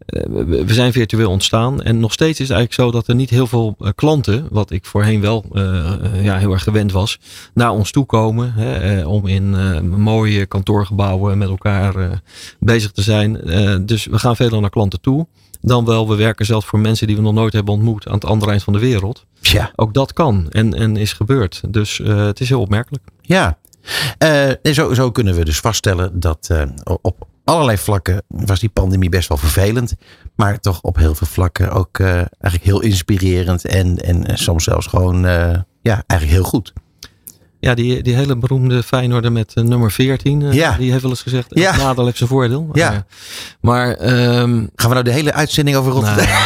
[0.05, 1.81] eh, we zijn virtueel ontstaan.
[1.81, 4.85] En nog steeds is het eigenlijk zo dat er niet heel veel klanten, wat ik
[4.85, 5.45] voorheen wel
[6.21, 7.19] ja, heel erg gewend was,
[7.53, 8.53] naar ons toe komen.
[8.53, 9.55] Hè, om in
[9.89, 12.21] mooie kantoorgebouwen met elkaar
[12.59, 13.41] bezig te zijn.
[13.85, 15.27] Dus we gaan veelal naar klanten toe.
[15.65, 18.25] Dan wel, we werken zelfs voor mensen die we nog nooit hebben ontmoet aan het
[18.25, 19.25] andere eind van de wereld.
[19.41, 19.71] Ja.
[19.75, 21.61] Ook dat kan en, en is gebeurd.
[21.69, 23.03] Dus eh, het is heel opmerkelijk.
[23.21, 23.57] Ja,
[24.17, 26.61] en zo, zo kunnen we dus vaststellen dat eh,
[27.01, 29.95] op allerlei vlakken was die pandemie best wel vervelend.
[30.35, 35.21] Maar toch op heel veel vlakken ook eigenlijk heel inspirerend en, en soms zelfs gewoon
[35.81, 36.73] ja, eigenlijk heel goed.
[37.63, 40.41] Ja, die, die hele beroemde Feyenoorder met eh, nummer 14.
[40.41, 40.75] eh, Ja.
[40.77, 41.71] Die heeft wel eens gezegd, Ja.
[41.71, 42.69] het nadeel heeft zijn voordeel.
[42.73, 42.93] Ja.
[42.93, 42.97] Eh,
[43.61, 46.25] maar ehm, Gaan we nou de hele uitzending over Rotterdam?
[46.25, 46.37] nou,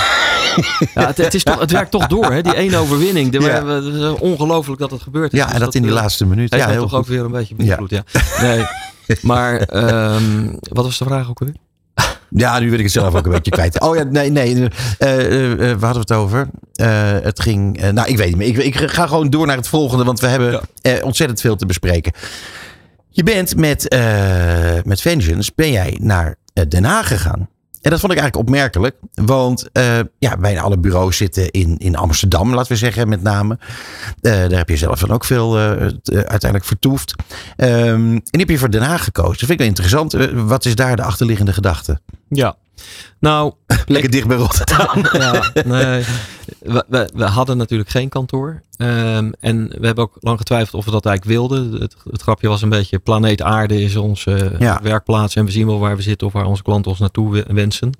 [0.95, 2.41] ja, het, het, is toch, het werkt toch door, hè?
[2.41, 3.31] die één overwinning.
[3.31, 3.65] De, Ja.
[3.65, 5.33] het is ongelooflijk dat het gebeurt.
[5.33, 5.39] is.
[5.39, 6.51] ja, Dus en dat in die eh, laatste minuut.
[6.51, 7.07] Heeft Ja, heel toch ook goed.
[7.07, 8.03] weer een beetje beïnvloed, ja.
[8.41, 8.65] Nee,
[9.21, 11.53] maar ehm, wat was de vraag ook weer?
[12.29, 13.79] Ja, nu wil ik het zelf ook een beetje kwijt.
[13.79, 14.67] Oh ja, nee, nee.
[14.97, 16.47] eh, eh, eh, waar hadden we het over?
[17.23, 17.91] Het ging.
[17.91, 18.47] nou, ik weet niet meer.
[18.47, 20.61] Ik, ik ga gewoon door naar het volgende, want we hebben
[21.03, 22.11] ontzettend veel te bespreken.
[23.09, 23.95] Je bent met,
[24.83, 26.35] met Vengeance ben jij naar
[26.67, 27.49] Den Haag gegaan.
[27.81, 28.95] En dat vond ik eigenlijk opmerkelijk.
[29.13, 33.57] Want eh, ja, bijna alle bureaus zitten in, in Amsterdam, laten we zeggen, met name.
[34.21, 35.69] Eh, daar heb je zelf dan ook veel eh,
[36.03, 37.15] uiteindelijk vertoefd.
[37.55, 37.71] Ehm,
[38.11, 39.31] en die heb je voor Den Haag gekozen.
[39.31, 40.13] Dat vind ik wel interessant.
[40.33, 41.99] Wat is daar de achterliggende gedachte?
[42.29, 42.55] Ja,
[43.19, 43.53] nou,
[43.85, 45.05] Lekker dicht bij Rotterdam.
[45.21, 46.03] ja, nee.
[46.59, 48.61] We, we, we hadden natuurlijk geen kantoor.
[48.77, 51.71] Ehm, en we hebben ook lang getwijfeld of we dat eigenlijk wilden.
[51.81, 54.79] Het, het grapje was een beetje: planeet Aarde is onze Ja.
[54.83, 55.35] werkplaats.
[55.35, 57.91] En we zien wel waar we zitten of waar onze klanten ons naartoe we- wensen.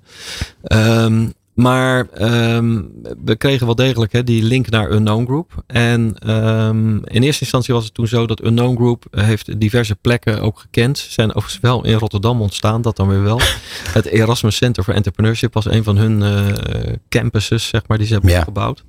[0.62, 1.26] Ehm,
[1.58, 2.82] maar ehm,
[3.24, 5.62] we kregen wel degelijk hè, die link naar Unknown Group.
[5.66, 10.40] En ehm, in eerste instantie was het toen zo dat Unknown Group heeft diverse plekken
[10.40, 10.98] ook gekend.
[10.98, 13.40] Ze zijn overigens wel in Rotterdam ontstaan, dat dan weer wel.
[13.98, 18.12] Het Erasmus Center for Entrepreneurship was een van hun eh, campuses, zeg maar, die ze
[18.12, 18.38] hebben Ja.
[18.38, 18.84] opgebouwd.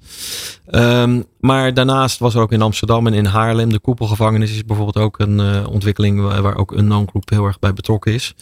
[0.66, 4.98] Ehm, maar daarnaast was er ook in Amsterdam en in Haarlem, de koepelgevangenis is bijvoorbeeld
[5.06, 8.36] ook een eh, ontwikkeling waar, waar ook Unknown Group heel erg bij betrokken is.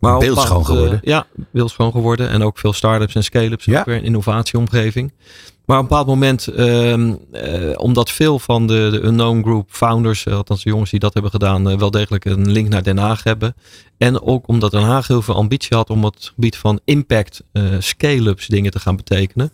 [0.00, 1.00] Maar Beeldschoon geworden.
[1.02, 2.28] ja, beeldschoon geworden.
[2.28, 3.64] En ook veel start-ups en scale-ups.
[3.66, 3.82] Ja.
[3.84, 5.12] Weer een innovatieomgeving.
[5.66, 10.34] Maar op een bepaald moment, ehm, eh, omdat veel van de, Unknown Group founders, eh,
[10.34, 13.22] althans de jongens die dat hebben gedaan, eh, wel degelijk een link naar Den Haag
[13.22, 13.54] hebben.
[13.98, 17.62] En ook omdat Den Haag heel veel ambitie had om het gebied van impact eh,
[17.78, 19.50] scale-ups dingen te gaan betekenen.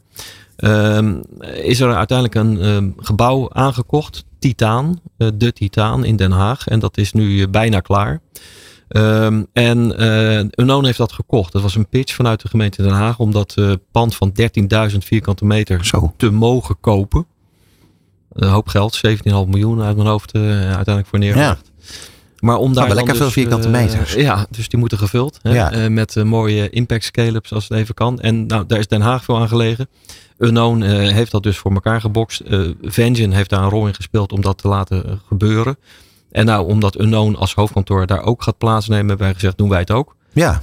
[0.56, 1.20] ehm,
[1.62, 5.00] is er uiteindelijk een ehm, gebouw aangekocht, Titaan,
[5.34, 6.68] de Titaan in Den Haag.
[6.68, 8.20] En dat is nu bijna klaar.
[8.92, 11.52] Ehm, en eh Unknown heeft dat gekocht.
[11.52, 14.32] Dat was een pitch vanuit de gemeente Den Haag om dat eh, pand van
[14.90, 16.14] 13.000 vierkante meter Zo.
[16.16, 17.26] te mogen kopen.
[18.32, 19.12] Een hoop geld, 17,5
[19.48, 21.70] miljoen uit mijn hoofd eh, uiteindelijk voor neergelegd.
[22.38, 24.12] Maar om daar lekker veel dus, vierkante meters.
[24.14, 25.38] ja, dus die moeten gevuld.
[25.42, 25.88] Hè, Ja.
[25.88, 28.20] met mooie impact scale-ups als het even kan.
[28.20, 29.88] En nou, daar is Den Haag veel aan gelegen.
[30.38, 32.42] Unknown eh, heeft dat dus voor elkaar gebokst.
[32.82, 35.76] Vengeance heeft daar een rol in gespeeld om dat te laten gebeuren.
[36.32, 39.78] En nou, omdat Unknown als hoofdkantoor daar ook gaat plaatsnemen, hebben wij gezegd, doen wij
[39.80, 40.16] het ook.
[40.32, 40.62] Ja,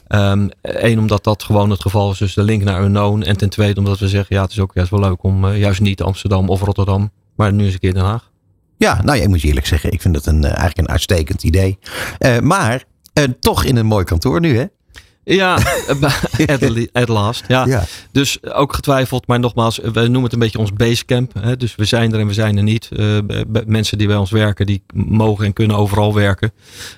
[0.61, 3.21] Eén, omdat dat gewoon het geval is, dus de link naar Unknown.
[3.21, 5.59] En ten tweede omdat we zeggen, ja, het is ook juist wel leuk om eh,
[5.59, 8.31] juist niet Amsterdam of Rotterdam, maar nu eens een keer Den Haag.
[8.77, 10.89] ja nou ja, ik moet je eerlijk zeggen, ik vind het een, eh, eigenlijk een
[10.89, 11.79] uitstekend idee.
[12.17, 12.83] Eh, maar
[13.39, 14.65] toch in een mooi kantoor nu, hè?
[15.35, 15.53] Ja,
[16.47, 17.43] at, le- at last.
[17.47, 17.65] Ja.
[17.65, 17.83] Ja.
[18.11, 21.33] Dus ook getwijfeld, maar nogmaals, we noemen het een beetje ons basecamp.
[21.39, 21.57] Hè?
[21.57, 22.89] Dus we zijn er en we zijn er niet.
[22.91, 23.17] Eh,
[23.65, 26.51] mensen die bij ons werken, die mogen en kunnen overal werken.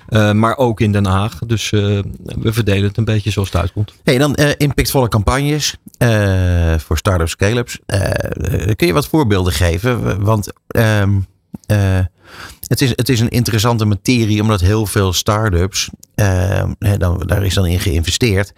[0.07, 1.39] Eh, maar ook in Den Haag.
[1.45, 1.79] Dus eh,
[2.23, 3.93] we verdelen het een beetje zoals het uitkomt.
[4.03, 7.79] Hey, dan eh, impactvolle campagnes eh, voor start-up scale-ups.
[7.85, 8.01] Eh,
[8.69, 10.23] eh, kun je wat voorbeelden geven?
[10.23, 11.19] Want ehm,
[11.65, 11.99] eh,
[12.71, 17.53] het, is, het is een interessante materie, omdat heel veel start-ups, ehm, dan, daar is
[17.53, 18.53] dan in geïnvesteerd.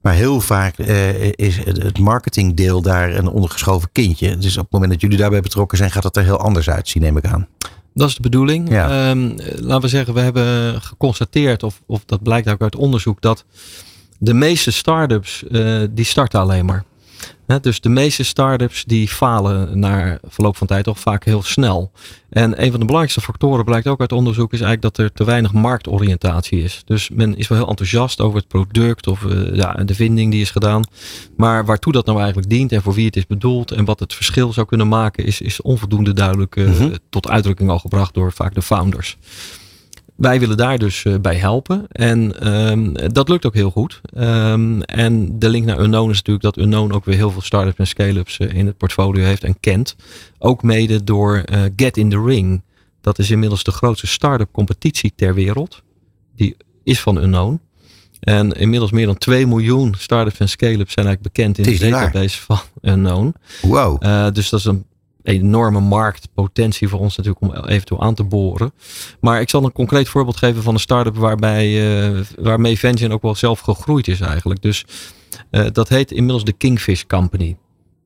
[0.00, 4.38] Maar heel vaak eh, is het, het marketingdeel daar een ondergeschoven kindje.
[4.38, 7.02] Dus op het moment dat jullie daarbij betrokken zijn, gaat het er heel anders uitzien,
[7.02, 7.48] neem ik aan.
[7.94, 8.70] Dat is de bedoeling.
[8.70, 9.10] Ja.
[9.10, 13.20] Ehm, eh, laten we zeggen, we hebben geconstateerd, of, of dat blijkt ook uit onderzoek,
[13.20, 13.44] dat
[14.18, 16.84] de meeste start-ups, eh, die starten alleen maar.
[17.60, 21.90] Dus de meeste start-ups die falen na verloop van tijd toch vaak heel snel.
[22.30, 25.24] En een van de belangrijkste factoren blijkt ook uit onderzoek is eigenlijk dat er te
[25.24, 26.82] weinig marktoriëntatie is.
[26.84, 30.40] Dus men is wel heel enthousiast over het product of eh, ja, de vinding die
[30.40, 30.82] is gedaan.
[31.36, 34.14] Maar waartoe dat nou eigenlijk dient en voor wie het is bedoeld en wat het
[34.14, 36.94] verschil zou kunnen maken is, is onvoldoende duidelijk eh, Mhm.
[37.10, 39.16] tot uitdrukking al gebracht door vaak de founders.
[40.22, 41.86] Wij willen daar dus eh, bij helpen.
[41.88, 44.00] En ehm, dat lukt ook heel goed.
[44.14, 47.78] Ehm, en de link naar Unknown is natuurlijk dat Unknown ook weer heel veel start-ups
[47.78, 49.96] en scale-ups eh, in het portfolio heeft en kent.
[50.38, 52.62] Ook mede door eh, Get in the Ring.
[53.00, 55.82] Dat is inmiddels de grootste start-up competitie ter wereld.
[56.36, 57.60] Die is van Unknown.
[58.20, 62.00] En inmiddels meer dan 2 miljoen start-ups en scale-ups zijn eigenlijk bekend in de waar.
[62.00, 63.34] database van Unknown.
[63.62, 64.00] Wow.
[64.34, 64.84] Dus dat is een
[65.22, 68.72] enorme marktpotentie voor ons natuurlijk om eventueel aan te boren.
[69.20, 73.22] Maar ik zal een concreet voorbeeld geven van een start-up waarbij, eh, waarmee Vengeance ook
[73.22, 74.62] wel zelf gegroeid is eigenlijk.
[74.62, 74.84] Dus
[75.50, 77.56] eh, dat heet inmiddels de Kingfish Company.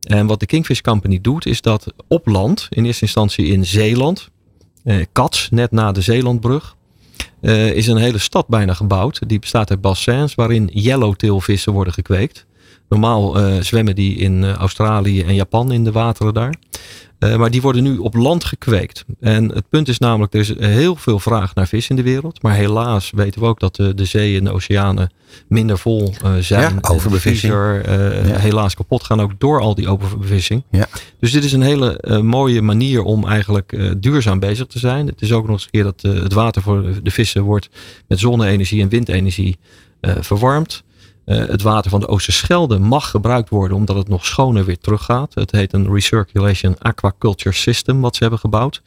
[0.01, 4.31] En wat de Kingfish Company doet is dat op land, in eerste instantie in Zeeland,
[4.85, 6.75] eh, Cats, net na de Zeelandbrug,
[7.75, 9.29] is een hele stad bijna gebouwd.
[9.29, 12.47] Die bestaat uit bassins waarin yellowtailvissen worden gekweekt.
[12.89, 16.55] Normaal eh, zwemmen die in eh, Australië en Japan in de wateren daar.
[17.19, 19.05] Eh, maar die worden nu op land gekweekt.
[19.21, 22.43] En het punt is namelijk, er is heel veel vraag naar vis in de wereld.
[22.43, 25.11] Maar helaas weten we ook dat de, de zeeën en de oceanen
[25.49, 26.75] minder vol zijn.
[26.83, 27.53] Ja, overbevissing.
[27.53, 28.39] Ja.
[28.39, 30.63] helaas kapot gaan ook door al die overbevissing.
[30.71, 30.87] Ja.
[31.21, 35.07] Dus dit is een hele mooie manier om eigenlijk duurzaam bezig te zijn.
[35.07, 37.69] Het is ook nog eens een keer dat het water voor de vissen wordt
[38.09, 39.59] met zonne-energie en windenergie
[40.01, 40.85] verwarmd.
[41.27, 45.35] Eh, het water van de Oosterschelde mag gebruikt worden omdat het nog schoner weer teruggaat.
[45.35, 48.83] Het heet een Recirculation Aquaculture System wat ze hebben gebouwd.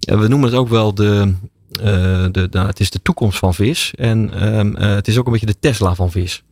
[0.00, 1.34] En we noemen het ook wel de,
[1.82, 3.92] eh, de, de- het is de toekomst van vis.
[3.94, 6.42] En ehm, eh, het is ook een beetje de Tesla van vis.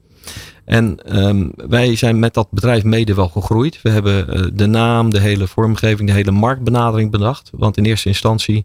[0.64, 3.82] En ehm, wij zijn met dat bedrijf mede wel gegroeid.
[3.82, 7.50] We hebben eh, de naam, de hele vormgeving, de hele marktbenadering bedacht.
[7.52, 8.64] Want in eerste instantie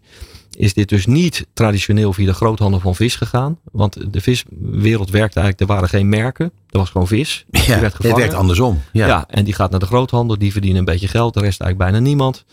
[0.56, 3.58] is dit dus niet traditioneel via de groothandel van vis gegaan.
[3.72, 6.52] Want de viswereld werkte eigenlijk, er waren geen merken.
[6.70, 7.44] Er was gewoon vis.
[7.50, 8.16] Die Ja, werd het gevangen.
[8.18, 8.80] werkt andersom.
[8.92, 9.06] Ja.
[9.06, 9.24] Ja.
[9.28, 12.06] en die gaat naar de groothandel, die verdienen een beetje geld, de rest eigenlijk bijna
[12.08, 12.44] niemand.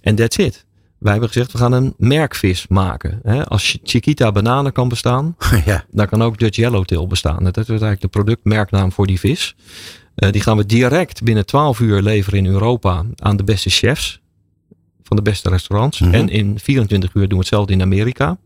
[0.00, 0.66] En that's it.
[0.98, 3.20] Wij hebben gezegd, we gaan een merkvis maken.
[3.44, 5.84] Als Chiquita bananen kan bestaan, ja.
[5.90, 7.44] dan kan ook Dutch Yellowtail bestaan.
[7.44, 9.54] Dat is eigenlijk de productmerknaam voor die vis.
[10.14, 14.20] Eh, die gaan we direct binnen 12 uur leveren in Europa aan de beste chefs
[15.08, 16.00] van de beste restaurants.
[16.00, 16.14] Mhm.
[16.14, 18.38] En in 24 uur doen we hetzelfde in Amerika.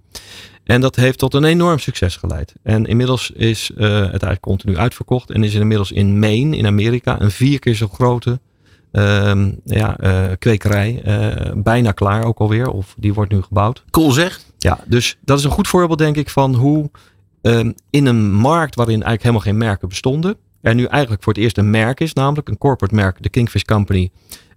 [0.65, 2.55] En dat heeft tot een enorm succes geleid.
[2.63, 5.31] En inmiddels is eh, het eigenlijk continu uitverkocht.
[5.31, 8.41] En is inmiddels in Maine, in Amerika, een vier keer zo grote
[8.93, 11.03] ehm, ja, eh, kwekerij.
[11.05, 12.69] eh, bijna klaar ook alweer.
[12.69, 13.85] Of die wordt nu gebouwd.
[13.91, 14.41] Cool zeg.
[14.59, 16.91] Ja, dus dat is een goed voorbeeld denk ik van hoe
[17.43, 20.37] ehm, in een markt waarin eigenlijk helemaal geen merken bestonden.
[20.61, 23.63] er nu eigenlijk voor het eerst een merk is, namelijk een corporate merk, de Kingfish
[23.63, 24.11] Company,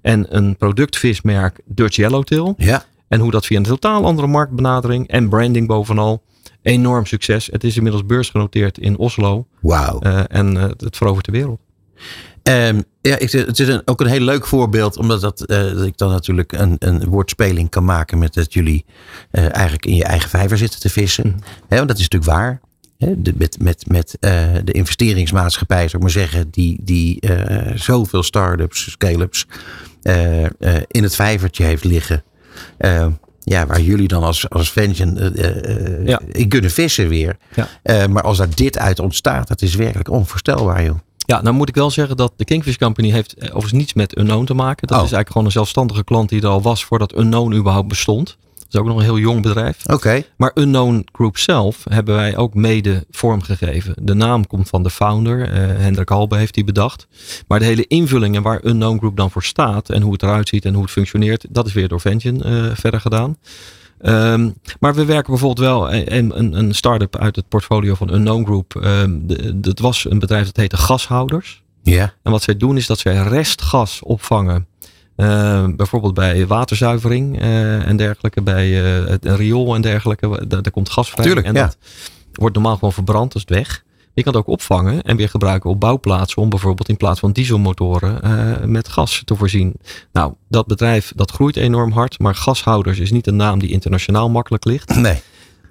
[0.06, 2.54] en een productvismerk, Dutch Yellowtail.
[2.58, 2.86] Ja.
[3.08, 6.24] En hoe dat via een totaal andere marktbenadering en branding bovenal,
[6.62, 7.50] enorm succes.
[7.52, 10.00] Het is inmiddels beursgenoteerd in Oslo Wauw.
[10.00, 11.60] eh, en eh, het verovert de wereld.
[12.44, 15.86] Ehm, ja, ik, het is een, ook een heel leuk voorbeeld, omdat dat, eh, dat
[15.86, 18.86] ik dan natuurlijk een, een woordspeling kan maken met dat jullie
[19.32, 21.40] eigenlijk in je eigen vijver zitten te vissen.
[21.68, 22.62] Hè, want dat is natuurlijk waar.
[22.98, 24.18] De, met met, met
[24.64, 27.20] de investeringsmaatschappij, zou ik maar zeggen, die, die
[27.76, 29.48] zoveel start-ups, scale-ups
[30.88, 32.24] in het vijvertje heeft liggen.
[32.78, 33.08] Eh,
[33.44, 36.22] ja, waar jullie dan als, als Vention eh, eh, Ja.
[36.32, 37.38] in kunnen vissen weer.
[37.56, 37.68] Ja.
[37.84, 40.98] Eh, maar als daar dit uit ontstaat, dat is werkelijk onvoorstelbaar, joh.
[41.18, 44.18] Ja, nou moet ik wel zeggen dat de Kingfish Company heeft eh, overigens niets met
[44.18, 44.88] Unknown te maken.
[44.88, 45.04] Dat Oh.
[45.04, 48.38] is eigenlijk gewoon een zelfstandige klant die er al was voordat Unknown überhaupt bestond.
[48.76, 49.86] Dat is ook nog een heel jong bedrijf.
[49.86, 50.24] Oké.
[50.38, 53.96] Maar Unknown Group zelf hebben wij ook mede vormgegeven.
[54.02, 57.08] De naam komt van de founder, eh, Hendrik Halbe heeft die bedacht.
[57.48, 60.48] Maar de hele invulling en waar Unknown Group dan voor staat en hoe het eruit
[60.48, 63.38] ziet en hoe het functioneert, dat is weer door Vention eh, verder gedaan.
[64.02, 64.50] Ehm,
[64.80, 68.76] maar we werken bijvoorbeeld wel een, een, een start-up uit het portfolio van Unknown Group.
[68.76, 71.64] Ehm, de- dat was een bedrijf dat heette Gashouders.
[71.84, 72.14] Ja.
[72.24, 74.68] En wat zij doen is dat zij restgas opvangen.
[75.16, 80.48] Eh, bijvoorbeeld bij waterzuivering eh, en dergelijke, bij eh, het riool en dergelijke.
[80.48, 81.26] Daar, daar komt gas vrij.
[81.26, 81.66] Tuurlijk, en ja.
[81.66, 81.78] dat
[82.32, 83.84] wordt normaal gewoon verbrand, dat is het weg.
[84.16, 87.32] Je kan het ook opvangen en weer gebruiken op bouwplaatsen om bijvoorbeeld in plaats van
[87.32, 89.76] dieselmotoren eh, met gas te voorzien.
[90.12, 94.30] Nou, dat bedrijf dat groeit enorm hard, maar gashouders is niet een naam die internationaal
[94.30, 94.96] makkelijk ligt.
[94.96, 95.22] Nee.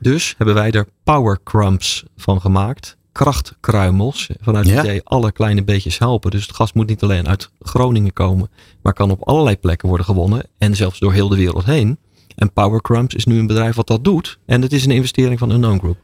[0.01, 2.97] Dus hebben wij er power crumbs van gemaakt.
[3.15, 4.31] Krachtkruimels.
[4.41, 4.83] Vanuit het Ja.
[4.83, 6.31] idee alle kleine beetjes helpen.
[6.31, 8.51] Dus het gas moet niet alleen uit Groningen komen.
[8.83, 10.43] Maar kan op allerlei plekken worden gewonnen.
[10.59, 11.99] En zelfs door heel de wereld heen.
[12.37, 14.39] En Power Crumbs is nu een bedrijf wat dat doet.
[14.47, 15.97] En het is een investering van Unknown Group.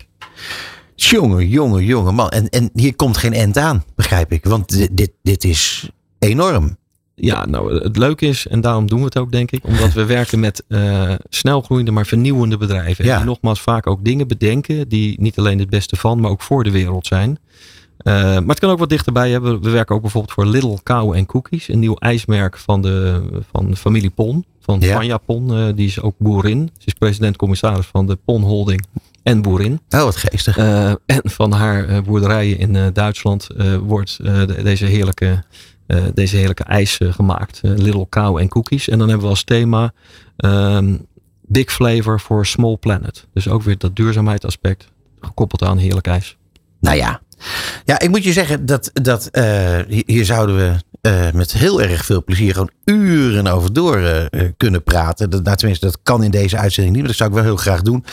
[0.94, 2.28] Jongen, jongen, jongen man.
[2.28, 4.44] En, en hier komt geen end aan, begrijp ik.
[4.44, 6.76] Want dit, dit is enorm.
[7.22, 9.64] Ja, nou het leuke is, en daarom doen we het ook denk ik.
[9.66, 13.04] Omdat we werken met eh snelgroeiende maar vernieuwende bedrijven.
[13.04, 13.16] Ja.
[13.16, 14.88] Die nogmaals vaak ook dingen bedenken.
[14.88, 17.38] Die niet alleen het beste van, maar ook voor de wereld zijn.
[17.98, 19.62] Eh, maar het kan ook wat dichterbij hebben.
[19.62, 21.68] We werken ook bijvoorbeeld voor Little Cow and Cookies.
[21.68, 23.22] Een nieuw ijsmerk van de,
[23.52, 24.44] van de familie Pon.
[24.60, 24.94] Van Ja.
[24.94, 25.54] Vanja Pon.
[25.54, 26.70] eh, die is ook boerin.
[26.78, 28.86] Ze is president-commissaris van de Pon Holding
[29.22, 29.80] en boerin.
[29.90, 30.56] Oh, wat geestig.
[30.58, 33.46] En van haar boerderijen in Duitsland
[33.82, 35.42] wordt de- deze, heerlijke,
[36.14, 37.60] deze heerlijke ijs eh, gemaakt.
[37.62, 38.88] Eh, Little Cow en Cookies.
[38.88, 39.92] En dan hebben we als thema
[40.36, 40.96] ehm,
[41.42, 43.26] Big Flavor for Small Planet.
[43.32, 44.88] Dus ook weer dat duurzaamheidsaspect
[45.20, 46.36] gekoppeld aan heerlijk ijs.
[46.80, 47.20] Nou ja.
[47.84, 52.04] Ja, ik moet je zeggen dat, dat eh, hier, zouden we eh, met heel erg
[52.04, 55.30] veel plezier gewoon uren over door eh, eh, kunnen praten.
[55.30, 57.56] Dat, nou, tenminste, dat kan in deze uitzending niet, maar dat zou ik wel heel
[57.56, 58.04] graag doen.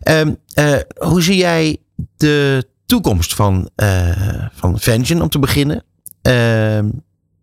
[0.00, 1.76] Ehm, eh, hoe zie jij
[2.16, 5.84] de toekomst van, eh van Vention om te beginnen?
[6.22, 6.88] Ehm,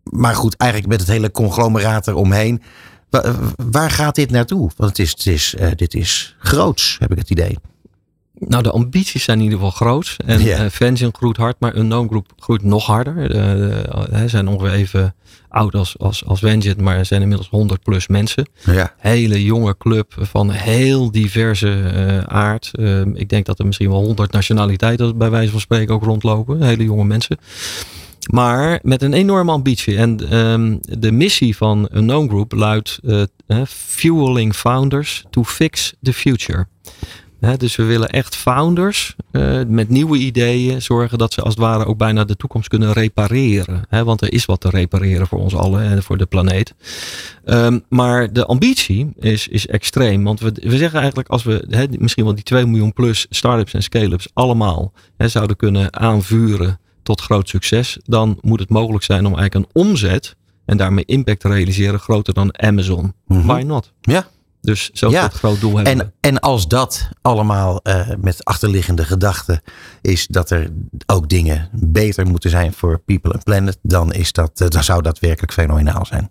[0.09, 2.61] maar goed, eigenlijk met het hele conglomeraat eromheen.
[3.09, 3.35] Wa-
[3.71, 4.71] Waar gaat dit naartoe?
[4.77, 7.57] Want het is, het is, eh, dit is groots, heb ik het idee.
[8.39, 10.15] Nou, de ambities zijn in ieder geval groot.
[10.25, 13.31] En eh Vengeance groeit hard, maar Unknown Group groeit nog harder.
[14.11, 15.15] Ze zijn ongeveer even
[15.49, 18.47] oud als, als, als Vengeance, maar er zijn inmiddels 100 plus mensen.
[18.65, 18.93] Ja.
[18.97, 22.69] hele jonge club van heel diverse eh, aard.
[22.73, 26.61] Eh, ik denk dat er misschien wel 100 nationaliteiten bij wijze van spreken ook rondlopen.
[26.61, 27.37] Hele jonge mensen.
[28.27, 29.97] Maar met een enorme ambitie.
[29.97, 32.99] En ehm, de missie van Unknown Group luidt
[33.47, 36.67] eh, Fueling Founders to Fix the Future.
[37.57, 41.85] Dus we willen echt founders eh, met nieuwe ideeën zorgen dat ze als het ware
[41.85, 43.85] ook bijna de toekomst kunnen repareren.
[43.89, 46.73] Want er is wat te repareren voor ons allen en voor de planeet.
[47.45, 50.23] Ehm, maar de ambitie is, is extreem.
[50.23, 53.83] Want we, we zeggen eigenlijk als we misschien wel die 2 miljoen plus start-ups en
[53.83, 57.97] scale-ups allemaal zouden kunnen aanvuren tot groot succes.
[58.03, 60.35] Dan moet het mogelijk zijn om eigenlijk een omzet
[60.65, 63.13] en daarmee impact te realiseren groter dan Amazon.
[63.27, 63.45] Mhm.
[63.45, 63.93] Why not?
[64.01, 64.27] Ja.
[64.67, 65.27] Dus zo'n Ja.
[65.29, 65.99] groot doel hebben.
[65.99, 69.61] En, en als dat allemaal eh, met achterliggende gedachten
[70.01, 70.69] is dat er
[71.05, 75.01] ook dingen beter moeten zijn voor people and planet, dan, is dat, eh, dan zou
[75.01, 76.29] dat werkelijk fenomenaal zijn.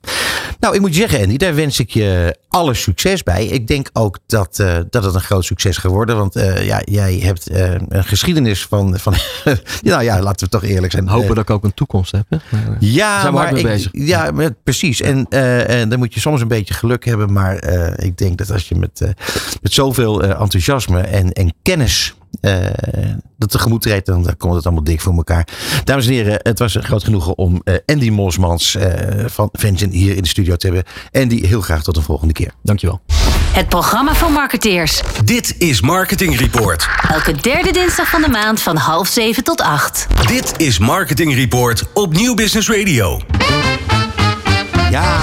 [0.60, 3.46] Nou, ik moet je zeggen, Andy, daar wens ik je alle succes bij.
[3.46, 7.50] Ik denk ook dat, eh, dat het een groot succes geworden, want ja, jij hebt
[7.50, 9.14] een geschiedenis van, van
[9.82, 11.08] nou ja, laten we toch eerlijk zijn.
[11.08, 12.24] Hopen dat ik ook een toekomst heb.
[12.28, 12.36] Hè?
[12.50, 13.90] Maar, ja, zijn we maar ik- bezig.
[13.92, 14.32] Ja,
[14.64, 15.00] precies.
[15.00, 17.32] En, en dan moet je soms een beetje geluk hebben.
[17.32, 17.64] Maar
[17.98, 19.08] ik denk dat als je met, eh,
[19.62, 22.66] met zoveel eh, enthousiasme en, en kennis eh,
[23.38, 25.48] dat tegemoet treedt, dan, dan komt het allemaal dik voor elkaar.
[25.84, 29.96] Dames en heren, het was een groot genoegen om eh, Andy Mosmans eh, van Vengeance
[29.96, 30.84] hier in de studio te hebben.
[31.12, 32.50] Andy, heel graag tot een volgende keer.
[32.62, 33.00] Dankjewel.
[33.52, 35.00] Het programma van marketeers.
[35.24, 36.88] Dit is Marketing Report.
[37.08, 40.06] Elke derde dinsdag van de maand van half zeven tot acht.
[40.26, 43.20] Dit is Marketing Report op Nieuw Business Radio.
[44.90, 45.14] Ja.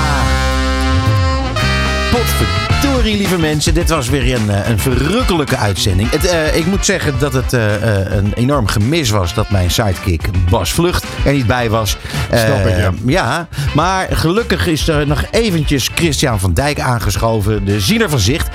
[2.14, 3.74] Potverdorie, lieve mensen.
[3.74, 6.10] Dit was weer een, eh, een verrukkelijke uitzending.
[6.10, 7.62] Het, eh, ik moet zeggen dat het eh,
[8.10, 11.98] een enorm gemis was dat mijn sidekick Bas Vlucht er niet bij was.
[12.30, 12.92] Snap ik, ja.
[13.06, 13.48] ja.
[13.76, 17.66] Maar gelukkig is er nog eventjes Christian van Dijk aangeschoven.
[17.66, 18.48] De ziener van zicht.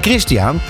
[0.00, 0.60] Christian,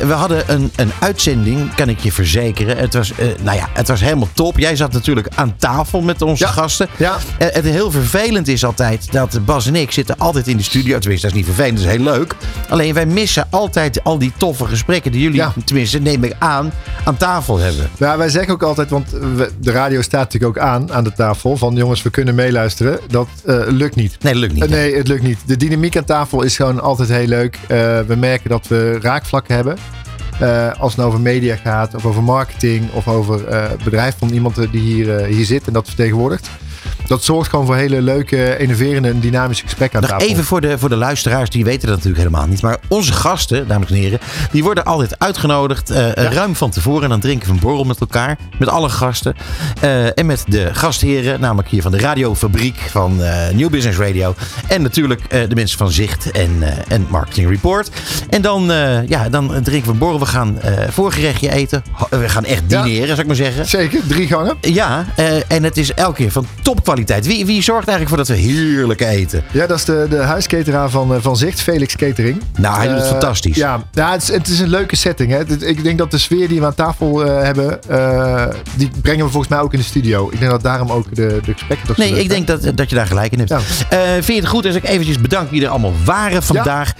[0.00, 2.76] we hadden een, een uitzending, kan ik je verzekeren.
[2.76, 3.12] Het was,
[3.42, 4.58] nou ja, het was helemaal top.
[4.58, 6.50] Jij zat natuurlijk aan tafel met onze Ja.
[6.50, 6.88] gasten.
[6.96, 7.16] Ja.
[7.38, 10.98] Het heel vervelend is altijd dat Bas en ik zitten altijd in de studio.
[10.98, 12.34] Tenminste, dat is niet vervelend, dat is heel leuk.
[12.68, 15.52] Alleen wij missen altijd al die toffe gesprekken die jullie, Ja.
[15.64, 16.72] tenminste neem ik aan,
[17.04, 17.90] aan tafel hebben.
[17.98, 21.12] Nou, wij zeggen ook altijd, want we- de radio staat natuurlijk ook aan aan de
[21.12, 21.56] tafel.
[21.56, 22.98] Van jongens, we kunnen meeluisteren.
[23.08, 24.16] Dat eh, lukt niet.
[24.22, 24.64] Nee, dat lukt niet.
[24.64, 25.38] Eh, nee, het lukt niet.
[25.46, 27.58] De dynamiek aan tafel is gewoon altijd heel leuk.
[27.68, 29.76] Eh, we merken dat we raakvlakken hebben.
[30.78, 34.56] Als het nou over media gaat, of over marketing, of over het bedrijf van iemand
[34.72, 36.50] die hier, hier zit en dat vertegenwoordigt.
[37.06, 40.32] Dat zorgt gewoon voor hele leuke, innoverende en dynamische gesprekken aan Nog tafel.
[40.32, 42.62] even voor de, voor de luisteraars, die weten dat natuurlijk helemaal niet.
[42.62, 44.18] Maar onze gasten, dames en heren,
[44.52, 47.02] die worden altijd uitgenodigd eh, ruim van tevoren.
[47.02, 49.34] En dan drinken we een borrel met elkaar, met alle gasten.
[49.80, 54.34] Eh, en met de gastheren, namelijk hier van de radiofabriek van eh New Business Radio.
[54.66, 56.50] En natuurlijk de mensen van Zicht en,
[56.88, 57.90] en Marketing Report.
[58.30, 58.62] En dan,
[59.06, 60.18] ja, dan drinken we een borrel.
[60.18, 60.58] We gaan
[60.90, 61.82] voorgerechtje eten.
[62.10, 62.82] We gaan echt Ja.
[62.82, 63.66] dineren, zou ik maar zeggen.
[63.68, 64.56] Zeker, drie gangen.
[64.60, 65.04] Ja,
[65.48, 66.46] en het is elke keer van
[66.88, 67.26] topkwaliteit.
[67.26, 69.42] Wie, wie zorgt eigenlijk voor dat we heerlijk eten?
[69.50, 72.42] Ja, dat is de, de van, eh, van Zicht, Felix Catering.
[72.58, 73.56] Nou, hij doet het Eh, fantastisch.
[73.56, 75.30] Ja, ja het, is, het is een leuke setting.
[75.30, 75.66] Hè.
[75.66, 77.78] Ik denk dat de sfeer die we aan tafel eh, hebben,
[78.76, 80.28] die brengen we volgens mij ook in de studio.
[80.32, 83.06] Ik denk dat daarom ook de, de gesprekken Nee, ik denk dat, dat je daar
[83.06, 83.50] gelijk in hebt.
[83.50, 83.60] Ja.
[84.12, 86.92] Vind je het goed als ik eventjes bedank wie er allemaal waren vandaag?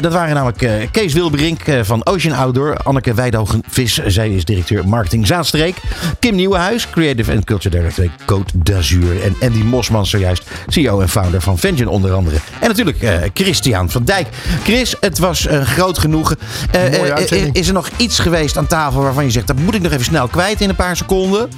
[0.00, 2.76] Dat waren namelijk Kees Wilberink van Ocean Outdoor.
[2.76, 5.76] Anneke Weidhogen-Vis, zij is directeur marketing Zaanstreek.
[6.18, 9.22] Kim Nieuwenhuis, creative and culture director Code d'Azur.
[9.22, 12.36] En Andy Mosman, zojuist CEO en founder van Vengeance onder andere.
[12.60, 14.26] En natuurlijk eh, Christian van Dijk.
[14.62, 16.38] Chris, het was een groot genoegen.
[16.70, 17.54] Eh, Mooie eh, uitzending.
[17.54, 19.46] is er nog iets geweest aan tafel waarvan je zegt...
[19.46, 21.48] dat moet ik nog even snel kwijt in een paar seconden?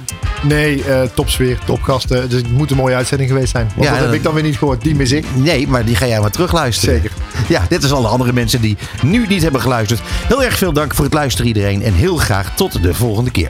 [0.43, 0.83] Nee,
[1.13, 2.29] topsfeer, topgasten.
[2.29, 3.71] Dus het moet een mooie uitzending geweest zijn.
[3.75, 4.81] Want Ja, dat heb ik dan weer niet gehoord.
[4.81, 5.25] Die mis ik.
[5.35, 6.95] Nee, maar die ga jij maar terugluisteren.
[6.95, 7.11] Zeker.
[7.47, 10.01] Ja, dit is alle andere mensen die nu niet hebben geluisterd.
[10.27, 11.83] Heel erg veel dank voor het luisteren iedereen.
[11.83, 13.49] En heel graag tot de volgende keer.